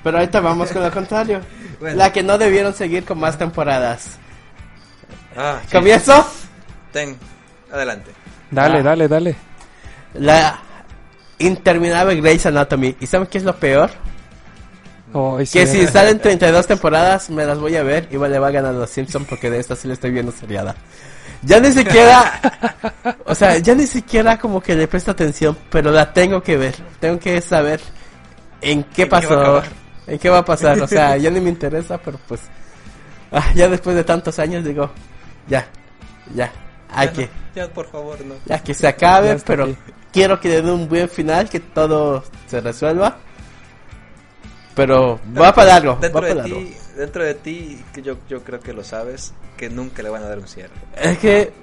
Pero 0.03 0.17
ahorita 0.17 0.39
vamos 0.41 0.71
con 0.71 0.83
lo 0.83 0.91
contrario. 0.93 1.41
Bueno. 1.79 1.97
La 1.97 2.11
que 2.11 2.23
no 2.23 2.37
debieron 2.37 2.73
seguir 2.73 3.03
con 3.05 3.19
más 3.19 3.37
temporadas. 3.37 4.17
Ah, 5.35 5.59
sí. 5.65 5.75
¿Comienzo? 5.75 6.27
Ten, 6.91 7.17
adelante. 7.71 8.11
Dale, 8.51 8.79
Ah. 8.79 8.83
dale, 8.83 9.07
dale. 9.07 9.35
La 10.15 10.59
interminable 11.39 12.15
Grey's 12.21 12.45
Anatomy. 12.45 12.95
¿Y 12.99 13.07
saben 13.07 13.27
qué 13.27 13.39
es 13.39 13.43
lo 13.43 13.55
peor? 13.55 13.89
Oh, 15.15 15.37
Que 15.37 15.45
sí, 15.45 15.67
si 15.67 15.87
salen 15.87 16.19
32 16.19 16.65
temporadas, 16.67 17.29
me 17.29 17.45
las 17.45 17.59
voy 17.59 17.75
a 17.75 17.83
ver. 17.83 18.07
Igual 18.11 18.31
le 18.31 18.39
va 18.39 18.47
a 18.47 18.51
ganar 18.51 18.71
a 18.71 18.77
los 18.77 18.89
Simpsons 18.89 19.27
porque 19.27 19.49
de 19.49 19.59
esta 19.59 19.75
sí 19.75 19.87
le 19.87 19.93
estoy 19.95 20.11
viendo 20.11 20.31
seriada. 20.31 20.75
Ya 21.43 21.59
ni 21.59 21.71
siquiera, 21.71 22.39
o 23.25 23.35
sea, 23.35 23.57
ya 23.57 23.75
ni 23.75 23.85
siquiera 23.85 24.39
como 24.39 24.61
que 24.61 24.75
le 24.75 24.87
presto 24.87 25.11
atención, 25.11 25.57
pero 25.69 25.91
la 25.91 26.13
tengo 26.13 26.41
que 26.41 26.57
ver. 26.57 26.75
Tengo 26.99 27.19
que 27.19 27.41
saber 27.41 27.81
en 28.61 28.83
qué 28.83 29.03
¿En 29.03 29.09
qué 29.09 29.17
va 29.17 29.17
a 29.17 29.21
pasó? 29.21 29.63
En 30.07 30.19
qué 30.19 30.29
va 30.29 30.39
a 30.39 30.45
pasar. 30.45 30.79
O 30.81 30.87
sea, 30.87 31.17
ya 31.17 31.29
ni 31.29 31.39
me 31.41 31.49
interesa, 31.49 31.97
pero 31.97 32.19
pues, 32.27 32.41
ah, 33.31 33.51
ya 33.55 33.67
después 33.69 33.95
de 33.95 34.03
tantos 34.03 34.37
años 34.39 34.63
digo, 34.63 34.89
ya, 35.47 35.67
ya, 36.33 36.51
hay 36.89 37.07
Ya 37.07 37.13
que, 37.13 37.21
no, 37.25 37.29
ya, 37.55 37.67
por 37.73 37.87
favor, 37.87 38.19
no. 38.25 38.35
ya 38.45 38.63
que 38.63 38.73
se 38.73 38.87
acabe, 38.87 39.37
pero 39.45 39.65
aquí. 39.65 39.77
quiero 40.11 40.39
que 40.39 40.49
le 40.49 40.61
dé 40.61 40.71
un 40.71 40.87
buen 40.87 41.09
final, 41.09 41.49
que 41.49 41.59
todo 41.59 42.23
se 42.47 42.61
resuelva. 42.61 43.17
Pero 44.75 45.19
va 45.39 45.53
para 45.53 45.73
largo, 45.73 45.93
va 45.95 45.99
Dentro 45.99 46.21
para 46.21 46.27
de 46.29 46.35
largo. 46.35 46.55
ti, 46.57 46.75
dentro 46.97 47.23
de 47.23 47.33
ti, 47.35 47.83
que 47.93 48.01
yo, 48.01 48.17
yo 48.27 48.43
creo 48.43 48.59
que 48.59 48.73
lo 48.73 48.83
sabes, 48.83 49.33
que 49.55 49.69
nunca 49.69 50.01
le 50.01 50.09
van 50.09 50.23
a 50.23 50.27
dar 50.29 50.39
un 50.39 50.47
cierre. 50.47 50.71
Es 50.99 51.19
que, 51.19 51.53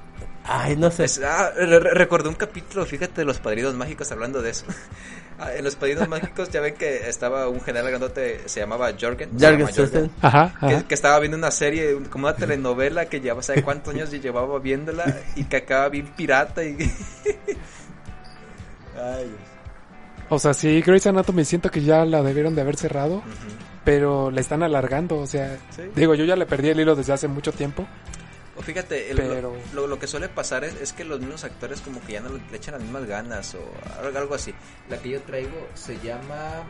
ay, 0.45 0.77
no 0.77 0.93
sé. 0.93 1.05
Es- 1.05 1.21
ah, 1.25 1.51
re- 1.57 1.81
re- 1.81 1.95
recordé 1.95 2.29
un 2.29 2.37
capítulo, 2.37 2.87
fíjate, 2.87 3.23
de 3.23 3.25
los 3.25 3.41
padrinos 3.41 3.75
mágicos 3.75 4.13
hablando 4.13 4.41
de 4.43 4.51
eso. 4.51 4.65
Ah, 5.43 5.55
en 5.55 5.65
los 5.65 5.75
padrinos 5.75 6.07
mágicos 6.07 6.51
ya 6.51 6.61
ven 6.61 6.75
que 6.75 7.09
estaba 7.09 7.49
un 7.49 7.63
general 7.63 7.89
grandote, 7.89 8.47
se 8.47 8.61
llamaba 8.61 8.91
Jorgen. 8.91 9.31
Jorgen 9.31 9.59
llama 9.59 9.71
Jorgen. 9.75 10.11
Ajá, 10.21 10.85
que, 10.87 10.95
estaba 10.95 11.19
viendo 11.19 11.39
una 11.39 11.51
serie, 11.51 11.97
como 12.11 12.27
una 12.29 12.37
telenovela 12.37 13.07
que 13.07 13.21
llevaba, 13.21 13.43
¿sabe 13.43 13.63
cuántos 13.63 13.95
años 13.95 14.11
llevaba 14.11 14.59
viéndola? 14.59 15.17
Y 15.37 15.45
que 15.45 15.57
acaba 15.57 15.89
bien 15.89 16.09
pirata 16.15 16.63
y... 16.63 16.77
Ay, 18.97 19.35
O 20.29 20.39
sea, 20.39 20.53
sí, 20.53 20.83
Grey's 20.83 21.07
Anatomy 21.07 21.47
siento 21.47 21.71
que 21.71 21.81
ya 21.83 22.05
la 22.05 22.23
debieron 22.23 22.55
de 22.55 22.61
haber 22.61 22.77
cerrado, 22.77 23.23
pero 23.83 24.31
la 24.31 24.43
están 24.43 24.63
alargando, 24.63 25.17
o 25.17 25.27
sea, 25.27 25.57
Sí. 25.71 25.83
digo, 25.97 26.15
yo 26.15 26.27
ya 26.27 26.37
le 26.37 26.45
perdí 26.45 26.69
el 26.69 26.81
hilo 26.81 26.95
desde 26.95 27.15
hace 27.15 27.29
mucho 27.29 27.51
tiempo. 27.53 27.87
Fíjate, 28.63 29.11
el- 29.11 29.17
Pero- 29.17 29.57
lo, 29.75 29.87
lo 29.87 29.99
que 29.99 30.07
suele 30.07 30.29
pasar 30.29 30.65
es, 30.65 30.75
es 30.81 30.93
que 30.93 31.05
los 31.05 31.21
mismos 31.21 31.45
actores 31.45 31.81
como 31.81 32.01
que 32.03 32.13
ya 32.15 32.21
no 32.21 32.29
le 32.31 32.57
echan 32.57 32.75
las 32.75 32.83
mismas 32.83 33.07
ganas 33.07 33.55
o 33.55 34.17
algo, 34.17 34.35
así. 34.35 34.55
La 34.89 34.99
que 34.99 35.11
yo 35.11 35.21
traigo 35.23 35.69
se 35.75 35.99
llama 36.01 36.65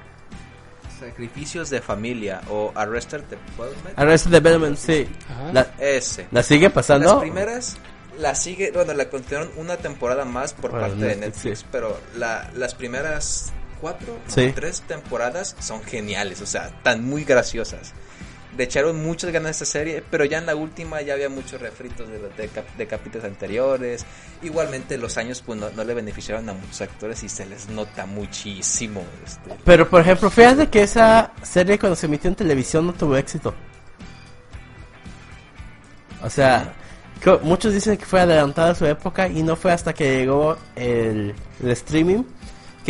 Sacrificios 0.99 1.70
de 1.70 1.80
Familia 1.80 2.43
o 2.49 2.72
Arrested 2.74 3.22
Development. 3.24 3.99
Arrested 3.99 4.30
Development, 4.30 4.76
sí. 4.76 5.09
Ajá. 5.28 5.53
La, 5.53 5.74
Ese. 5.78 6.26
la 6.30 6.43
sigue 6.43 6.64
Las 6.66 6.72
pasando. 6.74 7.20
primeras, 7.20 7.76
la 8.18 8.34
sigue, 8.34 8.70
bueno, 8.72 8.93
la 8.93 9.09
continuaron 9.09 9.51
una 9.57 9.76
temporada 9.78 10.24
más 10.24 10.53
por 10.53 10.72
Bueno, 10.72 10.88
parte 10.88 11.05
de 11.05 11.16
Netflix, 11.16 11.61
sí. 11.61 11.66
pero 11.72 11.99
la, 12.16 12.51
las 12.55 12.74
primeras 12.74 13.53
cuatro, 13.80 14.18
Sí. 14.26 14.53
tres 14.55 14.82
temporadas 14.82 15.57
son 15.59 15.82
geniales, 15.82 16.43
o 16.43 16.47
sea, 16.47 16.70
tan 16.82 17.03
muy 17.03 17.24
graciosas. 17.24 17.95
Le 18.61 18.65
echaron 18.65 19.03
muchas 19.03 19.33
ganas 19.33 19.49
a 19.49 19.51
esta 19.53 19.65
serie, 19.65 20.05
pero 20.11 20.27
ya 20.27 20.37
en 20.37 20.45
la 20.45 20.55
última 20.55 21.01
ya 21.01 21.15
había 21.15 21.31
muchos 21.31 21.59
refritos 21.63 22.07
de, 22.11 22.19
de, 22.19 22.49
cap- 22.49 22.77
de 22.77 22.87
capítulos 22.87 23.25
anteriores. 23.25 24.05
Igualmente 24.43 24.99
los 24.99 25.17
años 25.17 25.41
pues 25.41 25.59
no, 25.59 25.71
no 25.71 25.83
le 25.83 25.95
beneficiaron 25.95 26.47
a 26.47 26.53
muchos 26.53 26.83
actores 26.83 27.23
y 27.23 27.31
se 27.31 27.47
les 27.47 27.71
nota 27.71 28.05
muchísimo. 28.05 29.03
Este, 29.25 29.57
Pero 29.65 29.89
por 29.89 30.03
ejemplo, 30.03 30.29
fíjate 30.29 30.69
que 30.69 30.83
esa 30.83 31.33
serie 31.41 31.79
cuando 31.79 31.97
se 31.97 32.05
emitió 32.05 32.29
en 32.29 32.35
televisión 32.35 32.87
no 32.87 32.93
tuvo 32.93 33.17
éxito. 33.17 33.55
O 36.23 36.29
sea, 36.29 36.75
muchos 37.43 37.73
dicen 37.73 37.97
que 37.97 38.05
fue 38.05 38.21
adelantada 38.21 38.73
a 38.73 38.75
su 38.75 38.85
época 38.85 39.27
y 39.27 39.43
no 39.43 39.57
fue 39.57 39.73
hasta 39.73 39.95
que 39.95 40.19
llegó 40.19 40.59
el, 40.77 41.35
el 41.63 41.71
streaming 41.71 42.25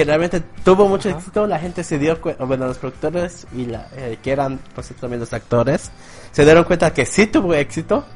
que 0.01 0.05
realmente 0.07 0.41
tuvo 0.65 0.89
mucho 0.89 1.11
Ajá. 1.11 1.19
éxito. 1.19 1.47
La 1.47 1.59
gente 1.59 1.85
se 1.85 1.99
dio 1.99 2.19
cuenta, 2.23 2.45
bueno, 2.45 2.67
los 2.67 2.79
productores 2.79 3.47
y 3.55 3.67
la, 3.67 3.87
eh, 3.95 4.19
que 4.23 4.33
eran 4.33 4.59
pues 4.75 4.89
también 4.99 5.21
los 5.21 5.31
actores, 5.35 5.91
se 6.33 6.43
dieron 6.45 6.65
cuenta 6.65 6.95
que 6.95 7.05
sí 7.05 7.27
tuvo 7.27 7.53
éxito. 7.53 8.07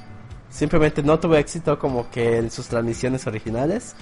Simplemente 0.48 1.02
no 1.02 1.18
tuvo 1.18 1.36
éxito 1.36 1.78
como 1.78 2.10
que 2.10 2.38
en 2.38 2.50
sus 2.50 2.68
transmisiones 2.68 3.26
originales 3.26 3.94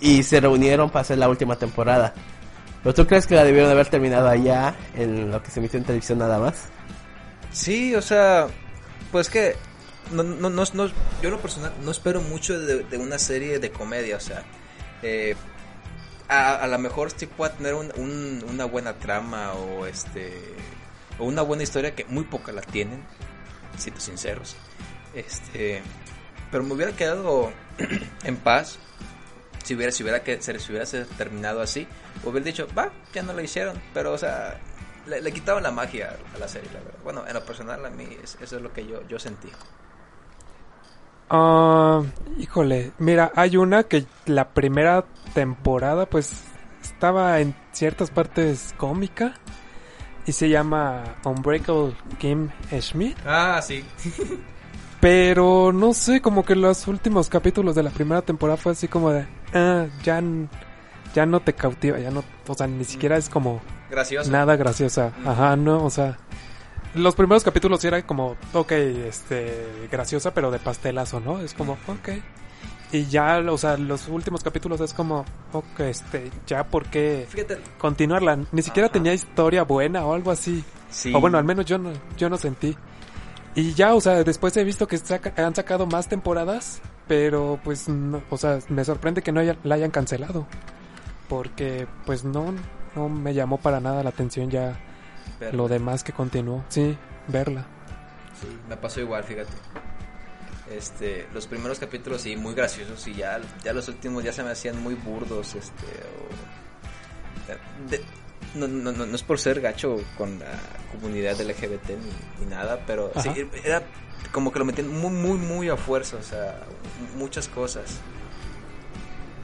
y 0.00 0.24
se 0.24 0.40
reunieron 0.40 0.90
para 0.90 1.02
hacer 1.02 1.18
la 1.18 1.28
última 1.28 1.54
temporada. 1.54 2.12
¿Pero 2.82 2.92
tú 2.94 3.06
crees 3.06 3.24
que 3.26 3.36
la 3.36 3.44
debieron 3.44 3.70
haber 3.70 3.86
terminado 3.86 4.26
allá 4.28 4.74
en 4.96 5.30
lo 5.30 5.40
que 5.40 5.50
se 5.52 5.60
emitió 5.60 5.78
en 5.78 5.84
televisión 5.84 6.18
nada 6.18 6.40
más? 6.40 6.64
Sí, 7.52 7.94
o 7.94 8.02
sea, 8.02 8.48
pues 9.12 9.28
que 9.30 9.54
no, 10.12 10.24
no, 10.24 10.50
no, 10.50 10.64
no- 10.72 10.86
yo 10.86 10.92
en 11.22 11.30
lo 11.30 11.38
personal 11.40 11.72
no 11.84 11.90
espero 11.92 12.20
mucho 12.20 12.58
de, 12.58 12.82
de 12.82 12.96
una 12.98 13.18
serie 13.18 13.60
de 13.60 13.70
comedia, 13.70 14.16
o 14.16 14.20
sea, 14.20 14.42
eh, 15.02 15.36
a, 16.28 16.54
a 16.56 16.66
lo 16.66 16.78
mejor 16.78 17.10
sí 17.10 17.26
pueda 17.26 17.52
tener 17.52 17.74
un- 17.74 17.92
un- 17.96 18.44
una 18.48 18.64
buena 18.64 18.94
trama 18.94 19.52
o 19.54 19.86
este 19.86 20.54
o 21.18 21.24
una 21.24 21.42
buena 21.42 21.62
historia 21.64 21.94
que 21.94 22.04
muy 22.04 22.24
poca 22.24 22.52
la 22.52 22.60
tienen, 22.62 23.02
siendo 23.76 24.00
sinceros, 24.00 24.56
este, 25.14 25.82
pero 26.50 26.62
me 26.64 26.74
hubiera 26.74 26.92
quedado 26.92 27.52
en 28.24 28.36
paz 28.36 28.78
si 29.64 29.74
hubiera 29.74 29.90
si 29.92 30.02
hubiera 30.02 30.22
que 30.22 30.40
se, 30.40 30.58
si 30.58 30.70
hubiera 30.72 30.86
terminado 31.16 31.60
así, 31.60 31.86
hubiera 32.24 32.44
dicho, 32.46 32.68
va, 32.76 32.90
ya 33.12 33.22
no 33.22 33.32
lo 33.32 33.42
hicieron, 33.42 33.80
pero 33.92 34.12
o 34.12 34.18
sea, 34.18 34.58
le, 35.06 35.20
le 35.20 35.32
quitaban 35.32 35.62
la 35.62 35.70
magia 35.70 36.16
a 36.34 36.38
la 36.38 36.48
serie, 36.48 36.70
la 36.72 36.80
verdad. 36.80 36.98
Bueno, 37.04 37.24
en 37.26 37.34
lo 37.34 37.44
personal 37.44 37.84
a 37.84 37.90
mí 37.90 38.06
es- 38.22 38.38
eso 38.40 38.56
es 38.56 38.62
lo 38.62 38.72
que 38.72 38.86
yo, 38.86 39.06
yo 39.08 39.18
sentí. 39.18 39.48
Ah, 41.30 42.02
híjole, 42.38 42.92
mira, 42.98 43.32
hay 43.36 43.56
una 43.56 43.84
que 43.84 44.04
la 44.26 44.48
primera 44.48 45.04
temporada 45.34 46.06
pues 46.06 46.32
estaba 46.82 47.40
en 47.40 47.54
ciertas 47.72 48.10
partes 48.10 48.74
cómica 48.76 49.34
y 50.26 50.32
se 50.32 50.48
llama 50.48 51.04
Unbreakable 51.24 51.94
Kim 52.18 52.48
Schmidt, 52.80 53.16
Ah, 53.26 53.60
sí. 53.62 53.84
pero 55.00 55.72
no 55.72 55.92
sé, 55.94 56.20
como 56.20 56.44
que 56.44 56.56
los 56.56 56.86
últimos 56.88 57.28
capítulos 57.28 57.74
de 57.74 57.82
la 57.82 57.90
primera 57.90 58.22
temporada 58.22 58.56
fue 58.56 58.72
así 58.72 58.88
como 58.88 59.10
de, 59.10 59.26
ah, 59.54 59.86
ya, 60.02 60.22
ya 61.14 61.26
no 61.26 61.40
te 61.40 61.52
cautiva, 61.52 61.98
ya 61.98 62.10
no, 62.10 62.24
o 62.46 62.54
sea, 62.54 62.66
ni 62.66 62.84
siquiera 62.84 63.16
es 63.16 63.28
como 63.28 63.60
Gracioso. 63.90 64.30
nada 64.30 64.56
graciosa, 64.56 65.12
ajá, 65.24 65.56
no, 65.56 65.84
o 65.84 65.90
sea, 65.90 66.18
los 66.94 67.14
primeros 67.14 67.44
capítulos 67.44 67.80
sí 67.80 67.86
eran 67.88 68.02
como, 68.02 68.36
ok, 68.52 68.72
este, 68.72 69.88
graciosa, 69.90 70.32
pero 70.34 70.50
de 70.50 70.58
pastelazo, 70.58 71.20
¿no? 71.20 71.40
Es 71.40 71.54
como, 71.54 71.72
ok. 71.86 72.08
Y 72.90 73.04
ya, 73.06 73.38
o 73.38 73.58
sea, 73.58 73.76
los 73.76 74.08
últimos 74.08 74.42
capítulos 74.42 74.80
es 74.80 74.94
como, 74.94 75.24
ok, 75.52 75.80
este, 75.80 76.30
ya, 76.46 76.64
¿por 76.64 76.86
qué 76.86 77.26
Fíjate. 77.28 77.58
continuarla? 77.78 78.38
Ni 78.50 78.62
siquiera 78.62 78.86
Ajá. 78.86 78.94
tenía 78.94 79.12
historia 79.12 79.62
buena 79.64 80.06
o 80.06 80.14
algo 80.14 80.30
así. 80.30 80.64
Sí. 80.90 81.12
O 81.14 81.20
bueno, 81.20 81.36
al 81.36 81.44
menos 81.44 81.66
yo 81.66 81.76
no, 81.76 81.90
yo 82.16 82.30
no 82.30 82.38
sentí. 82.38 82.74
Y 83.54 83.74
ya, 83.74 83.94
o 83.94 84.00
sea, 84.00 84.24
después 84.24 84.56
he 84.56 84.64
visto 84.64 84.86
que 84.86 84.96
saca- 84.96 85.34
han 85.36 85.54
sacado 85.54 85.86
más 85.86 86.08
temporadas, 86.08 86.80
pero 87.06 87.60
pues, 87.62 87.88
no, 87.90 88.22
o 88.30 88.38
sea, 88.38 88.58
me 88.70 88.84
sorprende 88.84 89.20
que 89.22 89.32
no 89.32 89.40
haya- 89.40 89.58
la 89.64 89.74
hayan 89.74 89.90
cancelado. 89.90 90.46
Porque, 91.28 91.86
pues 92.06 92.24
no, 92.24 92.54
no 92.96 93.08
me 93.10 93.34
llamó 93.34 93.58
para 93.58 93.80
nada 93.80 94.02
la 94.02 94.08
atención 94.10 94.48
ya 94.50 94.80
Lo 95.52 95.68
demás 95.68 96.02
que 96.04 96.12
continuó. 96.12 96.64
Sí, 96.68 96.96
verla. 97.28 97.64
Sí, 98.40 98.46
me 98.68 98.76
pasó 98.76 99.00
igual, 99.00 99.24
fíjate. 99.24 99.50
Este, 100.70 101.26
los 101.32 101.46
primeros 101.46 101.78
capítulos 101.78 102.20
sí, 102.22 102.36
muy 102.36 102.54
graciosos 102.54 103.06
y 103.08 103.14
ya, 103.14 103.40
ya 103.64 103.72
los 103.72 103.88
últimos 103.88 104.22
ya 104.22 104.32
se 104.34 104.42
me 104.42 104.50
hacían 104.50 104.82
muy 104.82 104.94
burdos, 104.94 105.54
este, 105.54 105.86
o- 107.46 107.88
de- 107.90 108.02
no, 108.54 108.68
no, 108.68 108.92
no, 108.92 109.06
no 109.06 109.14
es 109.14 109.22
por 109.22 109.38
ser 109.38 109.60
gacho 109.60 109.96
con 110.16 110.38
la 110.38 110.52
comunidad 110.92 111.40
LGBT 111.40 111.90
ni, 111.90 112.44
ni 112.44 112.50
nada, 112.50 112.80
pero 112.86 113.10
sí, 113.22 113.30
era 113.64 113.82
como 114.32 114.52
que 114.52 114.58
lo 114.58 114.64
metían 114.66 114.88
muy, 114.88 115.10
muy, 115.10 115.38
muy 115.38 115.68
a 115.70 115.76
fuerza, 115.76 116.16
o 116.18 116.22
sea, 116.22 116.60
muchas 117.16 117.48
cosas. 117.48 117.98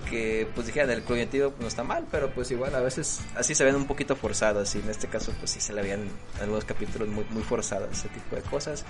Que 0.08 0.46
pues 0.54 0.66
dijeran, 0.66 0.90
el 0.90 1.02
cognitivo 1.02 1.54
no 1.58 1.66
está 1.66 1.82
mal, 1.82 2.06
pero 2.10 2.30
pues 2.30 2.50
igual 2.50 2.74
a 2.74 2.80
veces 2.80 3.20
así 3.36 3.54
se 3.54 3.64
ven 3.64 3.74
un 3.74 3.86
poquito 3.86 4.16
forzadas 4.16 4.74
y 4.74 4.78
en 4.78 4.90
este 4.90 5.08
caso 5.08 5.32
pues 5.38 5.50
sí 5.52 5.60
se 5.60 5.72
le 5.72 5.80
habían 5.80 6.02
en 6.02 6.40
algunos 6.40 6.64
capítulos 6.64 7.08
muy, 7.08 7.24
muy 7.30 7.42
forzadas 7.42 7.90
ese 7.90 8.08
tipo 8.08 8.36
de 8.36 8.42
cosas. 8.42 8.84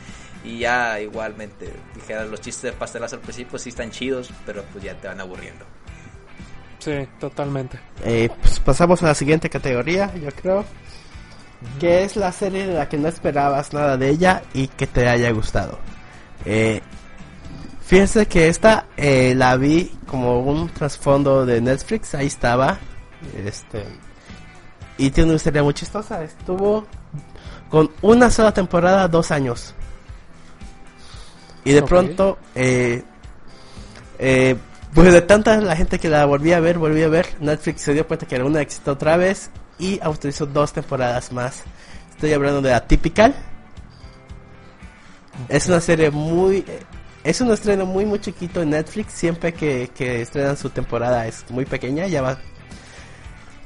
Y 0.44 0.58
ya 0.58 1.00
igualmente, 1.00 1.72
dijeran, 1.94 2.30
los 2.30 2.40
chistes 2.40 2.62
de 2.62 2.72
pastelazo 2.72 3.16
al 3.16 3.22
principio 3.22 3.58
sí 3.58 3.70
están 3.70 3.90
chidos, 3.90 4.30
pero 4.44 4.62
pues 4.72 4.84
ya 4.84 4.94
te 4.94 5.08
van 5.08 5.20
aburriendo. 5.20 5.64
Sí, 6.78 7.08
totalmente. 7.18 7.78
Eh, 8.04 8.28
pues 8.42 8.60
pasamos 8.60 9.02
a 9.02 9.06
la 9.06 9.14
siguiente 9.14 9.48
categoría, 9.48 10.14
yo 10.16 10.30
creo. 10.30 10.64
Que 11.80 12.04
es 12.04 12.16
la 12.16 12.30
serie 12.30 12.66
de 12.66 12.74
la 12.74 12.90
que 12.90 12.98
no 12.98 13.08
esperabas 13.08 13.72
nada 13.72 13.96
de 13.96 14.10
ella 14.10 14.42
y 14.52 14.68
que 14.68 14.86
te 14.86 15.08
haya 15.08 15.30
gustado. 15.30 15.78
Eh, 16.44 16.82
fíjense 17.86 18.26
que 18.26 18.48
esta 18.48 18.86
eh, 18.96 19.34
la 19.36 19.56
vi 19.56 19.92
como 20.06 20.40
un 20.40 20.68
trasfondo 20.68 21.46
de 21.46 21.60
Netflix, 21.60 22.14
ahí 22.14 22.26
estaba. 22.26 22.78
Este, 23.44 23.84
y 24.98 25.10
tiene 25.10 25.30
una 25.30 25.36
historia 25.36 25.62
muy 25.62 25.74
chistosa. 25.74 26.22
Estuvo 26.22 26.86
con 27.70 27.90
una 28.02 28.30
sola 28.30 28.52
temporada, 28.52 29.08
dos 29.08 29.30
años. 29.30 29.74
Y 31.64 31.72
de 31.72 31.82
pronto, 31.82 32.38
eh, 32.54 33.02
eh, 34.18 34.56
pues 34.92 35.12
de 35.12 35.22
tanta 35.22 35.56
la 35.60 35.74
gente 35.74 35.98
que 35.98 36.08
la 36.08 36.24
volvía 36.26 36.58
a 36.58 36.60
ver, 36.60 36.78
volvía 36.78 37.06
a 37.06 37.08
ver, 37.08 37.26
Netflix 37.40 37.82
se 37.82 37.94
dio 37.94 38.06
cuenta 38.06 38.26
que 38.26 38.36
era 38.36 38.44
un 38.44 38.56
éxito 38.56 38.92
otra 38.92 39.16
vez 39.16 39.50
y 39.78 39.98
autorizó 40.02 40.46
dos 40.46 40.72
temporadas 40.72 41.32
más. 41.32 41.62
Estoy 42.10 42.32
hablando 42.32 42.62
de 42.62 42.74
Atypical. 42.74 43.34
Es 45.48 45.66
una 45.66 45.80
serie 45.80 46.10
muy... 46.10 46.64
Es 47.24 47.40
un 47.40 47.50
estreno 47.50 47.86
muy 47.86 48.04
muy 48.04 48.20
chiquito 48.20 48.62
en 48.62 48.70
Netflix. 48.70 49.14
Siempre 49.14 49.54
que, 49.54 49.90
que 49.94 50.20
estrenan 50.22 50.56
su 50.56 50.70
temporada 50.70 51.26
es 51.26 51.44
muy 51.48 51.64
pequeña, 51.64 52.06
ya 52.06 52.20
va. 52.20 52.38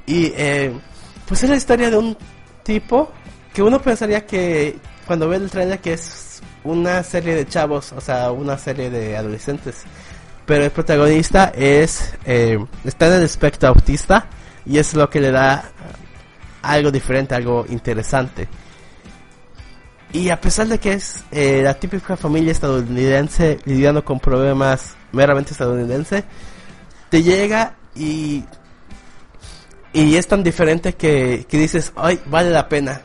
Y 0.07 0.33
eh, 0.37 0.73
pues 1.27 1.43
es 1.43 1.51
la 1.51 1.57
historia 1.57 1.91
de 1.91 1.99
un 1.99 2.17
tipo 2.63 3.11
que 3.53 3.63
uno 3.63 3.83
pensaría 3.83 4.25
que 4.25 4.79
cuando 5.07 5.29
ve 5.29 5.37
el 5.37 5.51
trailer 5.51 5.81
que 5.81 5.95
es 5.95 6.41
una 6.65 7.03
serie 7.03 7.35
de 7.35 7.47
chavos, 7.47 7.93
o 7.93 8.01
sea, 8.01 8.31
una 8.31 8.57
serie 8.57 8.91
de 8.91 9.17
adolescentes. 9.17 9.83
Pero 10.47 10.65
el 10.65 10.71
protagonista 10.71 11.53
es 11.55 12.15
eh, 12.25 12.59
está 12.85 13.09
en 13.09 13.15
el 13.15 13.23
espectro 13.25 13.71
autista 13.71 14.27
y 14.65 14.79
es 14.79 14.95
lo 14.95 15.11
que 15.11 15.21
le 15.21 15.31
da 15.31 15.71
algo 16.63 16.91
diferente, 16.91 17.35
algo 17.35 17.67
interesante. 17.69 18.49
Y 20.13 20.31
a 20.31 20.41
pesar 20.41 20.69
de 20.69 20.79
que 20.79 20.95
es 20.95 21.23
eh, 21.31 21.61
la 21.63 21.75
típica 21.75 22.17
familia 22.17 22.53
estadounidense 22.53 23.59
lidiando 23.65 24.05
con 24.05 24.19
problemas 24.21 24.97
meramente 25.13 25.53
estadounidenses, 25.53 26.25
te 27.11 27.23
llega 27.23 27.75
y 27.95 28.45
y 29.93 30.17
es 30.17 30.27
tan 30.29 30.43
diferente 30.43 30.95
que, 30.95 31.47
que 31.49 31.59
dices, 31.59 31.93
ay, 31.97 32.21
vale 32.27 32.51
la 32.51 32.69
pena. 32.69 33.01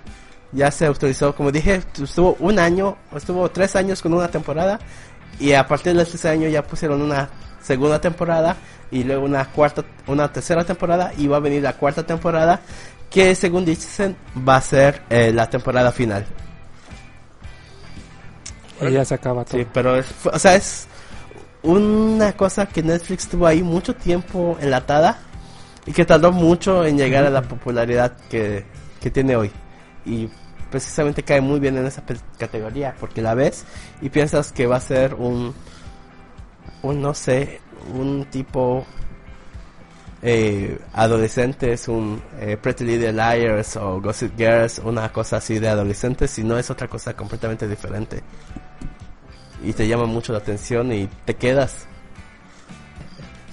Ya 0.51 0.69
se 0.69 0.85
autorizó, 0.85 1.33
como 1.35 1.51
dije, 1.51 1.81
estuvo 2.01 2.35
un 2.39 2.59
año, 2.59 2.97
estuvo 3.15 3.49
tres 3.49 3.75
años 3.75 4.01
con 4.01 4.13
una 4.13 4.27
temporada 4.27 4.79
y 5.39 5.53
a 5.53 5.65
partir 5.65 5.95
de 5.95 6.03
ese 6.03 6.29
año 6.29 6.47
ya 6.47 6.61
pusieron 6.61 7.01
una 7.01 7.29
segunda 7.61 7.99
temporada 7.99 8.57
y 8.91 9.03
luego 9.03 9.25
una 9.25 9.45
cuarta, 9.45 9.83
una 10.05 10.31
tercera 10.31 10.63
temporada 10.63 11.11
y 11.17 11.27
va 11.27 11.37
a 11.37 11.39
venir 11.39 11.63
la 11.63 11.73
cuarta 11.73 12.05
temporada 12.05 12.61
que 13.09 13.33
según 13.33 13.65
dicen 13.65 14.15
va 14.47 14.57
a 14.57 14.61
ser 14.61 15.01
eh, 15.09 15.31
la 15.33 15.49
temporada 15.49 15.91
final. 15.91 16.25
Y 18.81 18.91
ya 18.91 19.05
se 19.05 19.15
acaba 19.15 19.45
todo. 19.45 19.59
Sí, 19.59 19.67
pero 19.73 19.95
es, 19.95 20.07
o 20.25 20.39
sea, 20.39 20.55
es 20.55 20.87
una 21.61 22.33
cosa 22.33 22.65
que 22.65 22.83
Netflix 22.83 23.27
tuvo 23.27 23.47
ahí 23.47 23.63
mucho 23.63 23.95
tiempo 23.95 24.57
enlatada 24.59 25.19
y 25.85 25.91
que 25.91 26.05
tardó 26.05 26.31
mucho 26.31 26.85
en 26.85 26.97
llegar 26.97 27.25
a 27.25 27.29
la 27.29 27.41
popularidad 27.41 28.17
que, 28.29 28.65
que 28.99 29.09
tiene 29.11 29.35
hoy. 29.35 29.51
Y 30.05 30.29
precisamente 30.69 31.23
cae 31.23 31.39
muy 31.39 31.59
bien 31.59 31.77
en 31.77 31.85
esa 31.85 32.03
categoría 32.37 32.95
porque 32.99 33.21
la 33.21 33.35
ves 33.35 33.63
y 34.01 34.09
piensas 34.09 34.51
que 34.51 34.65
va 34.65 34.77
a 34.77 34.81
ser 34.81 35.13
un 35.13 35.53
un, 36.83 37.01
no 37.01 37.13
sé, 37.13 37.61
un 37.93 38.25
tipo 38.25 38.85
eh, 40.21 40.77
adolescentes, 40.93 41.87
un 41.87 42.21
eh, 42.39 42.57
Pretty 42.61 42.83
Little 42.85 43.13
Liars 43.13 43.77
o 43.77 43.99
Gossip 43.99 44.37
Girls, 44.37 44.79
una 44.79 45.11
cosa 45.11 45.37
así 45.37 45.59
de 45.59 45.69
adolescentes, 45.69 46.31
sino 46.31 46.57
es 46.57 46.69
otra 46.69 46.87
cosa 46.87 47.15
completamente 47.15 47.67
diferente. 47.67 48.21
Y 49.63 49.73
te 49.73 49.87
llama 49.87 50.05
mucho 50.05 50.33
la 50.33 50.39
atención 50.39 50.91
y 50.91 51.07
te 51.25 51.35
quedas. 51.35 51.87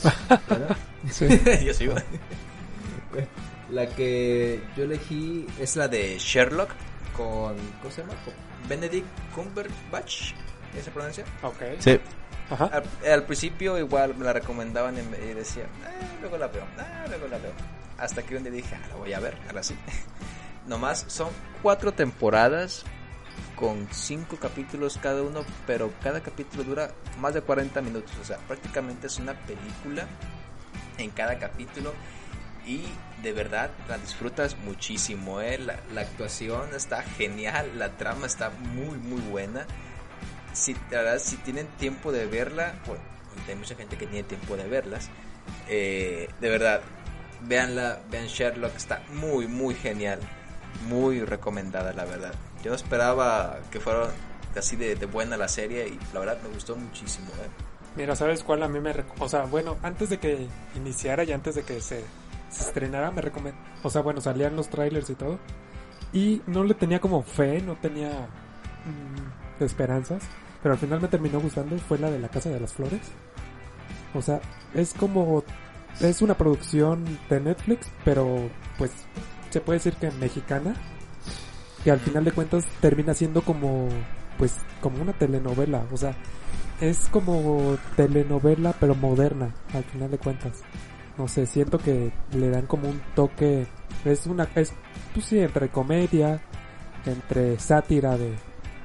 Sí. 1.11 1.26
yo 1.64 1.72
sigo. 1.72 1.94
La 3.70 3.86
que 3.88 4.61
yo 4.76 4.84
elegí 4.84 5.46
es 5.58 5.74
la 5.76 5.88
de 5.88 6.18
Sherlock 6.18 6.70
con. 7.16 7.56
¿Cómo 7.80 7.90
se 7.90 8.02
llama? 8.02 8.12
Con 8.24 8.34
Benedict 8.68 9.06
Cumberbatch. 9.34 10.32
¿Esa 10.76 10.90
pronuncia? 10.90 11.24
Ok. 11.42 11.62
Sí. 11.78 11.98
Ajá. 12.50 12.66
Al, 12.66 13.11
al 13.11 13.22
principio 13.24 13.78
igual 13.78 14.14
me 14.14 14.24
la 14.26 14.32
recomendaban 14.34 14.98
y, 14.98 15.02
me, 15.02 15.16
y 15.30 15.34
decía, 15.34 15.64
"Ah, 15.86 15.90
luego 16.20 16.36
la 16.36 16.48
veo, 16.48 16.64
ah, 16.78 17.04
luego 17.08 17.26
la 17.28 17.38
veo. 17.38 17.52
Hasta 17.96 18.22
que 18.22 18.36
un 18.36 18.42
día 18.42 18.52
dije, 18.52 18.74
ah, 18.74 18.86
la 18.88 18.96
voy 18.96 19.12
a 19.12 19.20
ver, 19.20 19.36
ahora 19.46 19.62
sí. 19.62 19.74
Nomás 20.66 21.04
son 21.08 21.28
cuatro 21.62 21.92
temporadas 21.92 22.84
con 23.61 23.86
cinco 23.92 24.38
capítulos 24.38 24.98
cada 25.00 25.22
uno, 25.22 25.44
pero 25.66 25.92
cada 26.02 26.22
capítulo 26.22 26.64
dura 26.64 26.92
más 27.20 27.34
de 27.34 27.42
40 27.42 27.80
minutos. 27.82 28.12
O 28.20 28.24
sea, 28.24 28.38
prácticamente 28.38 29.06
es 29.06 29.18
una 29.18 29.34
película 29.34 30.08
en 30.96 31.11
cada 31.11 31.38
capítulo 31.38 31.92
y 32.66 32.84
de 33.22 33.32
verdad 33.32 33.70
la 33.86 33.98
disfrutas 33.98 34.56
muchísimo. 34.64 35.42
¿eh? 35.42 35.58
La, 35.58 36.00
actuación 36.00 36.74
está 36.74 37.02
genial, 37.02 37.78
la 37.78 37.96
trama 37.98 38.26
está 38.26 38.50
muy, 38.50 38.96
muy 38.96 39.20
buena 39.20 39.66
si, 40.52 40.74
verdad, 40.90 41.18
si 41.18 41.36
tienen 41.36 41.66
tiempo 41.78 42.12
de 42.12 42.26
verla, 42.26 42.74
bueno, 42.86 43.02
hay 43.48 43.54
mucha 43.54 43.74
gente 43.74 43.96
que 43.96 44.06
tiene 44.06 44.24
tiempo 44.24 44.56
de 44.56 44.68
verlas, 44.68 45.08
eh, 45.68 46.28
de 46.40 46.48
verdad, 46.48 46.80
véanla, 47.42 48.00
vean 48.11 48.26
Sherlock, 48.26 48.74
está 48.76 49.02
muy, 49.14 49.46
muy 49.46 49.74
genial, 49.74 50.20
muy 50.88 51.22
recomendada, 51.24 51.92
la 51.92 52.04
verdad. 52.04 52.34
Yo 52.62 52.74
esperaba 52.74 53.58
que 53.70 53.80
fuera 53.80 54.11
así 54.56 54.76
de, 54.76 54.94
buena 55.06 55.36
la 55.36 55.48
serie 55.48 55.88
y 55.88 55.98
la 56.12 56.20
verdad 56.20 56.38
me 56.42 56.50
gustó 56.50 56.76
muchísimo. 56.76 57.28
¿eh? 57.28 57.48
Mira, 57.96 58.14
¿sabes 58.14 58.42
cuál 58.42 58.62
a 58.62 58.68
mí 58.68 58.80
me... 58.80 58.94
O 59.18 59.28
sea, 59.28 59.44
bueno, 59.44 59.76
antes 59.82 60.11
de 60.11 60.18
que 60.18 60.46
iniciara 60.74 61.24
y 61.24 61.32
antes 61.32 61.54
de 61.54 61.62
que 61.62 61.80
se, 61.80 62.04
estrenara, 62.50 63.11
me 63.11 63.22
recomendó... 63.22 63.58
O 63.82 63.90
sea, 63.90 64.02
bueno, 64.02 64.20
salían 64.20 64.56
los 64.56 64.68
trailers 64.68 65.11
y 65.11 65.14
todo. 65.14 65.38
Y 66.12 66.42
no 66.46 66.64
le 66.64 66.74
tenía 66.74 67.00
como 67.00 67.22
fe, 67.22 67.61
no 67.61 67.76
tenía 67.76 68.11
mm, 68.11 69.62
esperanzas. 69.62 70.22
Pero 70.62 70.74
al 70.74 70.78
final 70.78 71.00
me 71.00 71.08
terminó 71.08 71.40
gustando. 71.40 71.76
Fue 71.78 71.98
la 71.98 72.11
de 72.11 72.18
la 72.18 72.28
Casa 72.28 72.50
de 72.50 72.61
las 72.61 72.72
Flores. 72.72 73.00
O 74.14 74.22
sea, 74.22 74.40
es 74.74 74.94
como... 74.94 75.42
Es 76.00 76.22
una 76.22 76.34
producción 76.34 77.18
de 77.28 77.40
Netflix, 77.40 77.90
pero 78.04 78.48
pues 78.78 78.92
se 79.50 79.61
puede 79.61 79.78
decir 79.78 79.94
que 79.94 80.11
mexicana. 80.12 80.74
Que 81.84 81.90
al 81.90 82.00
final 82.00 82.24
de 82.24 82.32
cuentas 82.32 82.64
termina 82.80 83.14
siendo 83.14 83.42
como... 83.42 83.88
Pues 84.38 84.54
como 84.80 85.02
una 85.02 85.12
telenovela. 85.12 85.84
O 85.92 85.96
sea, 85.96 86.14
es 86.80 87.08
como 87.10 87.76
telenovela 87.96 88.74
pero 88.78 88.94
moderna 88.94 89.54
al 89.74 89.84
final 89.84 90.10
de 90.10 90.18
cuentas 90.18 90.62
no 91.18 91.28
sé 91.28 91.44
siento 91.46 91.78
que 91.78 92.10
le 92.32 92.48
dan 92.48 92.66
como 92.66 92.88
un 92.88 93.00
toque 93.14 93.66
es 94.04 94.26
una 94.26 94.48
es 94.54 94.72
pues 95.12 95.26
sí 95.26 95.38
entre 95.38 95.68
comedia 95.68 96.40
entre 97.04 97.58
sátira 97.58 98.16
de, 98.16 98.34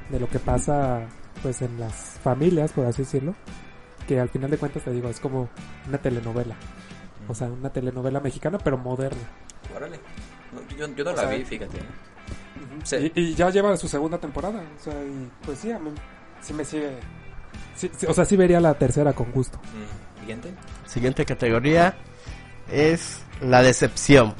de 0.10 0.20
lo 0.20 0.28
que 0.28 0.40
pasa 0.40 1.08
pues 1.42 1.62
en 1.62 1.80
las 1.80 2.20
familias 2.22 2.74
por 2.74 2.86
así 2.86 3.04
decirlo 3.04 3.34
que 4.08 4.20
al 4.20 4.30
final 4.30 4.52
de 4.52 4.58
cuentas 4.58 4.84
te 4.84 4.92
digo 4.92 5.08
es 5.08 5.20
como 5.22 5.50
una 5.88 5.98
telenovela 5.98 6.56
o 7.30 7.34
sea 7.34 7.48
una 7.48 7.70
telenovela 7.70 8.20
mexicana 8.20 8.58
pero 8.58 8.78
moderna 8.78 9.24
Órale. 9.76 10.00
No, 10.54 10.62
yo, 10.78 10.88
yo 10.96 11.04
no 11.04 11.12
O 11.12 11.16
la 11.16 11.22
sea, 11.22 11.30
vi, 11.32 11.44
fíjate. 11.44 11.80
Sí. 12.84 13.12
y, 13.16 13.22
y 13.22 13.36
ya 13.36 13.50
lleva 13.50 13.76
su 13.78 13.88
segunda 13.88 14.18
temporada 14.18 14.62
o 14.80 14.84
sea 14.84 14.94
y 15.04 15.30
pues 15.46 15.60
sí 15.60 15.72
a 15.72 15.80
mí 15.80 15.92
sí 16.42 16.54
me 16.54 16.64
sigue 16.66 16.98
sí- 17.76 17.92
sí, 17.98 18.06
o 18.08 18.14
sea 18.14 18.26
sí 18.26 18.36
vería 18.36 18.60
la 18.60 18.74
tercera 18.74 19.14
con 19.14 19.32
gusto 19.32 19.60
Mm, 19.60 20.20
Siguiente. 20.22 20.54
Siguiente 20.88 21.26
categoría 21.26 21.96
es 22.72 23.22
la 23.42 23.62
decepción. 23.62 24.34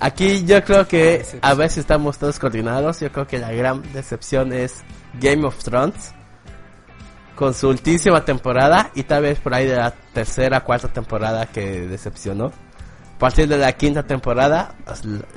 Aquí 0.00 0.44
yo 0.46 0.64
creo 0.64 0.88
que 0.88 1.24
a 1.42 1.54
veces 1.54 1.78
estamos 1.78 2.18
todos 2.18 2.38
coordinados. 2.38 3.00
Yo 3.00 3.12
creo 3.12 3.26
que 3.26 3.38
la 3.38 3.52
gran 3.52 3.82
decepción 3.92 4.52
es 4.52 4.82
Game 5.20 5.44
of 5.46 5.62
Thrones 5.62 6.12
con 7.36 7.54
su 7.54 7.68
ultísima 7.68 8.24
temporada 8.24 8.90
y 8.94 9.04
tal 9.04 9.22
vez 9.22 9.38
por 9.38 9.54
ahí 9.54 9.66
de 9.66 9.76
la 9.76 9.90
tercera, 9.90 10.60
cuarta 10.64 10.88
temporada 10.88 11.46
que 11.46 11.82
decepcionó. 11.86 12.50
Partir 13.22 13.46
de 13.46 13.56
la 13.56 13.72
quinta 13.74 14.02
temporada, 14.02 14.74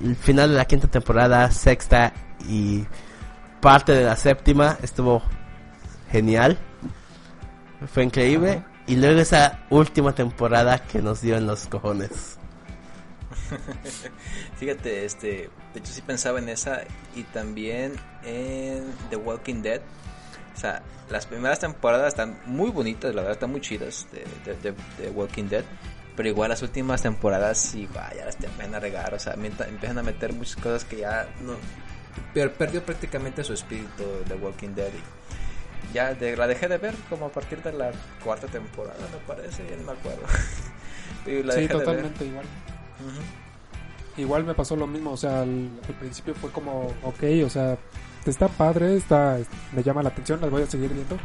el 0.04 0.16
final 0.16 0.50
de 0.50 0.56
la 0.56 0.66
quinta 0.66 0.88
temporada, 0.88 1.52
sexta 1.52 2.12
y 2.50 2.84
parte 3.62 3.92
de 3.92 4.04
la 4.04 4.16
séptima 4.16 4.76
estuvo 4.82 5.22
genial. 6.12 6.58
Fue 7.94 8.04
increíble. 8.04 8.54
Ajá. 8.54 8.72
Y 8.88 8.96
luego 8.96 9.20
esa 9.20 9.60
última 9.70 10.16
temporada 10.16 10.80
que 10.80 11.00
nos 11.00 11.22
dio 11.22 11.38
en 11.38 11.46
los 11.46 11.68
cojones. 11.68 12.40
Fíjate, 14.58 15.06
este, 15.06 15.52
de 15.74 15.80
hecho 15.80 15.92
sí 15.94 16.02
pensaba 16.02 16.40
en 16.40 16.50
esa 16.50 16.82
y 17.16 17.22
también 17.22 17.94
en 18.24 18.84
The 19.12 19.18
Walking 19.18 19.62
Dead. 19.62 19.82
O 20.56 20.58
sea, 20.58 20.82
las 21.12 21.28
primeras 21.28 21.60
temporadas 21.60 22.08
están 22.08 22.40
muy 22.48 22.72
bonitas, 22.72 23.14
la 23.14 23.22
verdad 23.22 23.34
están 23.34 23.52
muy 23.52 23.62
chidas 23.62 24.08
de, 24.12 24.26
de, 24.52 24.58
de- 24.72 25.04
de 25.04 25.10
Walking 25.12 25.50
Dead. 25.50 25.64
Pero 26.16 26.30
igual 26.30 26.50
las 26.50 26.62
últimas 26.62 27.02
temporadas 27.02 27.58
sí, 27.58 27.88
va, 27.96 28.14
ya 28.16 28.26
las 28.26 28.38
te 28.38 28.46
empiezan 28.48 28.76
a 28.76 28.80
regar, 28.80 29.14
o 29.14 29.20
sea, 29.20 29.34
empiezan 29.34 29.98
a 29.98 30.04
meter 30.04 30.32
muchas 30.34 30.56
cosas 30.56 30.86
que 30.86 30.98
ya 30.98 31.28
no... 31.42 31.54
per- 32.34 32.54
perdió 32.54 32.84
prácticamente 32.84 33.44
su 33.44 33.54
espíritu 33.54 34.04
de 34.28 34.36
Walking 34.36 34.70
Dead 34.76 34.88
y 34.90 35.94
ya 35.94 36.14
de- 36.14 36.38
la 36.38 36.48
dejé 36.48 36.68
de 36.70 36.78
ver 36.78 36.96
como 37.10 37.26
a 37.26 37.30
partir 37.30 37.62
de 37.62 37.74
la 37.74 37.92
cuarta 38.24 38.48
temporada, 38.48 38.96
me 39.12 39.18
parece, 39.28 39.66
ya 39.70 39.76
no 39.76 39.84
me 39.84 39.92
acuerdo. 39.92 40.22
Y 41.28 41.44
la 41.44 41.54
sí 41.54 41.62
de 41.62 41.68
totalmente 41.68 42.26
igual. 42.26 42.46
Igual 44.18 44.44
me 44.46 44.54
pasó 44.54 44.76
lo 44.76 44.88
mismo, 44.88 45.12
o 45.12 45.18
sea, 45.18 45.42
al, 45.42 45.70
al 45.88 45.96
principio 46.00 46.34
fue 46.36 46.50
como, 46.52 46.94
ok, 47.04 47.24
o 47.46 47.50
sea, 47.50 47.78
está 48.26 48.48
padre, 48.48 48.96
está, 48.96 49.38
me 49.74 49.84
llama 49.84 50.02
la 50.02 50.10
atención, 50.10 50.40
las 50.40 50.50
voy 50.50 50.64
a 50.64 50.66
seguir 50.68 50.94
viendo. 50.94 51.18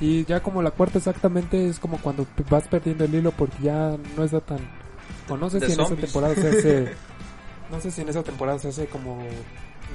Y 0.00 0.24
ya 0.24 0.40
como 0.40 0.62
la 0.62 0.70
cuarta 0.70 0.98
exactamente 0.98 1.68
es 1.68 1.78
como 1.78 1.98
cuando 1.98 2.26
vas 2.50 2.68
perdiendo 2.68 3.04
el 3.04 3.14
hilo 3.14 3.32
porque 3.32 3.56
ya 3.62 3.96
no 4.16 4.24
está 4.24 4.40
tan... 4.40 4.58
O 5.28 5.36
no 5.36 5.48
sé 5.50 5.60
si 5.60 5.72
en 5.72 5.80
esa 5.80 5.96
temporada 5.96 6.34
se 6.34 6.48
hace... 6.48 6.94
No 7.70 7.80
sé 7.80 7.90
si 7.90 8.00
en 8.00 8.08
esa 8.08 8.22
temporada 8.22 8.60
se 8.60 8.68
hace 8.68 8.86
como, 8.86 9.18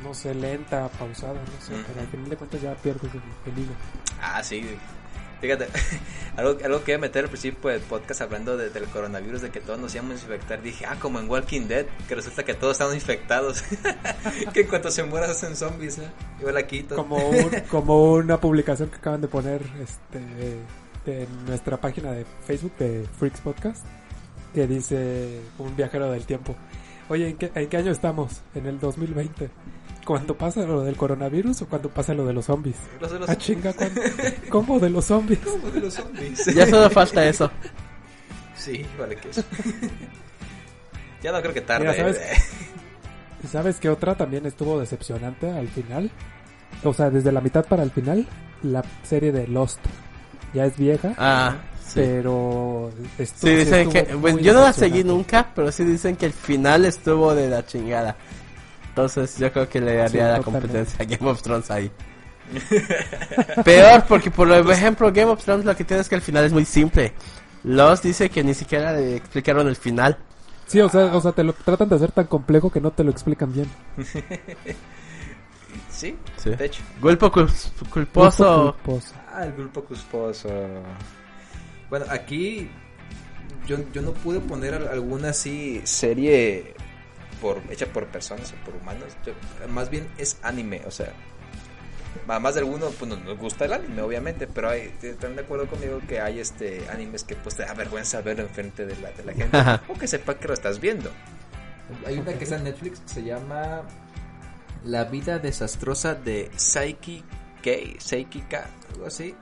no 0.04 0.14
sé, 0.14 0.36
lenta, 0.36 0.90
pausada, 0.90 1.36
no 1.36 1.66
sé, 1.66 1.74
Ujú. 1.74 1.84
pero 1.88 2.02
al 2.02 2.08
final 2.08 2.30
de 2.30 2.36
cuentas 2.36 2.62
ya 2.62 2.76
pierdes 2.76 3.04
el, 3.14 3.22
el 3.50 3.60
hilo. 3.60 3.72
Ah, 4.22 4.44
sí. 4.44 4.78
Fíjate, 5.42 5.68
algo, 6.38 6.58
algo 6.64 6.84
que 6.84 6.92
iba 6.92 6.98
a 6.98 7.02
meter 7.02 7.24
al 7.26 7.30
principio 7.30 7.70
del 7.72 7.82
podcast 7.82 8.22
hablando 8.22 8.56
de- 8.58 8.70
del 8.70 8.86
coronavirus, 8.86 9.42
de 9.42 9.50
que 9.50 9.60
todos 9.60 9.80
nos 9.80 9.94
íbamos 9.96 10.12
a 10.22 10.24
infectar. 10.24 10.62
Dije, 10.62 10.86
ah, 10.86 10.98
como 11.00 11.20
en 11.20 11.30
Walking 11.30 11.68
Dead, 11.68 11.86
que 12.08 12.16
resulta 12.16 12.44
que 12.44 12.54
todos 12.54 12.74
estamos 12.74 12.94
infectados. 12.96 13.64
que 14.54 14.62
en 14.62 14.68
cuanto 14.68 14.92
se 14.92 15.04
mueran 15.04 15.32
hacen 15.32 15.56
zombies, 15.56 15.98
¿eh? 15.98 16.10
Igual 16.40 16.58
aquí 16.58 16.84
todo. 16.84 16.98
Como, 16.98 17.18
un- 17.18 17.50
como 17.70 18.14
una 18.14 18.40
publicación 18.40 18.90
que 18.90 18.98
acaban 18.98 19.22
de 19.22 19.28
poner 19.28 19.62
este 19.82 20.60
en 21.08 21.46
nuestra 21.48 21.82
página 21.82 22.12
de 22.12 22.26
Facebook 22.46 22.74
de 22.78 23.04
Freaks 23.18 23.42
Podcast 23.42 23.84
que 24.54 24.68
dice 24.68 25.42
un 25.58 25.76
viajero 25.76 26.12
del 26.12 26.26
tiempo. 26.28 26.56
Oye, 27.10 27.30
¿en 27.30 27.38
qué, 27.38 27.52
¿en 27.56 27.68
qué 27.68 27.78
año 27.78 27.92
estamos? 27.92 28.42
En 28.54 28.68
el 28.68 28.80
2020. 28.80 29.50
¿Cuándo 30.06 30.36
pasa 30.36 30.62
lo 30.62 30.84
del 30.84 30.96
coronavirus 30.98 31.62
o 31.62 31.68
cuando 31.68 31.90
pasa 31.90 32.14
lo 32.14 32.26
de 32.26 32.34
los 32.34 32.46
zombies? 32.46 32.76
Los 33.00 33.12
de 33.12 33.20
los 33.20 33.30
Ah, 33.30 33.38
chinga, 33.38 33.72
¿cuándo? 33.74 34.02
¿cómo 34.50 34.80
de 34.80 34.90
los 34.90 35.06
zombies? 35.06 35.40
¿Cómo 35.40 35.70
de 35.70 35.80
los 35.80 35.94
zombies? 35.94 36.46
Ya 36.56 36.68
solo 36.68 36.90
falta 36.90 37.26
eso. 37.26 37.50
Sí, 38.56 38.86
vale 39.00 39.16
que 39.16 39.30
es. 39.30 39.44
ya 41.24 41.32
no 41.32 41.42
creo 41.42 41.54
que 41.54 41.62
tarde. 41.62 41.86
Mira, 41.86 41.96
¿sabes? 41.98 42.18
eh. 42.18 42.42
¿Y 43.44 43.48
¿Sabes 43.48 43.80
qué 43.80 43.90
otra 43.90 44.16
también 44.16 44.46
estuvo 44.46 44.80
decepcionante 44.80 45.50
al 45.50 45.68
final? 45.68 46.12
O 46.84 46.94
sea, 46.94 47.10
desde 47.10 47.32
la 47.32 47.42
mitad 47.42 47.66
para 47.66 47.84
el 47.84 47.92
final, 47.92 48.28
la 48.64 48.84
serie 49.04 49.32
de 49.32 49.48
Lost. 49.48 49.80
Ya 50.54 50.66
es 50.66 50.76
vieja, 50.78 51.14
Ah, 51.18 51.56
sí. 51.86 51.94
pero... 51.96 52.92
estu- 53.18 53.34
Sí, 53.48 53.56
dicen 53.56 53.88
estuvo 53.88 53.94
que... 53.94 54.04
Pues 54.18 54.38
yo 54.40 54.54
no 54.54 54.62
la 54.62 54.74
seguí 54.74 55.04
nunca, 55.04 55.50
pero 55.56 55.72
sí 55.72 55.84
dicen 55.86 56.16
que 56.18 56.26
el 56.26 56.34
final 56.34 56.86
estuvo 56.86 57.34
de 57.34 57.50
la 57.50 57.66
chingada. 57.66 58.18
Entonces 58.92 59.38
yo 59.38 59.52
creo 59.52 59.68
que 59.70 59.80
le 59.82 59.96
daría 59.96 60.10
Sí, 60.10 60.18
la 60.18 60.38
totalmente. 60.38 60.68
competencia 60.68 60.98
a 61.04 61.06
Game 61.18 61.32
of 61.32 61.42
Thrones 61.42 61.72
ahí. 61.72 61.90
Peor, 63.64 64.04
porque 64.08 64.30
por 64.30 64.50
ejemplo 64.52 65.12
Game 65.12 65.32
of 65.32 65.44
Thrones 65.44 65.66
lo 65.66 65.76
que 65.76 65.84
tiene 65.86 66.02
es 66.02 66.10
que 66.10 66.16
el 66.16 66.22
final 66.22 66.44
es 66.46 66.52
muy 66.54 66.66
simple. 66.66 67.14
Los 67.64 68.02
dice 68.02 68.30
que 68.30 68.44
ni 68.44 68.54
siquiera 68.54 68.92
le 68.94 69.16
explicaron 69.16 69.68
el 69.68 69.76
final. 69.76 70.18
Sí, 70.68 70.80
o 70.82 70.90
sea, 70.90 71.06
o 71.16 71.22
sea, 71.22 71.32
te 71.32 71.44
lo 71.44 71.54
tratan 71.54 71.88
de 71.90 71.96
hacer 71.96 72.12
tan 72.12 72.26
complejo 72.28 72.70
que 72.72 72.82
no 72.82 72.92
te 72.92 73.04
lo 73.04 73.12
explican 73.12 73.52
bien. 73.54 73.70
Sí, 75.90 76.18
Sí. 76.38 76.50
de 76.52 76.66
hecho. 76.66 76.82
Gulpo 77.02 77.32
cul- 77.32 77.50
culposo. 77.90 78.76
Culposo. 78.84 79.14
Ah, 79.34 79.44
el 79.46 79.54
grupo 79.54 79.84
cusposo. 79.84 80.50
Bueno, 81.90 82.06
aquí 82.10 82.70
yo, 83.68 83.78
yo 83.94 84.02
no 84.02 84.12
pude 84.14 84.40
poner 84.40 84.74
al- 84.74 84.88
alguna 84.88 85.30
así 85.30 85.82
serie 85.84 86.74
por 87.42 87.60
hecha 87.70 87.88
por 87.88 88.08
personas 88.08 88.54
o 88.54 88.66
por 88.66 88.76
humanos. 88.76 89.08
Yo- 89.26 89.34
más 89.68 89.90
bien 89.90 90.08
es 90.18 90.38
anime, 90.44 90.82
o 90.86 90.92
sea, 90.92 91.12
más 92.28 92.54
de 92.54 92.60
alguno 92.62 92.88
pues 92.92 93.10
nos 93.10 93.22
nos 93.24 93.38
gusta 93.38 93.66
el 93.66 93.74
anime, 93.74 94.02
obviamente, 94.02 94.48
pero 94.48 94.70
hay, 94.70 94.94
están 95.02 95.36
de 95.36 95.42
acuerdo 95.42 95.68
conmigo 95.68 96.00
que 96.08 96.22
hay 96.22 96.40
este 96.40 96.88
animes 96.90 97.24
que 97.24 97.36
pues 97.36 97.56
te 97.56 97.64
da 97.66 97.74
vergüenza 97.74 98.22
verlo 98.22 98.44
enfrente 98.44 98.86
de 98.86 98.96
la, 99.02 99.12
de 99.12 99.24
la 99.26 99.34
gente 99.34 99.58
Ajá. 99.58 99.82
o 99.90 99.94
que 99.96 100.08
sepa 100.08 100.38
que 100.38 100.48
lo 100.48 100.54
estás 100.54 100.80
viendo. 100.80 101.10
Hay 102.06 102.20
una 102.20 102.34
que 102.34 102.44
está 102.46 102.56
en 102.58 102.64
Netflix 102.66 103.00
que 103.02 103.10
se 103.10 103.24
llama 103.24 103.82
La 104.86 105.06
vida 105.06 105.40
desastrosa 105.40 106.16
de 106.16 106.50
Saiki 106.56 107.24
Kei, 107.62 107.98
Saiki 108.00 108.42
Ka, 108.42 108.70
algo 108.94 109.08
así. 109.08 109.36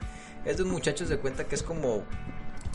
Es 0.44 0.56
de 0.56 0.62
un 0.64 0.70
muchacho 0.70 1.06
se 1.06 1.18
cuenta 1.18 1.44
que 1.44 1.54
es 1.54 1.62
como 1.62 2.02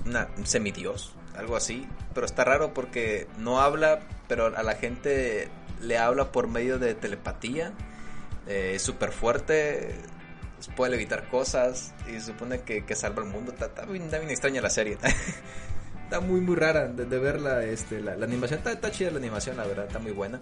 una, 0.05 0.29
un 0.37 0.45
semidios, 0.45 1.13
algo 1.37 1.55
así, 1.55 1.87
pero 2.13 2.25
está 2.25 2.43
raro 2.43 2.73
porque 2.73 3.27
no 3.37 3.61
habla, 3.61 3.99
pero 4.27 4.55
a 4.55 4.63
la 4.63 4.75
gente 4.75 5.49
le 5.81 5.97
habla 5.97 6.31
por 6.31 6.47
medio 6.47 6.79
de 6.79 6.95
telepatía. 6.95 7.73
Eh, 8.47 8.73
es 8.75 8.81
súper 8.81 9.11
fuerte, 9.11 9.95
puede 10.75 10.95
evitar 10.95 11.27
cosas 11.29 11.93
y 12.07 12.19
supone 12.19 12.61
que, 12.61 12.85
que 12.85 12.95
salva 12.95 13.23
el 13.23 13.29
mundo. 13.29 13.51
Está, 13.51 13.65
está 13.65 13.85
bien, 13.85 14.03
está 14.03 14.17
bien 14.17 14.29
extraña 14.29 14.61
la 14.61 14.69
serie. 14.69 14.97
está 16.05 16.19
muy 16.19 16.39
muy 16.39 16.55
rara 16.55 16.87
de, 16.87 17.05
de 17.05 17.19
verla 17.19 17.63
este 17.63 17.99
la, 17.99 18.15
la 18.15 18.25
animación 18.25 18.59
está, 18.59 18.71
está 18.71 18.91
chida 18.91 19.09
la 19.09 19.17
animación 19.17 19.57
la 19.57 19.65
verdad 19.65 19.87
está 19.87 19.97
muy 19.97 20.11
buena 20.11 20.39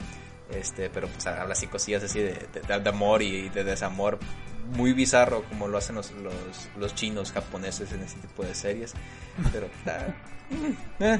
este 0.60 0.89
pero 0.89 1.08
pues 1.08 1.26
habla 1.28 1.54
así 1.54 1.68
cosillas 1.68 2.04
así 2.04 2.20
de, 2.20 2.47
de- 2.54 2.80
de 2.80 2.89
amor 2.89 3.22
y 3.22 3.49
de 3.49 3.64
desamor 3.64 4.20
muy 4.76 4.93
bizarro 4.93 5.43
como 5.49 5.68
lo 5.68 5.78
hacen 5.78 5.95
los, 5.95 6.12
los, 6.12 6.34
los 6.80 6.95
chinos 6.95 7.32
japoneses 7.32 7.91
en 7.91 8.01
ese 8.01 8.16
tipo 8.18 8.43
de 8.43 8.56
series 8.56 8.93
pero 9.51 9.66
está 9.68 10.16
mm, 10.49 10.93
eh, 11.04 11.20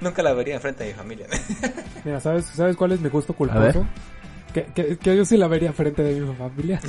nunca 0.00 0.22
la 0.22 0.32
vería 0.32 0.54
enfrente 0.54 0.84
de 0.84 0.90
mi 0.90 0.96
familia 0.96 1.26
Mira, 2.04 2.20
¿sabes, 2.20 2.46
¿sabes 2.46 2.76
cuál 2.76 2.92
es 2.92 3.00
mi 3.00 3.08
gusto 3.10 3.34
culposo? 3.34 3.86
Que, 4.54 4.64
que, 4.74 4.96
que 4.98 5.16
yo 5.16 5.24
sí 5.24 5.36
la 5.36 5.46
vería 5.46 5.72
frente 5.72 6.02
de 6.02 6.20
mi 6.20 6.34
familia. 6.34 6.80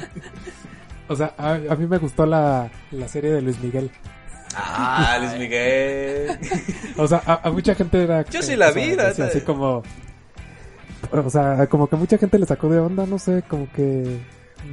o 1.08 1.16
sea, 1.16 1.34
a, 1.36 1.54
a 1.54 1.76
mí 1.76 1.86
me 1.86 1.98
gustó 1.98 2.26
la, 2.26 2.70
la 2.92 3.08
serie 3.08 3.32
de 3.32 3.42
Luis 3.42 3.58
Miguel. 3.60 3.90
ah 4.54 5.18
Luis 5.20 5.38
Miguel 5.38 6.38
O 6.96 7.06
sea, 7.08 7.22
a, 7.26 7.48
a 7.48 7.50
mucha 7.50 7.74
gente 7.74 8.02
era... 8.02 8.24
Yo 8.26 8.42
sí 8.42 8.56
la 8.56 8.68
o 8.68 9.14
sea, 9.14 9.26
así 9.26 9.40
como... 9.40 9.82
O 11.12 11.30
sea, 11.30 11.66
como 11.68 11.86
que 11.88 11.96
mucha 11.96 12.18
gente 12.18 12.38
le 12.38 12.46
sacó 12.46 12.68
de 12.68 12.78
onda, 12.80 13.06
no 13.06 13.18
sé, 13.18 13.42
como 13.48 13.70
que 13.72 14.18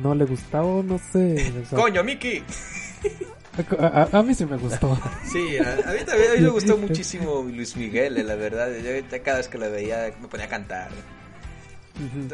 no 0.02 0.14
le 0.16 0.26
gustaba, 0.26 0.84
no 0.84 0.98
sé. 1.00 1.54
o 1.64 1.66
sea, 1.70 1.78
coño 1.80 2.04
Miki 2.04 2.44
a, 3.80 3.88
a- 4.14 4.20
a 4.20 4.24
mí 4.24 4.34
sí 4.36 4.46
me 4.46 4.58
gustó. 4.58 4.98
Sí, 5.32 5.58
a, 5.58 5.90
a 5.90 5.94
mí 5.94 6.00
también 6.06 6.32
a 6.32 6.36
mí 6.36 6.42
me 6.42 6.50
gustó 6.50 6.78
muchísimo 6.78 7.44
Luis 7.44 7.76
Miguel, 7.76 8.18
eh, 8.18 8.24
la 8.24 8.36
verdad. 8.36 8.70
Yo 8.72 8.92
cada 9.24 9.38
vez 9.38 9.48
que 9.48 9.58
la 9.58 9.68
veía 9.68 10.12
me 10.22 10.28
ponía 10.28 10.46
a 10.46 10.50
cantar. 10.50 10.90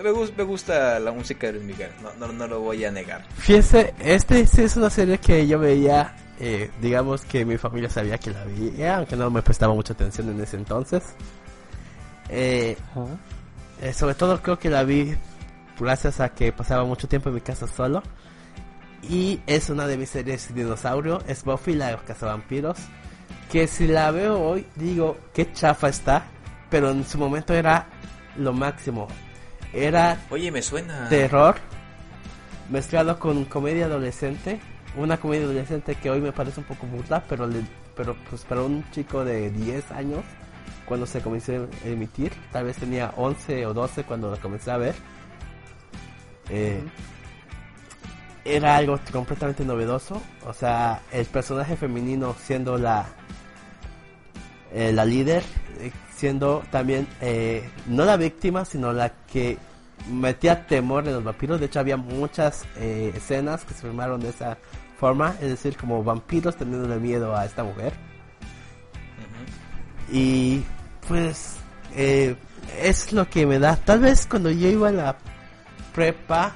Me, 0.03 0.11
gus- 0.11 0.33
me 0.35 0.43
gusta 0.43 0.99
la 0.99 1.11
música 1.13 1.47
de 1.47 1.53
Luis 1.53 1.65
Miguel, 1.65 1.91
no, 2.01 2.13
no, 2.27 2.33
no 2.33 2.47
lo 2.47 2.59
voy 2.59 2.83
a 2.83 2.91
negar. 2.91 3.25
Fíjense, 3.37 3.93
este 3.99 4.45
sí 4.45 4.63
es 4.63 4.75
una 4.75 4.89
serie 4.89 5.19
que 5.19 5.47
yo 5.47 5.57
veía, 5.59 6.17
eh, 6.41 6.69
digamos 6.81 7.21
que 7.21 7.45
mi 7.45 7.57
familia 7.57 7.89
sabía 7.89 8.17
que 8.17 8.31
la 8.31 8.43
veía, 8.43 8.97
aunque 8.97 9.15
no 9.15 9.29
me 9.31 9.41
prestaba 9.41 9.73
mucha 9.73 9.93
atención 9.93 10.27
en 10.29 10.41
ese 10.41 10.57
entonces. 10.57 11.03
Eh. 12.27 12.75
Eh, 13.83 13.93
sobre 13.93 14.15
todo 14.15 14.41
creo 14.41 14.57
que 14.57 14.69
la 14.69 14.83
vi 14.83 15.15
gracias 15.79 16.19
a 16.19 16.29
que 16.29 16.51
pasaba 16.51 16.83
mucho 16.85 17.07
tiempo 17.07 17.29
en 17.29 17.35
mi 17.35 17.41
casa 17.41 17.67
solo. 17.67 18.01
Y 19.09 19.41
es 19.47 19.69
una 19.69 19.85
de 19.85 19.97
mis 19.97 20.09
series 20.09 20.53
dinosaurio, 20.55 21.21
es 21.27 21.43
Buffy 21.43 21.73
la 21.73 21.97
cazavampiros. 21.97 22.77
Que 23.51 23.67
si 23.67 23.85
la 23.87 24.09
veo 24.11 24.39
hoy, 24.41 24.65
digo, 24.75 25.17
qué 25.33 25.51
chafa 25.51 25.89
está. 25.89 26.25
Pero 26.69 26.89
en 26.89 27.05
su 27.05 27.17
momento 27.17 27.53
era 27.53 27.87
lo 28.37 28.53
máximo. 28.53 29.07
Era 29.73 30.17
Oye, 30.29 30.51
me 30.51 30.61
suena. 30.61 31.07
terror 31.09 31.55
mezclado 32.69 33.19
con 33.19 33.45
comedia 33.45 33.85
adolescente. 33.85 34.59
Una 34.95 35.17
comedia 35.17 35.43
adolescente 35.45 35.95
que 35.95 36.09
hoy 36.09 36.21
me 36.21 36.31
parece 36.31 36.59
un 36.61 36.65
poco 36.65 36.85
burla, 36.87 37.23
pero, 37.27 37.45
le- 37.47 37.65
pero 37.95 38.15
pues 38.29 38.43
para 38.43 38.61
un 38.61 38.89
chico 38.91 39.25
de 39.25 39.49
10 39.51 39.91
años, 39.91 40.23
cuando 40.85 41.05
se 41.05 41.21
comenzó 41.21 41.53
a 41.53 41.87
emitir, 41.87 42.31
tal 42.51 42.65
vez 42.65 42.77
tenía 42.77 43.13
11 43.15 43.65
o 43.65 43.73
12 43.73 44.03
cuando 44.03 44.31
la 44.31 44.37
comencé 44.37 44.71
a 44.71 44.77
ver, 44.77 44.95
eh, 46.49 46.83
era 48.45 48.75
algo 48.75 48.99
completamente 49.11 49.63
novedoso. 49.63 50.21
O 50.45 50.53
sea, 50.53 51.01
el 51.11 51.25
personaje 51.25 51.75
femenino 51.75 52.35
siendo 52.37 52.77
la, 52.77 53.05
eh, 54.73 54.91
la 54.91 55.05
líder, 55.05 55.43
eh, 55.79 55.91
siendo 56.15 56.63
también 56.71 57.07
no 57.87 58.05
la 58.05 58.17
víctima, 58.17 58.65
sino 58.65 58.91
la 58.93 59.09
que 59.31 59.57
metía 60.11 60.67
temor 60.67 61.07
en 61.07 61.13
los 61.15 61.23
vampiros. 61.23 61.59
De 61.59 61.67
hecho, 61.67 61.79
había 61.79 61.97
muchas 61.97 62.65
escenas 62.77 63.63
que 63.63 63.73
se 63.73 63.81
filmaron 63.81 64.19
de 64.19 64.29
esa 64.29 64.57
forma, 64.97 65.35
es 65.41 65.49
decir, 65.49 65.77
como 65.77 66.03
vampiros 66.03 66.55
teniendo 66.55 66.87
miedo 66.99 67.35
a 67.35 67.45
esta 67.45 67.63
mujer. 67.63 67.93
Y 70.11 70.63
pues 71.07 71.55
eh, 71.95 72.35
es 72.81 73.11
lo 73.13 73.29
que 73.29 73.45
me 73.45 73.59
da. 73.59 73.75
Tal 73.75 73.99
vez 73.99 74.25
cuando 74.25 74.49
yo 74.51 74.67
iba 74.69 74.89
a 74.89 74.91
la 74.91 75.17
prepa, 75.93 76.53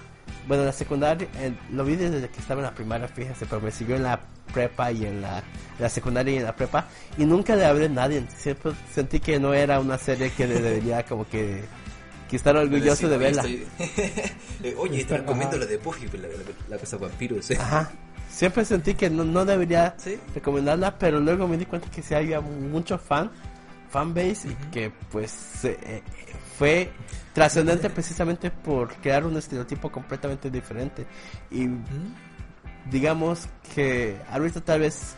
bueno, 0.48 0.64
en 0.64 0.68
la 0.68 0.74
secundaria, 0.74 1.28
en- 1.40 1.58
lo 1.72 1.84
vi 1.84 1.96
desde 1.96 2.30
que 2.30 2.40
estaba 2.40 2.62
en 2.62 2.66
la 2.68 2.74
primaria, 2.74 3.08
fíjese, 3.08 3.46
pero 3.46 3.62
me 3.62 3.72
siguió 3.72 3.96
en 3.96 4.04
la 4.04 4.20
prepa 4.54 4.92
y 4.92 5.06
en 5.06 5.22
la, 5.22 5.44
la 5.80 5.90
secundaria 5.90 6.34
y 6.34 6.38
en 6.38 6.44
la 6.44 6.56
prepa. 6.56 6.88
Y 7.18 7.26
nunca 7.26 7.56
le 7.56 7.66
hablé 7.66 7.86
a 7.86 7.90
nadie. 7.90 8.24
Siempre 8.38 8.72
sentí 8.94 9.20
que 9.20 9.40
no 9.40 9.54
era 9.54 9.80
una 9.80 9.98
serie 9.98 10.32
que 10.32 10.48
debería 10.48 11.04
como 11.08 11.28
que, 11.28 11.64
que 12.30 12.36
estar 12.36 12.56
orgulloso 12.56 13.10
de 13.10 13.18
verla. 13.18 13.42
estoy- 13.44 13.68
Eh, 14.64 14.76
Oye, 14.78 15.04
te 15.04 15.18
recomiendo 15.18 15.58
la 15.58 15.66
de 15.66 15.78
Buffy, 15.78 16.08
la, 16.18 16.28
la, 16.30 16.34
la 16.70 16.78
casa 16.78 16.98
vampiros. 16.98 17.52
eh. 17.52 17.58
Ajá. 17.60 17.92
Siempre 18.38 18.64
sentí 18.66 18.94
que 18.94 19.10
no, 19.10 19.24
no 19.24 19.46
debería 19.46 19.96
Sí. 19.98 20.20
recomendarla, 20.36 21.00
pero 21.00 21.20
luego 21.20 21.48
me 21.48 21.58
di 21.58 21.66
cuenta 21.66 21.90
que 21.90 22.04
sí 22.04 22.14
había 22.14 22.40
mucho 22.40 23.00
fan, 23.00 23.32
fanbase, 23.90 24.50
y 24.50 24.54
que 24.72 24.92
pues 25.12 25.66
eh, 25.66 26.04
fue 26.56 26.92
trascendente 27.34 27.90
precisamente 27.90 28.52
por 28.52 28.94
crear 28.98 29.26
un 29.26 29.36
estereotipo 29.38 29.92
completamente 29.92 30.52
diferente. 30.52 31.08
Y 31.50 31.68
digamos 32.92 33.48
que 33.74 34.18
ahorita 34.30 34.62
tal 34.62 34.82
vez 34.82 35.16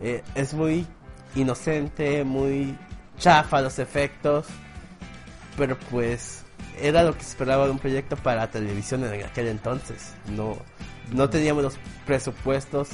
eh, 0.00 0.24
es 0.34 0.52
muy 0.52 0.84
inocente, 1.36 2.24
muy 2.24 2.76
chafa 3.18 3.60
los 3.60 3.78
efectos, 3.78 4.48
pero 5.56 5.78
pues 5.92 6.42
era 6.80 7.04
lo 7.04 7.12
que 7.14 7.22
esperaba 7.22 7.66
de 7.66 7.70
un 7.70 7.78
proyecto 7.78 8.16
para 8.16 8.50
televisión 8.50 9.04
en 9.04 9.24
aquel 9.24 9.46
entonces. 9.46 10.12
No, 10.36 10.56
no 11.12 11.28
teníamos 11.30 11.62
los 11.62 11.74
presupuestos 12.06 12.88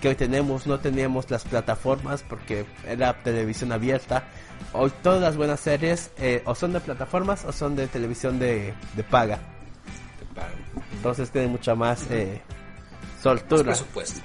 que 0.00 0.08
hoy 0.08 0.14
tenemos, 0.16 0.66
no 0.66 0.80
teníamos 0.80 1.30
las 1.30 1.44
plataformas 1.44 2.24
porque 2.28 2.66
era 2.86 3.14
televisión 3.22 3.70
abierta. 3.70 4.24
Hoy 4.72 4.92
todas 5.02 5.20
las 5.20 5.36
buenas 5.36 5.60
series 5.60 6.10
eh, 6.18 6.42
o 6.44 6.54
son 6.54 6.72
de 6.72 6.80
plataformas 6.80 7.44
o 7.44 7.52
son 7.52 7.76
de 7.76 7.86
televisión 7.86 8.38
de, 8.38 8.74
de 8.96 9.04
paga. 9.04 9.38
Entonces 10.96 11.30
tienen 11.30 11.52
mucha 11.52 11.74
más 11.74 12.04
eh, 12.10 12.40
soltura 13.22 13.74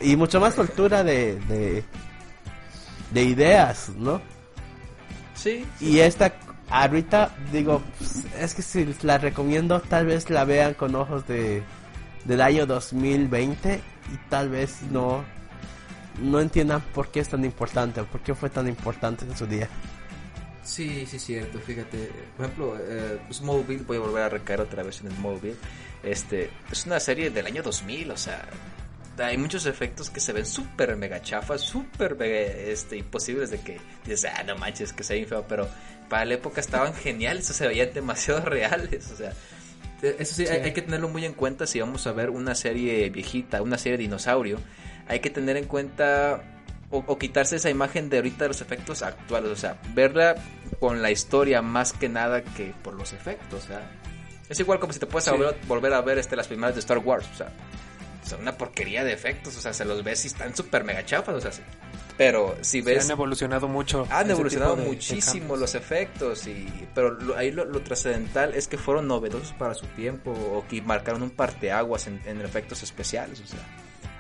y 0.02 0.16
mucho 0.16 0.40
más 0.40 0.56
soltura 0.56 1.04
de, 1.04 1.40
de, 1.42 1.84
de 3.12 3.24
ideas, 3.24 3.90
¿no? 3.98 4.22
Sí. 5.36 5.66
Y 5.80 6.00
esta, 6.00 6.34
ahorita 6.70 7.36
digo, 7.52 7.84
pues, 8.00 8.26
es 8.40 8.56
que 8.56 8.62
si 8.64 8.96
la 9.04 9.20
recomiendo, 9.20 9.80
tal 9.82 10.08
vez 10.08 10.30
la 10.30 10.44
vean 10.44 10.74
con 10.74 10.96
ojos 10.96 11.28
de 11.28 11.62
del 12.26 12.42
año 12.42 12.66
2020 12.66 13.82
y 14.14 14.30
tal 14.30 14.50
vez 14.50 14.82
no 14.92 15.24
no 16.22 16.40
entiendan 16.40 16.82
por 16.82 17.12
qué 17.12 17.20
es 17.20 17.30
tan 17.30 17.46
importante, 17.46 18.04
por 18.04 18.22
qué 18.22 18.34
fue 18.34 18.50
tan 18.50 18.68
importante 18.68 19.26
en 19.26 19.38
su 19.38 19.46
día. 19.46 19.70
Sí, 20.64 21.06
sí, 21.06 21.18
cierto, 21.18 21.60
fíjate. 21.60 22.12
Por 22.36 22.46
ejemplo, 22.46 22.78
eh, 22.80 23.20
Smallville, 23.32 23.84
voy 23.84 23.98
a 23.98 24.00
volver 24.02 24.24
a 24.24 24.30
recaer 24.30 24.62
otra 24.62 24.84
vez 24.84 25.02
en 25.02 25.12
Smallville. 25.12 25.56
Este, 26.04 26.50
es 26.72 26.86
una 26.86 27.00
serie 27.00 27.30
del 27.30 27.46
año 27.46 27.64
2000, 27.64 28.12
o 28.12 28.18
sea, 28.18 28.48
hay 29.18 29.38
muchos 29.38 29.66
efectos 29.66 30.10
que 30.10 30.20
se 30.20 30.34
ven 30.34 30.46
súper 30.46 30.96
mega 30.96 31.22
chafas, 31.22 31.62
súper 31.62 32.22
este, 32.22 32.98
imposibles 32.98 33.50
de 33.50 33.62
que 33.62 33.80
dices, 34.06 34.30
ah, 34.34 34.44
no 34.44 34.58
manches, 34.58 34.94
que 34.94 35.04
sea 35.04 35.16
bien 35.16 35.28
feo, 35.28 35.46
pero 35.48 35.68
para 36.10 36.26
la 36.26 36.36
época 36.36 36.62
estaban 36.62 36.94
geniales, 36.94 37.46
o 37.46 37.54
sea, 37.54 37.56
se 37.56 37.68
veían 37.68 37.94
demasiado 37.94 38.42
reales, 38.46 39.12
o 39.12 39.16
sea. 39.16 39.34
Eh, 40.02 40.16
Eso 40.20 40.36
sí, 40.36 40.46
Hay, 40.48 40.62
hay 40.62 40.74
que 40.74 40.82
tenerlo 40.82 41.10
muy 41.10 41.26
en 41.26 41.34
cuenta 41.34 41.66
si 41.68 41.80
vamos 41.80 42.06
a 42.08 42.12
ver 42.12 42.30
una 42.30 42.56
serie 42.56 43.10
viejita, 43.10 43.62
una 43.62 43.78
serie 43.78 43.98
dinosaurio. 43.98 44.60
Hay 45.08 45.20
que 45.20 45.30
tener 45.30 45.58
en 45.58 45.66
cuenta 45.66 46.44
o, 46.90 47.04
o 47.06 47.18
quitarse 47.18 47.56
esa 47.58 47.70
imagen 47.70 48.10
de 48.10 48.18
ahorita 48.18 48.46
de 48.46 48.48
los 48.50 48.62
efectos 48.62 49.02
actuales, 49.02 49.52
o 49.52 49.56
sea, 49.56 49.78
verla 49.94 50.36
con 50.80 51.02
la 51.02 51.12
historia 51.12 51.62
más 51.62 51.94
que 51.94 52.08
nada 52.10 52.44
que 52.44 52.74
por 52.84 52.94
los 52.94 53.12
efectos, 53.14 53.64
o 53.66 53.68
sea, 53.68 53.92
Es 54.50 54.60
igual 54.62 54.80
como 54.80 54.94
si 54.94 55.00
te 55.00 55.06
puedes 55.06 55.26
Sí. 55.26 55.32
volver, 55.32 55.58
volver 55.68 55.94
a 55.94 56.02
ver 56.02 56.18
este, 56.18 56.36
las 56.38 56.48
primeras 56.48 56.76
de 56.76 56.80
Star 56.80 57.00
Wars. 57.00 57.26
O 57.34 57.36
sea, 57.36 57.52
son 58.26 58.42
una 58.42 58.58
porquería 58.58 59.04
de 59.04 59.12
efectos. 59.12 59.58
O 59.58 59.62
sea, 59.62 59.74
se 59.74 59.84
los 59.84 60.02
ves 60.06 60.24
y 60.24 60.28
están 60.28 60.56
súper 60.56 60.86
mega 60.86 61.04
chafas. 61.06 61.36
O 61.36 61.42
sea, 61.42 61.52
sí. 61.52 61.62
Pero 62.18 62.58
si 62.62 62.82
ves. 62.82 63.06
Han 63.06 63.12
evolucionado 63.12 63.68
mucho. 63.68 64.08
Han 64.10 64.30
evolucionado 64.32 64.76
de- 64.76 64.86
muchísimo 64.86 65.56
los 65.56 65.76
efectos. 65.76 66.48
y 66.48 66.88
Pero 66.96 67.12
lo- 67.12 67.38
ahí 67.38 67.52
lo, 67.52 67.66
lo 67.66 67.82
trascendental 67.82 68.54
es 68.56 68.68
que 68.68 68.78
fueron 68.78 69.08
novedosos 69.08 69.54
para 69.54 69.74
su 69.76 69.86
tiempo. 69.88 70.32
O 70.32 70.66
que 70.68 70.82
marcaron 70.82 71.22
un 71.24 71.30
parteaguas 71.30 72.08
en, 72.08 72.22
en 72.26 72.42
efectos 72.42 72.82
especiales. 72.84 73.40
O 73.42 73.46
sea, 73.48 73.60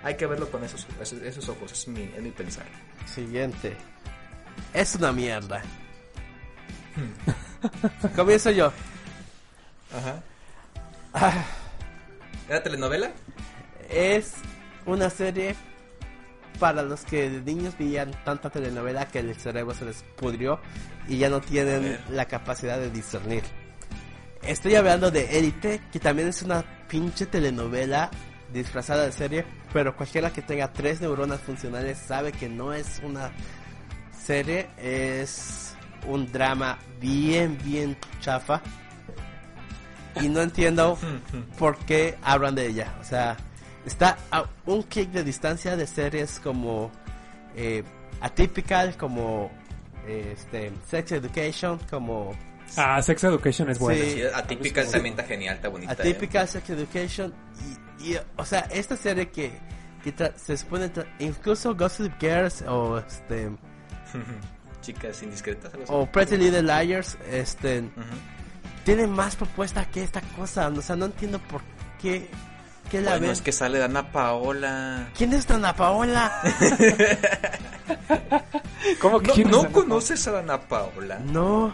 hay 0.03 0.15
que 0.15 0.25
verlo 0.27 0.49
con 0.51 0.63
esos, 0.63 0.85
esos, 1.01 1.21
esos 1.21 1.49
ojos. 1.49 1.71
Es 1.71 1.87
mi, 1.87 2.03
es 2.15 2.21
mi 2.21 2.31
pensar. 2.31 2.65
Siguiente. 3.05 3.75
Es 4.73 4.95
una 4.95 5.11
mierda. 5.11 5.61
Comienzo 8.15 8.51
yo. 8.51 8.71
Ajá. 9.95 10.21
Ah, 11.13 11.45
¿Era 12.49 12.61
telenovela? 12.63 13.11
es 13.89 14.33
una 14.85 15.09
serie 15.09 15.55
para 16.59 16.81
los 16.83 17.03
que 17.05 17.29
de 17.29 17.41
niños 17.41 17.77
veían 17.77 18.11
tanta 18.23 18.49
telenovela 18.49 19.07
que 19.07 19.19
el 19.19 19.35
cerebro 19.35 19.73
se 19.73 19.85
les 19.85 20.03
pudrió 20.15 20.59
y 21.07 21.17
ya 21.17 21.29
no 21.29 21.41
tienen 21.41 21.97
la 22.09 22.25
capacidad 22.25 22.79
de 22.79 22.89
discernir. 22.89 23.43
Estoy 24.41 24.75
hablando 24.75 25.11
de 25.11 25.37
Élite, 25.37 25.81
que 25.91 25.99
también 25.99 26.27
es 26.29 26.41
una 26.41 26.63
pinche 26.87 27.25
telenovela 27.25 28.09
disfrazada 28.53 29.05
de 29.05 29.11
serie, 29.11 29.45
pero 29.73 29.95
cualquiera 29.95 30.31
que 30.31 30.41
tenga 30.41 30.71
tres 30.71 31.01
neuronas 31.01 31.41
funcionales 31.41 31.97
sabe 31.97 32.31
que 32.31 32.47
no 32.47 32.73
es 32.73 33.01
una 33.03 33.31
serie, 34.25 34.69
es 34.77 35.75
un 36.07 36.31
drama 36.31 36.77
bien, 36.99 37.57
bien 37.63 37.97
chafa. 38.21 38.61
Y 40.21 40.29
no 40.29 40.41
entiendo 40.41 40.97
por 41.59 41.77
qué 41.79 42.17
hablan 42.23 42.55
de 42.55 42.67
ella. 42.67 42.95
O 42.99 43.03
sea, 43.03 43.37
está 43.87 44.17
a 44.31 44.45
un 44.67 44.83
clic 44.83 45.09
de 45.11 45.23
distancia 45.23 45.75
de 45.75 45.87
series 45.87 46.39
como 46.39 46.91
eh, 47.55 47.83
Atypical, 48.21 48.95
como 48.97 49.49
eh, 50.07 50.35
este, 50.37 50.71
Sex 50.89 51.11
Education, 51.13 51.79
como 51.89 52.35
Ah, 52.75 53.01
Sex 53.01 53.23
Education 53.23 53.69
es 53.69 53.79
buena. 53.79 54.03
Sí. 54.03 54.11
Sí, 54.11 54.21
atípica 54.33 54.83
también 54.85 55.13
está 55.13 55.23
genial, 55.23 55.55
está 55.55 55.69
bonita. 55.69 55.93
¿eh? 55.93 55.95
Atypical 55.99 56.47
Sex 56.47 56.69
Education. 56.69 57.33
Y, 58.01 58.11
y, 58.11 58.17
o 58.35 58.43
sea, 58.45 58.67
esta 58.71 58.97
serie 58.97 59.29
que, 59.29 59.51
que 60.03 60.13
tra- 60.13 60.35
se 60.35 60.57
supone, 60.57 60.91
tra- 60.93 61.07
incluso 61.19 61.73
Gossip 61.75 62.11
Girls 62.19 62.61
o, 62.63 62.97
este, 62.99 63.49
Chicas 64.81 65.21
indiscretas. 65.23 65.71
o 65.87 66.05
Pretty 66.05 66.37
Little 66.37 66.63
Liars, 66.63 67.17
este, 67.31 67.79
Ujú. 67.79 67.91
tiene 68.85 69.07
más 69.07 69.35
propuesta 69.35 69.85
que 69.85 70.03
esta 70.03 70.21
cosa. 70.35 70.67
O 70.67 70.81
sea, 70.81 70.95
no 70.95 71.05
entiendo 71.05 71.39
por 71.39 71.61
qué, 72.01 72.29
qué 72.89 73.01
la 73.01 73.11
Bueno, 73.11 73.21
ven. 73.23 73.31
es 73.31 73.41
que 73.41 73.51
sale 73.51 73.79
Dana 73.79 74.11
Paola. 74.11 75.09
¿Quién 75.17 75.33
es 75.33 75.47
Dana 75.47 75.75
Paola? 75.75 76.41
¿Cómo 78.99 79.19
que 79.19 79.43
¿No, 79.45 79.63
¿no 79.63 79.71
conoces 79.71 80.27
a 80.27 80.31
Dana 80.31 80.59
Paola? 80.61 81.19
no. 81.19 81.73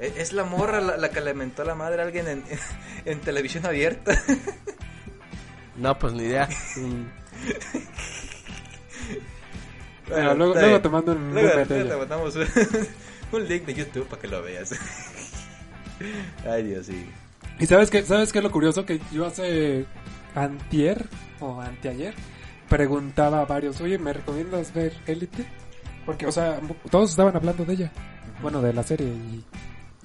E- 0.00 0.14
Es 0.16 0.32
la 0.32 0.44
morra 0.44 0.80
la, 0.80 0.96
la 0.96 1.10
que 1.10 1.20
le 1.20 1.34
mentó 1.34 1.64
la 1.64 1.74
madre 1.74 2.02
a 2.02 2.04
alguien 2.04 2.28
en, 2.28 2.44
en 3.04 3.20
televisión 3.20 3.66
abierta. 3.66 4.12
No, 5.76 5.96
pues 5.96 6.12
ni 6.12 6.24
idea. 6.24 6.48
Mm, 6.74 7.04
Bueno, 10.08 10.34
luego, 10.34 10.80
te 10.80 10.88
mando 10.88 11.12
un 11.12 11.34
Luego- 11.34 11.64
te 11.66 11.84
mandamos 11.96 12.34
un, 12.34 12.46
un 13.32 13.48
link 13.48 13.64
de 13.64 13.74
YouTube 13.74 14.08
para 14.08 14.20
que 14.20 14.26
lo 14.26 14.42
veas. 14.42 14.72
Ay, 16.50 16.64
Dios, 16.64 16.86
sí. 16.86 17.08
¿Y 17.58 17.66
sabes 17.66 17.90
qué, 17.90 18.02
sabes 18.02 18.32
qué 18.32 18.38
es 18.38 18.44
lo 18.44 18.50
curioso? 18.50 18.86
Que 18.86 19.00
yo 19.12 19.26
hace 19.26 19.86
antier 20.34 21.06
o 21.40 21.60
anteayer 21.60 22.14
preguntaba 22.68 23.40
a 23.40 23.44
varios, 23.46 23.80
oye, 23.80 23.98
¿me 23.98 24.12
recomiendas 24.12 24.72
ver 24.74 24.92
Élite? 25.06 25.46
Porque, 26.06 26.26
o 26.26 26.32
sea, 26.32 26.60
todos 26.90 27.10
estaban 27.10 27.34
hablando 27.34 27.64
de 27.64 27.72
ella. 27.74 27.92
Bueno, 28.40 28.62
de 28.62 28.72
la 28.72 28.82
serie 28.82 29.08
y, 29.08 29.44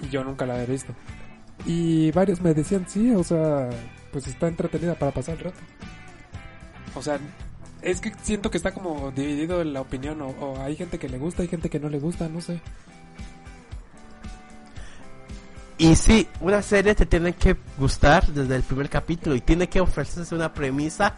y 0.00 0.08
yo 0.08 0.24
nunca 0.24 0.46
la 0.46 0.54
había 0.54 0.66
visto. 0.66 0.94
Y 1.66 2.10
varios 2.10 2.40
me 2.40 2.52
decían, 2.52 2.86
sí, 2.88 3.12
o 3.12 3.22
sea, 3.22 3.70
pues 4.12 4.26
está 4.26 4.48
entretenida 4.48 4.94
para 4.94 5.12
pasar 5.12 5.36
el 5.38 5.44
rato. 5.44 5.60
O 6.94 7.02
sea, 7.02 7.18
es 7.82 8.00
que 8.00 8.12
siento 8.22 8.50
que 8.50 8.56
está 8.56 8.72
como 8.72 9.12
dividido 9.12 9.62
en 9.62 9.72
la 9.72 9.80
opinión. 9.80 10.20
O, 10.22 10.28
o 10.28 10.60
hay 10.60 10.76
gente 10.76 10.98
que 10.98 11.08
le 11.08 11.18
gusta, 11.18 11.42
hay 11.42 11.48
gente 11.48 11.70
que 11.70 11.80
no 11.80 11.88
le 11.88 12.00
gusta, 12.00 12.28
no 12.28 12.40
sé. 12.40 12.60
Y 15.76 15.96
sí, 15.96 16.28
una 16.40 16.62
serie 16.62 16.94
te 16.94 17.04
tiene 17.04 17.32
que 17.32 17.56
gustar 17.76 18.26
desde 18.28 18.54
el 18.54 18.62
primer 18.62 18.88
capítulo 18.88 19.34
y 19.34 19.40
tiene 19.40 19.68
que 19.68 19.80
ofrecerse 19.80 20.34
una 20.34 20.52
premisa 20.52 21.14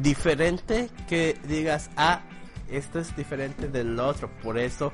diferente 0.00 0.90
que 1.08 1.36
digas, 1.48 1.90
ah, 1.96 2.20
esto 2.70 3.00
es 3.00 3.16
diferente 3.16 3.68
del 3.68 3.98
otro, 3.98 4.30
por 4.42 4.58
eso 4.58 4.92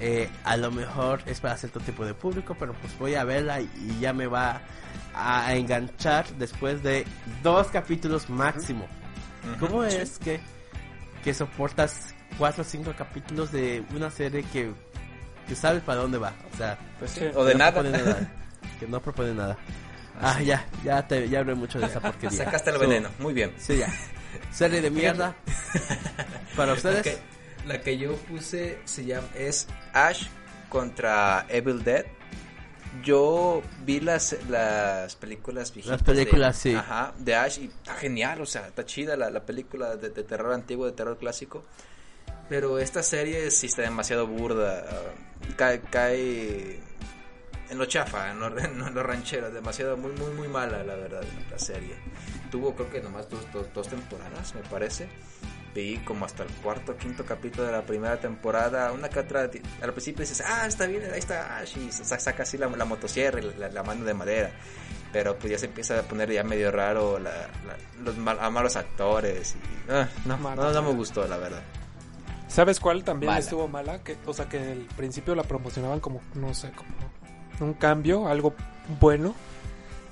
eh, 0.00 0.28
a 0.44 0.56
lo 0.56 0.70
mejor 0.70 1.20
es 1.26 1.40
para 1.40 1.56
cierto 1.56 1.80
tipo 1.80 2.04
de 2.04 2.14
público, 2.14 2.56
pero 2.58 2.72
pues 2.74 2.98
voy 2.98 3.14
a 3.14 3.24
verla 3.24 3.60
y, 3.60 3.70
y 3.76 4.00
ya 4.00 4.12
me 4.12 4.26
va 4.26 4.60
a 5.14 5.54
enganchar 5.54 6.26
después 6.38 6.82
de 6.82 7.04
dos 7.42 7.68
capítulos 7.68 8.28
máximo. 8.30 8.86
¿Cómo 9.60 9.88
sí. 9.88 9.96
es 9.96 10.18
que, 10.18 10.40
que 11.22 11.32
soportas 11.32 12.14
cuatro 12.38 12.62
o 12.62 12.64
cinco 12.64 12.92
capítulos 12.96 13.52
de 13.52 13.84
una 13.94 14.10
serie 14.10 14.42
que, 14.44 14.72
que 15.48 15.54
sabes 15.54 15.82
para 15.82 16.00
dónde 16.00 16.18
va? 16.18 16.32
O 16.52 16.56
sea, 16.56 16.78
Pues 16.98 17.12
sí. 17.12 17.24
O 17.34 17.44
de 17.44 17.54
no 17.54 17.58
nada. 17.58 18.30
Que 18.78 18.86
no 18.86 19.00
propone 19.00 19.34
nada. 19.34 19.56
Ah, 20.20 20.40
ya, 20.40 20.66
ya, 20.84 21.06
te, 21.06 21.28
ya 21.28 21.40
hablé 21.40 21.54
mucho 21.54 21.78
de 21.78 21.86
esa 21.86 22.00
porquería. 22.00 22.44
Sacaste 22.44 22.70
el 22.70 22.76
So, 22.76 22.80
veneno. 22.82 23.10
Muy 23.18 23.34
bien. 23.34 23.52
Sí, 23.58 23.76
ya. 23.78 23.88
Serie 24.52 24.80
de 24.80 24.90
mierda. 24.90 25.34
Para 26.56 26.72
ustedes. 26.72 26.96
La 26.96 27.02
que, 27.02 27.18
la 27.66 27.80
que 27.82 27.98
yo 27.98 28.14
puse 28.16 28.78
se 28.84 29.04
llama 29.04 29.28
es 29.34 29.66
Ash 29.92 30.26
contra 30.68 31.46
Evil 31.48 31.84
Dead. 31.84 32.06
Yo 33.02 33.62
vi 33.84 34.00
las, 34.00 34.34
las 34.48 35.16
películas 35.16 35.74
Las 35.84 36.02
películas, 36.02 36.62
de, 36.62 36.70
sí. 36.70 36.74
Ajá, 36.74 37.12
de 37.18 37.34
Ash 37.34 37.58
y 37.58 37.66
está 37.66 37.94
genial, 37.94 38.40
o 38.40 38.46
sea, 38.46 38.66
está 38.68 38.86
chida 38.86 39.16
la, 39.18 39.28
la 39.28 39.44
película 39.44 39.96
de, 39.96 40.08
de 40.08 40.22
terror 40.22 40.54
antiguo, 40.54 40.86
de 40.86 40.92
terror 40.92 41.18
clásico. 41.18 41.62
Pero 42.48 42.78
esta 42.78 43.02
serie 43.02 43.50
sí 43.50 43.66
está 43.66 43.82
demasiado 43.82 44.26
burda. 44.26 44.84
ah, 44.88 45.54
Cae, 45.56 45.80
cae 45.82 46.80
en 47.70 47.78
lo 47.78 47.84
chafa, 47.86 48.30
en 48.30 48.40
lo, 48.40 48.58
en 48.58 48.94
lo 48.94 49.02
ranchero. 49.02 49.50
Demasiado, 49.50 49.96
muy, 49.96 50.12
muy, 50.12 50.30
muy 50.32 50.48
mala, 50.48 50.82
la 50.84 50.94
verdad, 50.96 51.22
la 51.50 51.58
serie. 51.58 51.96
Tuvo, 52.50 52.74
creo 52.74 52.90
que 52.90 53.00
nomás 53.00 53.28
dos, 53.28 53.40
dos, 53.52 53.66
dos 53.74 53.88
temporadas, 53.88 54.54
me 54.54 54.62
parece. 54.62 55.08
Vi 55.74 55.98
como 55.98 56.24
hasta 56.24 56.42
el 56.42 56.48
cuarto 56.62 56.96
quinto 56.96 57.24
capítulo 57.26 57.64
de 57.66 57.72
la 57.72 57.82
primera 57.82 58.18
temporada. 58.18 58.92
Una 58.92 59.10
que 59.10 59.18
otra, 59.18 59.42
al 59.82 59.92
principio 59.92 60.20
dices, 60.22 60.42
ah, 60.46 60.66
está 60.66 60.86
bien, 60.86 61.02
ahí 61.12 61.18
está 61.18 61.58
Ash. 61.58 61.76
Y 61.76 61.92
sa- 61.92 62.18
saca 62.18 62.44
así 62.44 62.56
la, 62.56 62.66
la 62.68 62.84
motosierra 62.86 63.40
y 63.40 63.52
la, 63.58 63.68
la 63.68 63.82
mano 63.82 64.04
de 64.06 64.14
madera. 64.14 64.50
Pero 65.12 65.36
pues 65.38 65.50
ya 65.50 65.58
se 65.58 65.66
empieza 65.66 65.98
a 65.98 66.02
poner 66.02 66.30
ya 66.32 66.42
medio 66.44 66.70
raro 66.70 67.18
la, 67.18 67.30
la- 67.30 67.76
los 68.02 68.16
mal- 68.16 68.38
a 68.40 68.48
malos 68.48 68.76
actores. 68.76 69.54
Y, 69.54 69.90
ah, 69.92 70.08
no, 70.24 70.38
no, 70.38 70.72
no 70.72 70.82
me 70.82 70.92
gustó, 70.94 71.26
la 71.28 71.36
verdad. 71.36 71.60
¿Sabes 72.48 72.80
cuál 72.80 73.04
también 73.04 73.28
Mala. 73.28 73.40
estuvo 73.40 73.68
mala? 73.68 74.02
Que, 74.02 74.16
o 74.24 74.32
sea, 74.32 74.48
que 74.48 74.58
al 74.58 74.86
principio 74.96 75.34
la 75.34 75.42
promocionaban 75.42 76.00
como, 76.00 76.22
no 76.34 76.54
sé, 76.54 76.70
como 76.70 76.88
un 77.60 77.74
cambio, 77.74 78.28
algo 78.28 78.54
bueno. 79.00 79.34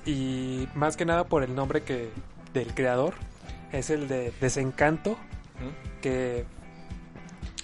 Y 0.05 0.67
más 0.75 0.97
que 0.97 1.05
nada 1.05 1.23
por 1.25 1.43
el 1.43 1.55
nombre 1.55 1.83
que 1.83 2.09
del 2.53 2.73
creador. 2.73 3.13
Es 3.71 3.89
el 3.89 4.07
de 4.07 4.31
Desencanto. 4.39 5.17
Que 6.01 6.45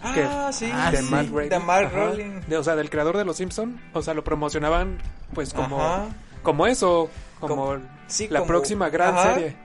Ah, 0.04 0.50
sí, 0.52 0.70
Ah, 0.74 0.90
de 0.92 0.98
sí. 0.98 1.12
Matt 1.12 1.28
Groening. 1.30 1.50
de 1.52 1.60
Matt 1.60 1.84
Ajá. 1.86 2.12
De- 2.48 2.58
o 2.58 2.64
sea, 2.64 2.76
del 2.76 2.90
creador 2.90 3.18
de 3.18 3.24
Los 3.26 3.38
Simpson. 3.38 3.80
O 3.94 4.02
sea, 4.02 4.14
lo 4.16 4.24
promocionaban 4.24 4.98
pues 5.34 5.54
como, 5.54 5.80
Ajá. 5.82 6.06
como 6.42 6.66
eso. 6.66 7.10
Como, 7.40 7.56
Como- 7.56 7.80
sí, 8.08 8.28
la 8.28 8.40
como- 8.40 8.48
próxima 8.48 8.90
gran 8.90 9.16
ajá. 9.16 9.34
serie. 9.36 9.56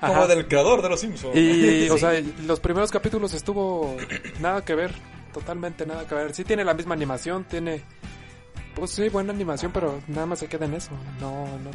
Como 0.00 0.26
del 0.26 0.46
creador 0.48 0.82
de 0.82 0.88
los 0.90 1.00
Simpsons. 1.00 1.36
Y, 1.36 1.88
o 1.90 1.98
sea, 1.98 2.12
los 2.46 2.60
primeros 2.60 2.90
capítulos 2.90 3.32
estuvo 3.34 3.94
nada 4.40 4.62
que 4.64 4.74
ver, 4.74 4.92
totalmente 5.32 5.84
nada 5.86 6.06
que 6.06 6.14
ver. 6.14 6.34
Sí 6.34 6.44
tiene 6.44 6.64
la 6.64 6.74
misma 6.74 6.94
animación, 6.94 7.44
tiene, 7.44 7.82
pues 8.74 8.90
sí, 8.92 9.08
buena 9.08 9.32
animación, 9.32 9.72
pero 9.72 10.00
nada 10.08 10.26
más 10.26 10.38
se 10.38 10.46
queda 10.48 10.64
en 10.66 10.74
eso. 10.74 10.90
No, 11.20 11.46
no. 11.58 11.70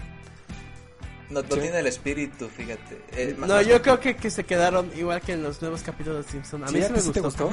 No, 1.30 1.41
no 1.43 1.47
Sí. 1.56 1.60
tiene 1.62 1.80
el 1.80 1.88
espíritu, 1.88 2.47
fíjate. 2.50 3.02
Eh, 3.12 3.36
No, 3.38 3.45
más- 3.47 3.68
yo 3.68 3.82
creo 3.84 4.00
que, 4.00 4.16
que 4.16 4.32
se 4.32 4.43
quedaron 4.45 4.91
igual 4.95 5.22
que 5.22 5.34
en 5.34 5.43
los 5.43 5.62
nuevos 5.62 5.84
capítulos 5.84 6.26
de 6.26 6.32
Simpson. 6.32 6.64
A 6.64 6.72
mí 6.72 6.80
¿A 6.80 6.88
sí 6.88 6.93
ti 6.93 7.08
me 7.08 7.14
te 7.14 7.20
gustó. 7.20 7.52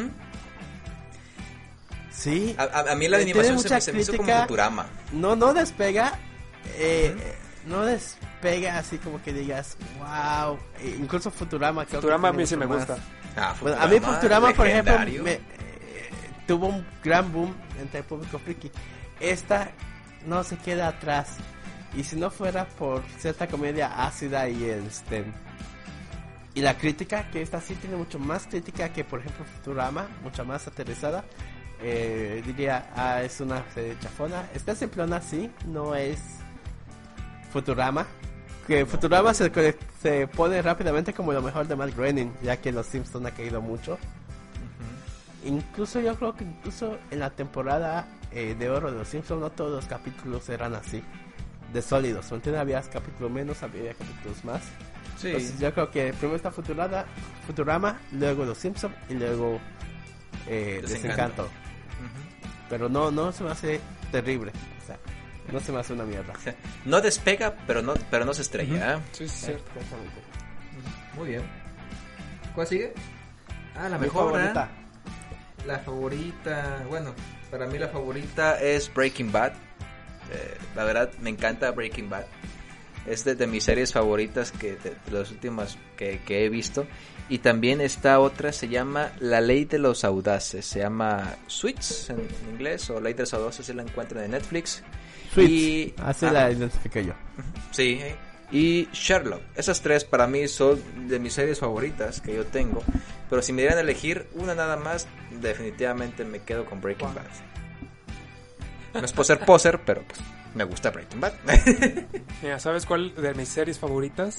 Sí. 2.10 2.54
A, 2.58 2.62
a- 2.64 2.92
a 2.92 2.96
mí 2.96 3.08
la 3.08 3.18
Eh, 3.18 3.22
animación 3.22 3.58
se 3.58 3.80
se 3.80 3.92
me 3.92 4.00
hizo 4.00 4.16
como. 4.16 4.32
Futurama. 4.42 4.86
No, 5.12 5.36
no 5.36 5.52
despega. 5.54 6.18
eh, 6.78 7.14
No 7.66 7.84
despega 7.84 8.78
así 8.78 8.96
como 8.98 9.20
que 9.22 9.32
digas, 9.32 9.76
wow. 9.98 10.56
Eh, 10.80 10.96
incluso 11.00 11.32
Futurama. 11.32 11.84
creo 11.84 12.00
que 12.00 12.06
Futurama 12.06 12.28
a 12.28 12.32
mí 12.32 12.46
sí 12.46 12.56
me 12.56 12.64
gusta. 12.64 12.96
Ah, 13.36 13.54
Bueno, 13.60 13.76
a 13.80 13.86
mí 13.88 13.98
Futurama, 13.98 14.52
por 14.52 14.68
ejemplo, 14.68 14.96
me, 15.24 15.32
eh, 15.32 15.40
tuvo 16.46 16.68
un 16.68 16.86
gran 17.02 17.32
boom 17.32 17.52
entre 17.80 17.98
el 18.00 18.04
público 18.04 18.38
friki. 18.38 18.70
Esta 19.20 19.70
no 20.26 20.44
se 20.44 20.56
queda 20.58 20.88
atrás. 20.88 21.36
Y 21.96 22.04
si 22.04 22.16
no 22.16 22.30
fuera 22.30 22.66
por 22.66 23.02
cierta 23.18 23.46
comedia 23.46 24.04
ácida 24.06 24.48
y 24.48 24.64
este 24.64 25.24
y 26.56 26.62
la 26.62 26.78
crítica, 26.78 27.30
que 27.30 27.42
esta 27.42 27.60
sí 27.60 27.74
tiene 27.74 27.96
mucho 27.96 28.18
más 28.18 28.46
crítica 28.46 28.88
que 28.88 29.04
por 29.04 29.20
ejemplo 29.20 29.44
Futurama, 29.44 30.08
mucha 30.22 30.42
más 30.42 30.66
aterrizada, 30.66 31.22
eh, 31.82 32.42
diría, 32.46 32.90
ah, 32.96 33.22
es 33.22 33.42
una 33.42 33.62
serie 33.74 33.94
chafona. 34.00 34.48
Está 34.54 34.74
simplona, 34.74 35.20
sí, 35.20 35.50
no 35.66 35.94
es 35.94 36.18
Futurama. 37.52 38.06
Que 38.66 38.86
Futurama 38.86 39.34
se, 39.34 39.52
se 40.00 40.26
pone 40.28 40.62
rápidamente 40.62 41.12
como 41.12 41.34
lo 41.34 41.42
mejor 41.42 41.68
de 41.68 41.76
Matt 41.76 41.94
Groening, 41.94 42.32
ya 42.42 42.56
que 42.56 42.72
los 42.72 42.86
Simpsons 42.86 43.26
ha 43.26 43.32
caído 43.32 43.60
mucho. 43.60 43.98
Incluso 45.46 46.00
yo 46.00 46.14
creo 46.16 46.34
que 46.34 46.44
incluso 46.44 46.98
en 47.10 47.20
la 47.20 47.30
temporada 47.30 48.08
eh, 48.32 48.56
de 48.58 48.68
oro 48.68 48.90
de 48.90 48.98
los 48.98 49.08
Simpsons 49.08 49.40
no 49.40 49.50
todos 49.50 49.72
los 49.72 49.86
capítulos 49.86 50.48
eran 50.48 50.74
así, 50.74 51.02
de 51.72 51.82
sólidos. 51.82 52.32
¿Me 52.32 52.58
Había 52.58 52.82
capítulos 52.82 53.30
menos, 53.30 53.62
había 53.62 53.94
capítulos 53.94 54.44
más. 54.44 54.62
Sí. 55.16 55.28
Entonces 55.28 55.58
yo 55.58 55.72
creo 55.72 55.90
que 55.90 56.12
primero 56.12 56.36
está 56.36 56.50
Futurada, 56.50 57.06
Futurama, 57.46 58.00
luego 58.12 58.44
Los 58.44 58.58
Simpsons 58.58 58.94
y 59.08 59.14
luego 59.14 59.60
eh, 60.48 60.82
Desencanto. 60.82 61.48
Pero 62.68 62.88
no, 62.88 63.12
no 63.12 63.30
se 63.30 63.44
me 63.44 63.50
hace 63.50 63.80
terrible. 64.10 64.50
O 64.82 64.86
sea, 64.86 64.98
no 65.52 65.60
se 65.60 65.70
me 65.70 65.78
hace 65.78 65.92
una 65.92 66.04
mierda. 66.04 66.34
no 66.84 67.00
despega, 67.00 67.54
pero 67.66 67.82
no, 67.82 67.94
pero 68.10 68.24
no 68.24 68.34
se 68.34 68.42
estrella. 68.42 68.96
¿eh? 68.96 69.00
Sí. 69.12 69.52
Muy 71.16 71.28
bien. 71.28 71.42
¿Cuál 72.54 72.66
sigue? 72.66 72.92
Ah, 73.76 73.88
la 73.88 73.98
mejor, 73.98 74.32
favorita. 74.32 74.68
La 75.66 75.78
favorita, 75.80 76.84
bueno, 76.88 77.12
para 77.50 77.66
mí 77.66 77.78
la 77.78 77.88
favorita 77.88 78.60
es 78.60 78.92
Breaking 78.92 79.32
Bad. 79.32 79.52
Eh, 79.52 80.56
la 80.76 80.84
verdad, 80.84 81.10
me 81.20 81.30
encanta 81.30 81.70
Breaking 81.72 82.08
Bad. 82.08 82.26
Es 83.06 83.24
de, 83.24 83.46
mis 83.46 83.64
series 83.64 83.92
favoritas 83.92 84.52
que 84.52 84.76
de, 84.76 84.96
las 85.10 85.30
últimas 85.30 85.78
que, 85.96 86.20
he 86.28 86.48
visto. 86.48 86.86
Y 87.28 87.38
también 87.38 87.80
esta 87.80 88.20
otra 88.20 88.52
se 88.52 88.68
llama 88.68 89.12
La 89.20 89.40
Ley 89.40 89.64
de 89.64 89.78
los 89.78 90.04
Audaces. 90.04 90.66
Se 90.66 90.80
llama 90.80 91.36
Switch 91.46 92.10
en, 92.10 92.28
inglés 92.52 92.88
o 92.90 93.00
Ley 93.00 93.14
de 93.14 93.20
los 93.20 93.34
Audaces. 93.34 93.66
Se 93.66 93.74
la 93.74 93.82
encuentran 93.82 94.24
en 94.24 94.32
Netflix. 94.32 94.82
Switch. 95.32 95.94
así 95.98 96.26
la 96.26 96.50
identifiqué 96.50 97.04
yo. 97.04 97.14
Sí. 97.72 98.00
Y 98.52 98.88
Sherlock. 98.92 99.42
Esas 99.56 99.80
tres 99.80 100.04
para 100.04 100.26
mí 100.26 100.46
son 100.48 101.08
de 101.08 101.18
mis 101.18 101.32
series 101.32 101.58
favoritas 101.58 102.20
que 102.20 102.34
yo 102.34 102.46
tengo. 102.46 102.82
Pero 103.28 103.42
si 103.42 103.52
me 103.52 103.62
dieran 103.62 103.78
a 103.78 103.80
elegir 103.80 104.28
una 104.34 104.54
nada 104.54 104.76
más, 104.76 105.06
definitivamente 105.40 106.24
me 106.24 106.40
quedo 106.40 106.64
con 106.64 106.80
Breaking 106.80 107.14
Bad. 107.14 107.26
No 108.94 109.04
es 109.04 109.12
por 109.12 109.24
ser 109.24 109.40
poser, 109.40 109.80
pero 109.84 110.02
pues 110.02 110.20
me 110.54 110.64
gusta 110.64 110.90
Breaking 110.90 111.20
Bad. 111.20 111.32
Mira, 112.42 112.58
¿sabes 112.60 112.86
cuál 112.86 113.14
de 113.14 113.34
mis 113.34 113.48
series 113.48 113.78
favoritas? 113.78 114.38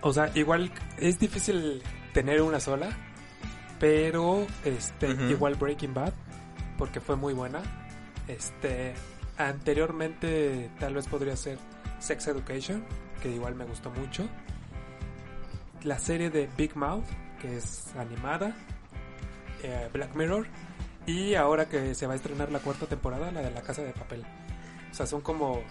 O 0.00 0.12
sea, 0.12 0.30
igual 0.34 0.72
es 0.98 1.18
difícil 1.18 1.82
tener 2.14 2.40
una 2.42 2.60
sola, 2.60 2.90
pero 3.78 4.46
este 4.64 5.10
igual 5.28 5.54
Breaking 5.56 5.94
Bad 5.94 6.12
porque 6.78 7.00
fue 7.00 7.16
muy 7.16 7.34
buena. 7.34 7.60
Este 8.26 8.94
anteriormente 9.36 10.70
tal 10.78 10.94
vez 10.94 11.06
podría 11.06 11.36
ser 11.36 11.58
Sex 11.98 12.28
Education, 12.28 12.84
que 13.18 13.30
igual 13.30 13.54
me 13.54 13.64
gustó 13.64 13.90
mucho. 13.90 14.28
La 15.82 15.98
serie 15.98 16.30
de 16.30 16.48
Big 16.56 16.76
Mouth, 16.76 17.04
que 17.40 17.56
es 17.56 17.94
animada. 17.96 18.54
Eh, 19.62 19.88
Black 19.92 20.14
Mirror. 20.14 20.46
Y 21.06 21.34
ahora 21.34 21.68
que 21.68 21.94
se 21.94 22.06
va 22.06 22.12
a 22.12 22.16
estrenar 22.16 22.50
la 22.52 22.58
cuarta 22.58 22.86
temporada, 22.86 23.30
la 23.30 23.40
de 23.40 23.50
La 23.50 23.62
Casa 23.62 23.82
de 23.82 23.92
Papel. 23.92 24.24
O 24.90 24.94
sea, 24.94 25.06
son 25.06 25.20
como 25.20 25.62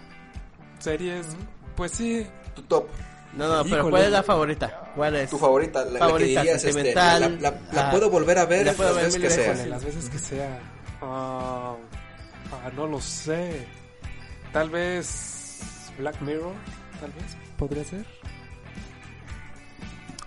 series, 0.80 1.28
pues 1.76 1.92
sí. 1.92 2.26
Tu 2.56 2.62
top. 2.64 2.88
No, 3.34 3.48
no, 3.48 3.70
pero 3.70 3.90
¿cuál 3.90 4.04
es 4.04 4.12
la 4.12 4.24
favorita? 4.24 4.92
¿Cuál 4.96 5.16
es? 5.18 5.30
Tu 5.30 5.38
favorita, 5.38 5.86
la, 5.86 6.00
favorita, 6.00 6.42
que 6.42 6.52
este, 6.54 6.96
la, 6.96 7.92
puedo 7.92 8.10
volver 8.10 8.40
a 8.40 8.46
ver 8.46 8.66
las 8.66 8.78
veces 8.78 9.18
que 9.18 9.30
sea. 9.30 9.66
Las 9.68 9.86
veces 9.86 10.10
que 10.10 10.18
sea. 10.18 10.60
ah, 11.02 11.76
no 12.76 12.88
lo 12.88 13.00
sé. 13.00 13.68
Tal 14.52 14.70
vez 14.70 15.60
Black 16.00 16.20
Mirror, 16.22 16.54
tal 17.00 17.12
vez, 17.12 17.38
podría 17.58 17.84
ser. 17.84 18.06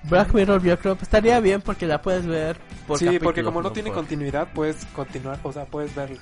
Black 0.05 0.33
Mirror 0.33 0.63
yo 0.63 0.79
creo 0.79 0.97
que 0.97 1.05
estaría 1.05 1.39
bien 1.41 1.61
porque 1.61 1.87
la 1.87 2.01
puedes 2.01 2.27
ver 2.27 2.59
por 2.87 2.99
Sí, 2.99 3.19
porque 3.19 3.43
como 3.43 3.63
no 3.63 3.73
tiene 3.73 3.93
continuidad, 3.93 4.49
puedes 4.55 4.87
continuar, 4.87 5.39
o 5.43 5.53
sea, 5.53 5.67
puedes 5.67 5.95
verla. 5.95 6.21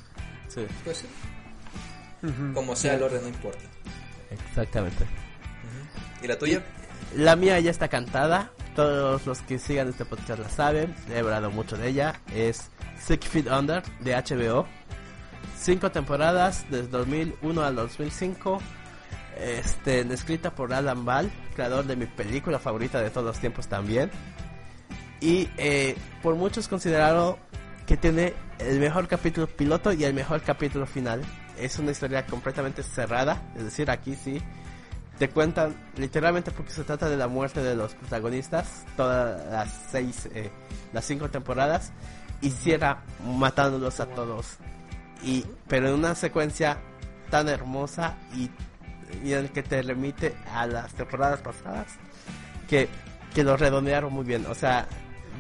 Sí. 0.49 0.67
Pues 0.85 0.99
sí. 0.99 1.07
Como 2.55 2.75
sea 2.75 2.95
el 2.95 3.03
orden, 3.03 3.23
no 3.23 3.29
importa. 3.29 3.61
Exactamente. 4.31 5.05
¿Y 6.23 6.27
la 6.27 6.37
tuya? 6.37 6.63
La 7.15 7.37
mía 7.37 7.59
ya 7.61 7.71
está 7.71 7.89
cantada. 7.89 8.51
Todos 8.75 9.27
los 9.27 9.41
que 9.43 9.59
sigan 9.59 9.89
este 9.89 10.05
podcast 10.05 10.41
la 10.41 10.49
saben. 10.49 10.95
He 11.11 11.19
hablado 11.19 11.51
mucho 11.51 11.77
de 11.77 11.89
ella. 11.89 12.21
Es 12.35 12.71
Six 12.99 13.27
Feet 13.29 13.47
Under 13.47 13.83
de 14.01 14.15
HBO. 14.15 14.67
Cinco 15.57 15.91
temporadas, 15.91 16.67
desde 16.71 16.89
2001 16.89 17.63
al 17.63 17.77
2005. 17.77 18.61
Este, 19.39 20.01
escrita 20.13 20.55
por 20.55 20.73
Alan 20.73 21.05
Ball, 21.05 21.31
creador 21.55 21.87
de 21.87 21.97
mi 21.97 22.07
película 22.07 22.59
favorita 22.59 23.01
de 23.01 23.11
todos 23.11 23.27
los 23.27 23.39
tiempos 23.39 23.69
también. 23.69 24.11
Y 25.21 25.49
eh, 25.57 25.97
por 26.23 26.35
muchos 26.35 26.69
considerado 26.69 27.39
que 27.87 27.97
tiene 27.97 28.35
el 28.59 28.81
mejor 28.81 29.09
capítulo 29.09 29.47
piloto 29.47 29.93
y 29.93 30.05
el 30.05 30.15
mejor 30.15 30.43
capítulo 30.43 30.87
final 30.87 31.23
es 31.59 31.79
una 31.79 31.91
historia 31.91 32.27
completamente 32.27 32.83
cerrada, 32.83 33.43
es 33.57 33.65
decir, 33.65 33.91
aquí 33.91 34.15
sí 34.15 34.41
te 35.19 35.29
cuentan 35.29 35.75
literalmente 35.97 36.53
porque 36.53 36.71
se 36.71 36.85
trata 36.85 37.09
de 37.09 37.17
la 37.17 37.27
muerte 37.27 37.63
de 37.63 37.75
los 37.75 37.95
protagonistas, 37.95 38.85
todas 38.97 39.45
las 39.51 39.87
seis, 39.91 40.29
eh, 40.33 40.51
las 40.93 41.05
cinco 41.05 41.29
temporadas, 41.29 41.93
y 42.41 42.51
cierra 42.51 43.03
matándolos 43.25 43.99
a 43.99 44.07
todos. 44.07 44.59
Y, 45.23 45.45
pero 45.67 45.89
en 45.89 45.95
una 45.95 46.15
secuencia 46.15 46.79
tan 47.31 47.49
hermosa 47.49 48.17
y, 48.35 48.49
y 49.25 49.33
en 49.33 49.39
el 49.39 49.51
que 49.51 49.63
te 49.63 49.83
remite 49.83 50.35
a 50.53 50.67
las 50.67 50.93
temporadas 50.95 51.41
pasadas, 51.41 51.87
que, 52.69 52.89
que 53.35 53.45
lo 53.45 53.57
redondearon 53.57 54.13
muy 54.13 54.25
bien. 54.25 54.47
O 54.47 54.55
sea, 54.55 54.87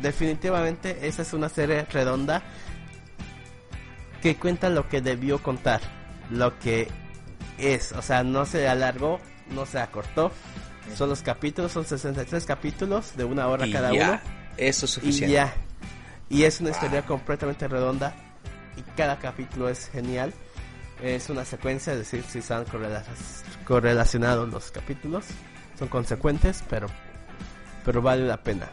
definitivamente 0.02 1.06
esa 1.06 1.22
es 1.22 1.32
una 1.32 1.48
serie 1.48 1.84
redonda 1.84 2.42
que 4.22 4.36
cuenta 4.36 4.68
lo 4.68 4.88
que 4.88 5.00
debió 5.00 5.42
contar 5.42 5.80
lo 6.30 6.58
que 6.58 6.88
es. 7.58 7.92
O 7.92 8.02
sea, 8.02 8.22
no 8.22 8.44
se 8.44 8.68
alargó, 8.68 9.20
no 9.50 9.66
se 9.66 9.78
acortó. 9.78 10.32
Son 10.96 11.08
los 11.08 11.22
capítulos, 11.22 11.72
son 11.72 11.84
63 11.84 12.44
capítulos 12.46 13.16
de 13.16 13.24
una 13.24 13.48
hora 13.48 13.66
cada 13.70 13.92
uno. 13.92 14.20
Eso 14.56 14.86
es 14.86 14.92
suficiente. 14.92 15.32
Y 15.32 15.34
ya. 15.34 15.54
Y 16.30 16.42
es 16.44 16.60
una 16.60 16.70
historia 16.70 17.04
completamente 17.04 17.68
redonda. 17.68 18.14
Y 18.76 18.82
cada 18.96 19.18
capítulo 19.18 19.68
es 19.68 19.88
genial. 19.88 20.32
Es 21.02 21.30
una 21.30 21.44
secuencia, 21.44 21.92
es 21.92 22.00
decir, 22.00 22.24
si 22.28 22.40
están 22.40 22.64
correlacionados 23.64 24.48
los 24.48 24.70
capítulos. 24.70 25.26
Son 25.78 25.88
consecuentes, 25.88 26.64
pero, 26.68 26.88
pero 27.84 28.02
vale 28.02 28.26
la 28.26 28.42
pena. 28.42 28.68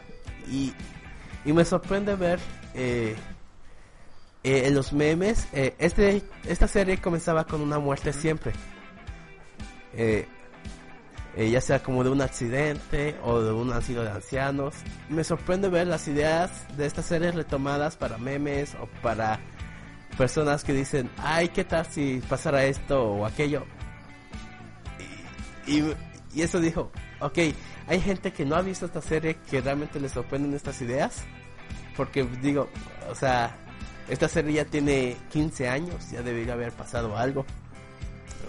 Y, 0.50 0.72
y 1.44 1.52
me 1.52 1.64
sorprende 1.64 2.16
ver 2.16 2.40
eh, 2.74 3.14
eh, 4.42 4.66
en 4.66 4.74
los 4.74 4.92
memes, 4.92 5.46
eh, 5.52 5.74
este, 5.78 6.22
esta 6.44 6.68
serie 6.68 6.98
comenzaba 6.98 7.44
con 7.44 7.60
una 7.60 7.78
muerte 7.78 8.12
siempre. 8.12 8.52
Eh, 9.92 10.26
ya 11.36 11.60
sea 11.60 11.82
como 11.82 12.02
de 12.02 12.10
un 12.10 12.22
accidente 12.22 13.16
o 13.22 13.42
de 13.42 13.52
un 13.52 13.72
asilo 13.72 14.02
de 14.02 14.10
ancianos. 14.10 14.74
Me 15.08 15.22
sorprende 15.22 15.68
ver 15.68 15.86
las 15.86 16.08
ideas 16.08 16.50
de 16.76 16.86
estas 16.86 17.06
series 17.06 17.34
retomadas 17.34 17.96
para 17.96 18.18
memes 18.18 18.74
o 18.80 18.86
para 19.02 19.38
personas 20.16 20.64
que 20.64 20.72
dicen, 20.72 21.10
ay, 21.18 21.48
¿qué 21.48 21.64
tal 21.64 21.86
si 21.86 22.22
pasara 22.28 22.64
esto 22.64 23.02
o 23.02 23.26
aquello? 23.26 23.64
Y, 25.66 25.82
y 26.34 26.42
eso 26.42 26.60
dijo, 26.60 26.90
ok, 27.20 27.38
hay 27.88 28.00
gente 28.00 28.32
que 28.32 28.44
no 28.44 28.56
ha 28.56 28.62
visto 28.62 28.86
esta 28.86 29.00
serie 29.00 29.36
que 29.50 29.60
realmente 29.60 30.00
le 30.00 30.08
sorprenden 30.08 30.54
estas 30.54 30.80
ideas. 30.82 31.22
Porque 31.96 32.24
digo, 32.42 32.68
o 33.10 33.14
sea, 33.14 33.56
esta 34.08 34.28
serie 34.28 34.54
ya 34.54 34.64
tiene 34.64 35.16
15 35.30 35.68
años, 35.68 36.10
ya 36.10 36.22
debería 36.22 36.52
haber 36.52 36.72
pasado 36.72 37.16
algo. 37.16 37.44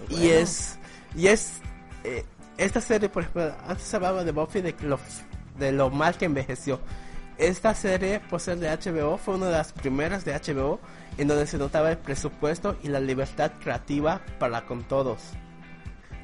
Y 0.08 0.28
es, 0.28 0.78
y 1.16 1.28
es, 1.28 1.54
eh, 2.04 2.24
esta 2.56 2.80
serie, 2.80 3.08
por 3.08 3.22
ejemplo, 3.22 3.54
antes 3.66 3.84
se 3.84 3.96
hablaba 3.96 4.24
de 4.24 4.32
Buffy 4.32 4.60
de 4.60 4.74
lo, 4.82 4.98
de 5.58 5.72
lo 5.72 5.90
mal 5.90 6.16
que 6.16 6.26
envejeció. 6.26 6.80
Esta 7.38 7.72
serie, 7.72 8.18
por 8.18 8.40
ser 8.40 8.58
de 8.58 8.68
HBO, 8.68 9.16
fue 9.16 9.36
una 9.36 9.46
de 9.46 9.52
las 9.52 9.72
primeras 9.72 10.24
de 10.24 10.34
HBO 10.34 10.80
en 11.18 11.28
donde 11.28 11.46
se 11.46 11.56
notaba 11.56 11.90
el 11.90 11.98
presupuesto 11.98 12.76
y 12.82 12.88
la 12.88 12.98
libertad 12.98 13.52
creativa 13.62 14.20
para 14.40 14.66
con 14.66 14.82
todos. 14.82 15.20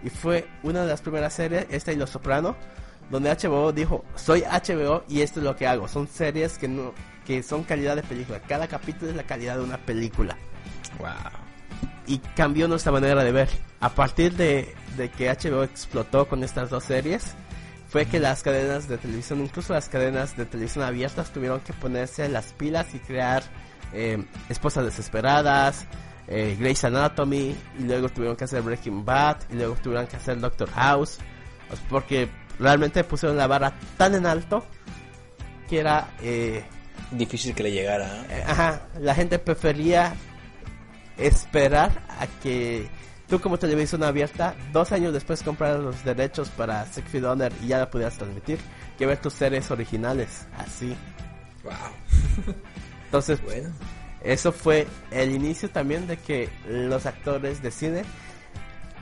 Y 0.03 0.11
fue 0.11 0.49
una 0.65 0.83
de 0.83 0.89
las 0.89 1.01
primeras 1.01 1.33
series, 1.33 1.67
esta 1.71 1.93
y 1.93 1.97
Los 1.97 2.11
Soprano, 2.11 2.57
donde 3.11 3.31
HBO 3.31 3.73
dijo, 3.73 4.05
soy 4.17 4.43
HBO 4.43 5.05
y 5.09 5.21
esto 5.21 5.39
es 5.39 5.45
lo 5.45 5.55
que 5.55 5.69
hago. 5.69 5.87
Son 5.87 6.09
series 6.09 6.59
que 6.59 6.67
no, 6.67 6.93
que 7.25 7.45
son 7.45 7.62
calidad 7.62 7.95
de 7.95 8.03
película. 8.03 8.41
Cada 8.41 8.67
capítulo 8.67 9.12
es 9.12 9.17
la 9.17 9.23
calidad 9.23 9.57
de 9.57 9.65
una 9.65 9.79
película. 9.79 10.37
Wow. 10.99 11.11
y 12.07 12.19
cambió 12.37 12.69
nuestra 12.69 12.93
manera 12.93 13.23
de 13.23 13.33
ver. 13.33 13.49
A 13.81 13.89
partir 13.89 14.35
de, 14.35 14.75
de 14.97 15.11
que 15.11 15.31
HBO 15.31 15.62
explotó 15.62 16.27
con 16.29 16.45
estas 16.45 16.71
dos 16.71 16.85
series, 16.85 17.35
fue 17.95 18.07
que 18.07 18.18
las 18.18 18.42
cadenas 18.42 18.88
de 18.88 18.99
televisión, 18.99 19.38
incluso 19.38 19.72
las 19.72 19.88
cadenas 19.88 20.36
de 20.36 20.47
televisión 20.47 20.82
abiertas, 20.82 21.32
tuvieron 21.32 21.61
que 21.61 21.72
ponerse 21.72 22.28
las 22.28 22.53
pilas 22.53 22.92
y 22.92 22.99
crear 22.99 23.45
eh, 23.92 24.20
Esposas 24.49 24.84
Desesperadas, 24.84 25.86
eh, 26.26 26.57
Grey's 26.59 26.82
Anatomy, 26.82 27.55
y 27.78 27.82
luego 27.84 28.09
tuvieron 28.09 28.36
que 28.36 28.42
hacer 28.42 28.62
Breaking 28.62 29.05
Bad, 29.05 29.42
y 29.49 29.55
luego 29.55 29.76
tuvieron 29.76 30.09
que 30.09 30.16
hacer 30.16 30.40
Doctor 30.40 30.68
House, 30.72 31.18
porque 31.88 32.28
realmente 32.59 33.05
pusieron 33.05 33.36
la 33.36 33.47
barra 33.47 33.72
tan 33.97 34.16
en 34.16 34.26
alto 34.26 34.64
que 35.68 35.78
era... 35.78 36.09
Eh, 36.20 36.64
Difícil 37.12 37.55
que 37.55 37.62
le 37.62 37.70
llegara. 37.70 38.22
¿eh? 38.22 38.26
eh, 38.28 38.45
ajá, 38.45 38.88
la 38.99 39.14
gente 39.14 39.38
prefería 39.38 40.16
esperar 41.16 41.92
a 42.09 42.26
que 42.42 42.88
tú 43.35 43.41
como 43.41 43.59
televisión 43.59 44.05
abierta, 44.05 44.55
dos 44.72 44.93
años 44.93 45.12
después 45.12 45.43
compraras 45.43 45.80
los 45.80 46.05
derechos 46.05 46.51
para 46.51 46.87
Six 46.87 47.09
Feet 47.09 47.24
Under 47.24 47.53
y 47.64 47.66
ya 47.68 47.78
la 47.78 47.91
pudieras 47.91 48.16
transmitir, 48.16 48.61
que 48.97 49.07
ver 49.07 49.18
tus 49.18 49.32
series 49.32 49.72
originales, 49.72 50.47
así. 50.57 50.97
Wow. 51.64 52.55
Entonces, 53.07 53.43
Bueno. 53.43 53.70
eso 54.22 54.53
fue 54.53 54.87
el 55.11 55.32
inicio 55.32 55.68
también 55.68 56.07
de 56.07 56.16
que 56.16 56.49
los 56.68 57.07
actores 57.07 57.61
de 57.61 57.72
cine 57.72 58.05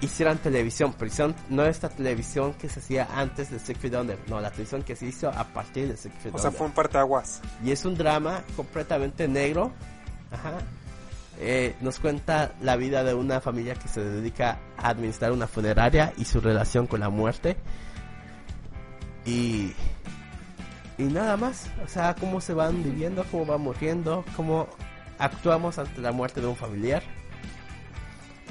hicieran 0.01 0.39
televisión, 0.39 0.95
pero 0.97 1.09
hicieron 1.09 1.35
no 1.51 1.67
esta 1.67 1.91
televisión 1.91 2.55
que 2.55 2.71
se 2.71 2.81
hacía 2.81 3.09
antes 3.15 3.51
de 3.51 3.59
Six 3.59 3.79
Feet 3.81 3.95
Under, 3.95 4.19
no, 4.29 4.41
la 4.41 4.51
televisión 4.51 4.83
que 4.83 4.97
se 4.97 5.05
hizo 5.05 5.29
a 5.29 5.45
partir 5.45 5.89
de 5.89 5.97
Six 5.99 6.15
Feet 6.23 6.35
O 6.35 6.39
sea, 6.39 6.49
Under. 6.49 6.59
fue 6.59 6.67
un 6.69 6.73
parteaguas. 6.73 7.43
Y 7.63 7.71
es 7.71 7.85
un 7.85 7.99
drama 7.99 8.43
completamente 8.57 9.29
negro. 9.29 9.73
Ajá. 10.31 10.55
Eh, 11.45 11.75
nos 11.81 11.99
cuenta 11.99 12.55
la 12.61 12.77
vida 12.77 13.03
de 13.03 13.15
una 13.15 13.41
familia 13.41 13.75
que 13.75 13.89
se 13.89 14.01
dedica 14.01 14.61
a 14.77 14.91
administrar 14.91 15.33
una 15.33 15.49
funeraria 15.49 16.13
y 16.17 16.25
su 16.25 16.41
relación 16.41 16.87
con 16.87 17.01
la 17.01 17.11
muerte. 17.11 17.57
Y, 19.27 19.73
y 20.99 21.03
nada 21.03 21.37
más. 21.37 21.69
O 21.85 21.89
sea, 21.89 22.15
cómo 22.15 22.41
se 22.41 22.55
van 22.55 22.83
viviendo, 22.85 23.25
cómo 23.31 23.45
van 23.45 23.61
muriendo, 23.61 24.25
cómo 24.37 24.69
actuamos 25.19 25.79
ante 25.79 26.01
la 26.01 26.13
muerte 26.13 26.41
de 26.41 26.47
un 26.47 26.57
familiar. 26.57 27.03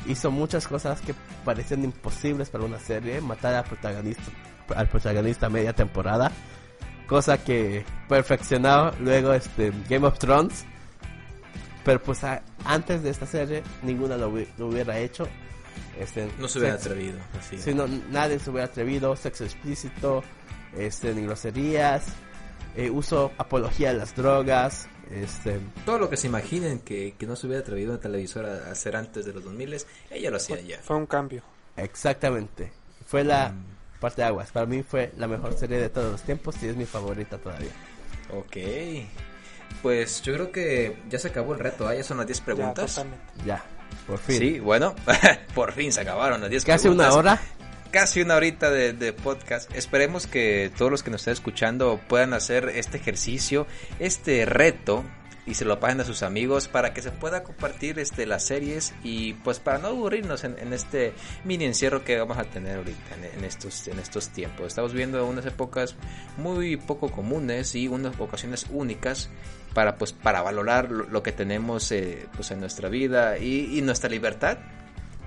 Hizo 0.06 0.30
muchas 0.32 0.68
cosas 0.68 1.00
que 1.00 1.16
parecían 1.46 1.86
imposibles 1.86 2.50
para 2.50 2.66
una 2.66 2.80
serie. 2.80 3.22
Matar 3.22 3.56
al 3.56 3.64
protagonista, 3.64 4.32
al 4.76 4.88
protagonista 4.88 5.50
media 5.50 5.74
temporada 5.74 6.32
cosa 7.12 7.44
que 7.44 7.84
perfeccionó 8.08 8.92
luego 9.02 9.34
este 9.34 9.74
Game 9.90 10.08
of 10.08 10.18
Thrones 10.18 10.66
pero 11.84 12.02
pues 12.02 12.24
a- 12.24 12.44
antes 12.66 13.04
de 13.04 13.10
esta 13.10 13.26
serie 13.26 13.64
ninguna 13.84 14.18
lo, 14.18 14.32
lo 14.58 14.68
hubiera 14.68 14.98
hecho 15.00 15.28
este 16.00 16.30
No 16.40 16.48
se 16.48 16.60
hubiera 16.60 16.76
sexo- 16.78 16.82
atrevido. 16.92 17.20
Así. 17.40 17.58
sí, 17.58 17.74
no, 17.74 17.88
nadie 18.10 18.40
se 18.40 18.50
hubiera 18.50 18.66
atrevido 18.68 19.16
sexo 19.16 19.44
explícito 19.46 20.24
este 20.78 21.14
ni 21.14 21.24
groserías 21.24 22.06
eh, 22.76 22.90
uso 22.90 23.32
apología 23.38 23.92
de 23.92 24.00
las 24.00 24.16
drogas 24.16 24.88
este 25.12 25.60
Todo 25.86 26.00
lo 26.00 26.10
que 26.10 26.16
se 26.18 26.28
imaginen 26.28 26.80
que, 26.80 27.16
que 27.20 27.26
no 27.28 27.36
se 27.36 27.46
hubiera 27.48 27.62
atrevido 27.62 27.92
una 27.92 28.00
televisora 28.02 28.68
a 28.68 28.72
hacer 28.72 28.96
antes 28.96 29.26
de 29.26 29.34
los 29.34 29.44
2000 29.44 29.78
ella 30.10 30.30
lo 30.32 30.38
hacía 30.38 30.62
ya. 30.62 30.78
Fue 30.80 30.96
un 30.96 31.06
cambio. 31.06 31.44
exactamente 31.76 32.72
fue 33.06 33.24
la 33.26 33.50
Mm. 33.50 34.00
parte 34.00 34.22
de 34.22 34.28
aguas 34.28 34.52
para 34.52 34.66
mí 34.66 34.84
fue 34.84 35.12
la 35.18 35.28
mejor 35.28 35.54
serie 35.58 35.78
de 35.80 35.90
todos 35.90 36.12
los 36.14 36.22
tiempos 36.22 36.56
y 36.64 36.68
es 36.68 36.76
mi 36.78 36.86
favorita 36.86 37.38
todavía 37.38 37.72
Ok. 38.34 38.56
Pues 39.82 40.22
yo 40.22 40.34
creo 40.34 40.52
que 40.52 40.98
ya 41.10 41.20
se 41.20 41.30
acabó 41.30 41.54
el 41.54 41.60
reto, 41.60 41.88
¿ah? 41.88 41.96
ya 41.96 42.04
son 42.04 42.18
las 42.18 42.28
10 42.28 42.40
Ya, 42.40 42.46
preguntas. 42.46 42.96
totalmente. 42.96 43.26
ya 43.46 43.64
por 44.08 44.20
fin 44.20 44.38
Sí, 44.38 44.60
bueno, 44.60 44.96
por 45.56 45.74
fin 45.74 45.92
se 45.92 46.02
acabaron 46.02 46.42
las 46.42 46.50
10 46.50 46.66
casi 46.66 46.82
preguntas. 46.84 47.08
una 47.14 47.16
hora 47.18 47.42
Casi 47.92 48.22
una 48.22 48.36
horita 48.38 48.70
de, 48.72 48.94
de 48.94 49.12
podcast. 49.12 49.70
Esperemos 49.76 50.26
que 50.26 50.72
todos 50.78 50.90
los 50.90 51.04
que 51.04 51.12
nos 51.12 51.22
estén 51.22 51.34
escuchando 51.34 52.00
puedan 52.08 52.34
hacer 52.34 52.70
este 52.76 52.96
ejercicio, 52.98 53.68
este 54.00 54.46
reto 54.46 55.04
y 55.46 55.56
se 55.56 55.66
lo 55.66 55.78
pasen 55.82 56.00
a 56.00 56.06
sus 56.06 56.24
amigos 56.24 56.70
para 56.70 56.94
que 56.94 57.02
se 57.02 57.12
pueda 57.12 57.44
compartir 57.44 58.00
este 58.00 58.26
las 58.28 58.46
series 58.46 58.94
y 59.04 59.34
pues 59.34 59.60
para 59.60 59.80
no 59.80 59.90
aburrirnos 59.90 60.46
en, 60.46 60.58
en 60.60 60.72
este 60.72 61.14
mini 61.44 61.66
encierro 61.66 62.06
que 62.06 62.18
vamos 62.18 62.38
a 62.38 62.46
tener 62.46 62.78
ahorita 62.78 63.16
en, 63.16 63.40
en 63.40 63.44
estos 63.44 63.86
en 63.90 64.00
estos 64.00 64.30
tiempos. 64.30 64.68
Estamos 64.68 64.94
viendo 64.94 65.26
unas 65.26 65.46
épocas 65.46 65.96
muy 66.38 66.78
poco 66.78 67.12
comunes 67.12 67.76
y 67.76 67.90
unas 67.90 68.18
ocasiones 68.22 68.68
únicas 68.70 69.30
para 69.74 69.96
pues 69.98 70.14
para 70.14 70.42
valorar 70.42 70.92
lo, 70.92 71.06
lo 71.08 71.24
que 71.24 71.32
tenemos 71.32 71.92
eh, 71.92 72.28
pues 72.36 72.52
en 72.52 72.60
nuestra 72.60 72.90
vida 72.90 73.38
y, 73.38 73.78
y 73.78 73.82
nuestra 73.82 74.10
libertad 74.10 74.58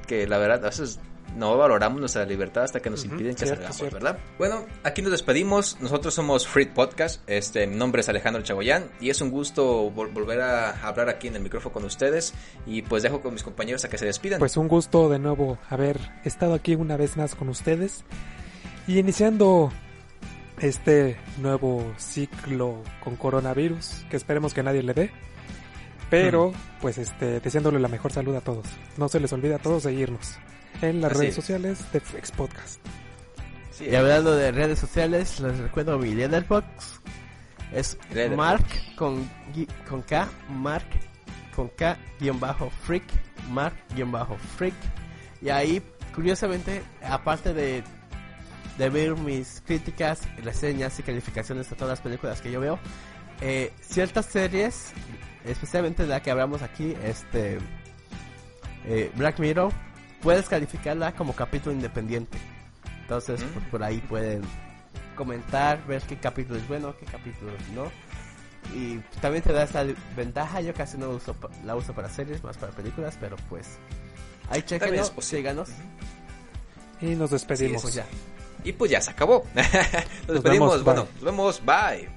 que 0.06 0.26
la 0.26 0.38
verdad 0.38 0.58
a 0.64 0.68
veces 0.68 1.00
no 1.36 1.56
valoramos 1.56 1.98
nuestra 1.98 2.24
libertad 2.26 2.64
hasta 2.64 2.80
que 2.80 2.90
nos 2.90 3.02
Ujú, 3.04 3.12
impiden 3.14 3.34
que 3.34 3.38
cierto, 3.46 3.54
salgamos, 3.56 3.76
cierto. 3.78 3.94
¿verdad? 3.96 4.18
Bueno, 4.38 4.66
aquí 4.84 5.00
nos 5.02 5.10
despedimos. 5.10 5.78
Nosotros 5.80 6.14
somos 6.14 6.46
Free 6.46 6.66
Podcast. 6.66 7.22
Este, 7.28 7.66
mi 7.66 7.74
nombre 7.74 8.02
es 8.02 8.08
Alejandro 8.08 8.42
Chagoyán 8.42 8.84
y 9.00 9.10
es 9.10 9.20
un 9.20 9.30
gusto 9.30 9.90
vol- 9.90 10.12
volver 10.12 10.42
a 10.42 10.86
hablar 10.86 11.08
aquí 11.08 11.26
en 11.28 11.36
el 11.36 11.42
micrófono 11.42 11.72
con 11.72 11.84
ustedes 11.86 12.34
y 12.66 12.82
pues 12.82 13.02
dejo 13.02 13.20
con 13.20 13.32
mis 13.32 13.42
compañeros 13.42 13.84
a 13.84 13.88
que 13.88 13.98
se 13.98 14.04
despidan. 14.04 14.38
Pues 14.38 14.56
un 14.58 14.68
gusto 14.68 15.08
de 15.08 15.18
nuevo 15.18 15.58
haber 15.70 15.98
estado 16.24 16.54
aquí 16.54 16.74
una 16.76 16.96
vez 16.96 17.16
más 17.16 17.34
con 17.34 17.48
ustedes 17.48 18.04
y 18.86 18.98
iniciando 18.98 19.72
este 20.64 21.16
nuevo 21.38 21.92
ciclo 21.96 22.82
con 23.02 23.16
coronavirus 23.16 24.04
que 24.10 24.16
esperemos 24.16 24.54
que 24.54 24.62
nadie 24.62 24.82
le 24.82 24.94
dé. 24.94 25.10
Pero, 26.10 26.52
pues, 26.80 26.98
este, 26.98 27.40
deseándole 27.40 27.78
la 27.80 27.88
mejor 27.88 28.12
salud 28.12 28.36
a 28.36 28.40
todos. 28.40 28.66
No 28.96 29.08
se 29.08 29.20
les 29.20 29.32
olvide 29.32 29.54
a 29.54 29.58
todos 29.58 29.82
seguirnos 29.82 30.36
en 30.82 31.00
las 31.00 31.12
Así 31.12 31.20
redes 31.20 31.30
es. 31.30 31.36
sociales 31.36 31.92
de 31.92 32.00
Freaks 32.00 32.30
Podcast. 32.32 32.80
Sí, 33.72 33.86
Y 33.90 33.94
hablando 33.94 34.36
de 34.36 34.52
redes 34.52 34.78
sociales, 34.78 35.40
les 35.40 35.58
recuerdo 35.58 35.98
mi 35.98 36.14
Letterboxd. 36.14 37.00
Es 37.72 37.98
Letterboxd. 38.10 38.36
Mark 38.36 38.66
con, 38.96 39.28
con 39.88 40.02
K, 40.02 40.28
Mark 40.50 40.86
con 41.56 41.68
K, 41.68 41.96
guion 42.20 42.38
bajo 42.38 42.70
freak, 42.84 43.04
Mark 43.50 43.74
guion 43.94 44.12
bajo 44.12 44.36
freak. 44.56 44.74
Y 45.42 45.48
ahí, 45.48 45.82
curiosamente, 46.14 46.82
aparte 47.02 47.52
de, 47.52 47.82
de 48.78 48.88
ver 48.90 49.16
mis 49.16 49.62
críticas, 49.66 50.20
reseñas 50.42 50.98
y 50.98 51.02
calificaciones 51.02 51.70
de 51.70 51.76
todas 51.76 51.90
las 51.90 52.00
películas 52.00 52.40
que 52.40 52.50
yo 52.50 52.60
veo, 52.60 52.78
eh, 53.40 53.72
ciertas 53.80 54.26
series, 54.26 54.92
especialmente 55.44 56.06
la 56.06 56.22
que 56.22 56.30
hablamos 56.30 56.62
aquí, 56.62 56.94
este 57.04 57.58
eh, 58.86 59.10
Black 59.16 59.38
Mirror, 59.38 59.72
puedes 60.22 60.48
calificarla 60.48 61.12
como 61.12 61.34
capítulo 61.34 61.74
independiente. 61.74 62.38
Entonces, 63.02 63.42
Mm. 63.42 63.48
por, 63.48 63.62
por 63.70 63.82
ahí 63.82 63.98
pueden 64.00 64.42
comentar, 65.14 65.84
ver 65.86 66.02
qué 66.02 66.16
capítulo 66.16 66.58
es 66.58 66.66
bueno, 66.68 66.94
qué 66.98 67.06
capítulo 67.06 67.52
no. 67.74 67.90
Y 68.74 68.98
también 69.20 69.42
te 69.42 69.52
da 69.52 69.62
esta 69.64 69.84
ventaja, 70.16 70.60
yo 70.62 70.72
casi 70.72 70.96
no 70.96 71.10
uso, 71.10 71.36
la 71.64 71.76
uso 71.76 71.92
para 71.92 72.08
series, 72.08 72.42
más 72.42 72.56
para 72.56 72.72
películas, 72.72 73.16
pero 73.20 73.36
pues 73.50 73.76
ahí 74.48 74.62
chequenlo, 74.62 75.04
síganos. 75.20 75.68
Y 77.00 77.14
nos 77.14 77.30
despedimos. 77.30 77.82
Pues 77.82 77.94
ya. 77.94 78.06
Y 78.64 78.72
pues 78.72 78.90
ya 78.90 79.00
se 79.00 79.10
acabó. 79.10 79.44
nos 79.54 79.64
Nos 80.26 80.34
despedimos. 80.34 80.70
vemos, 80.70 80.84
bueno, 80.84 81.02
bye. 81.04 81.12
nos 81.14 81.24
vemos. 81.24 81.62
Bye. 81.64 82.13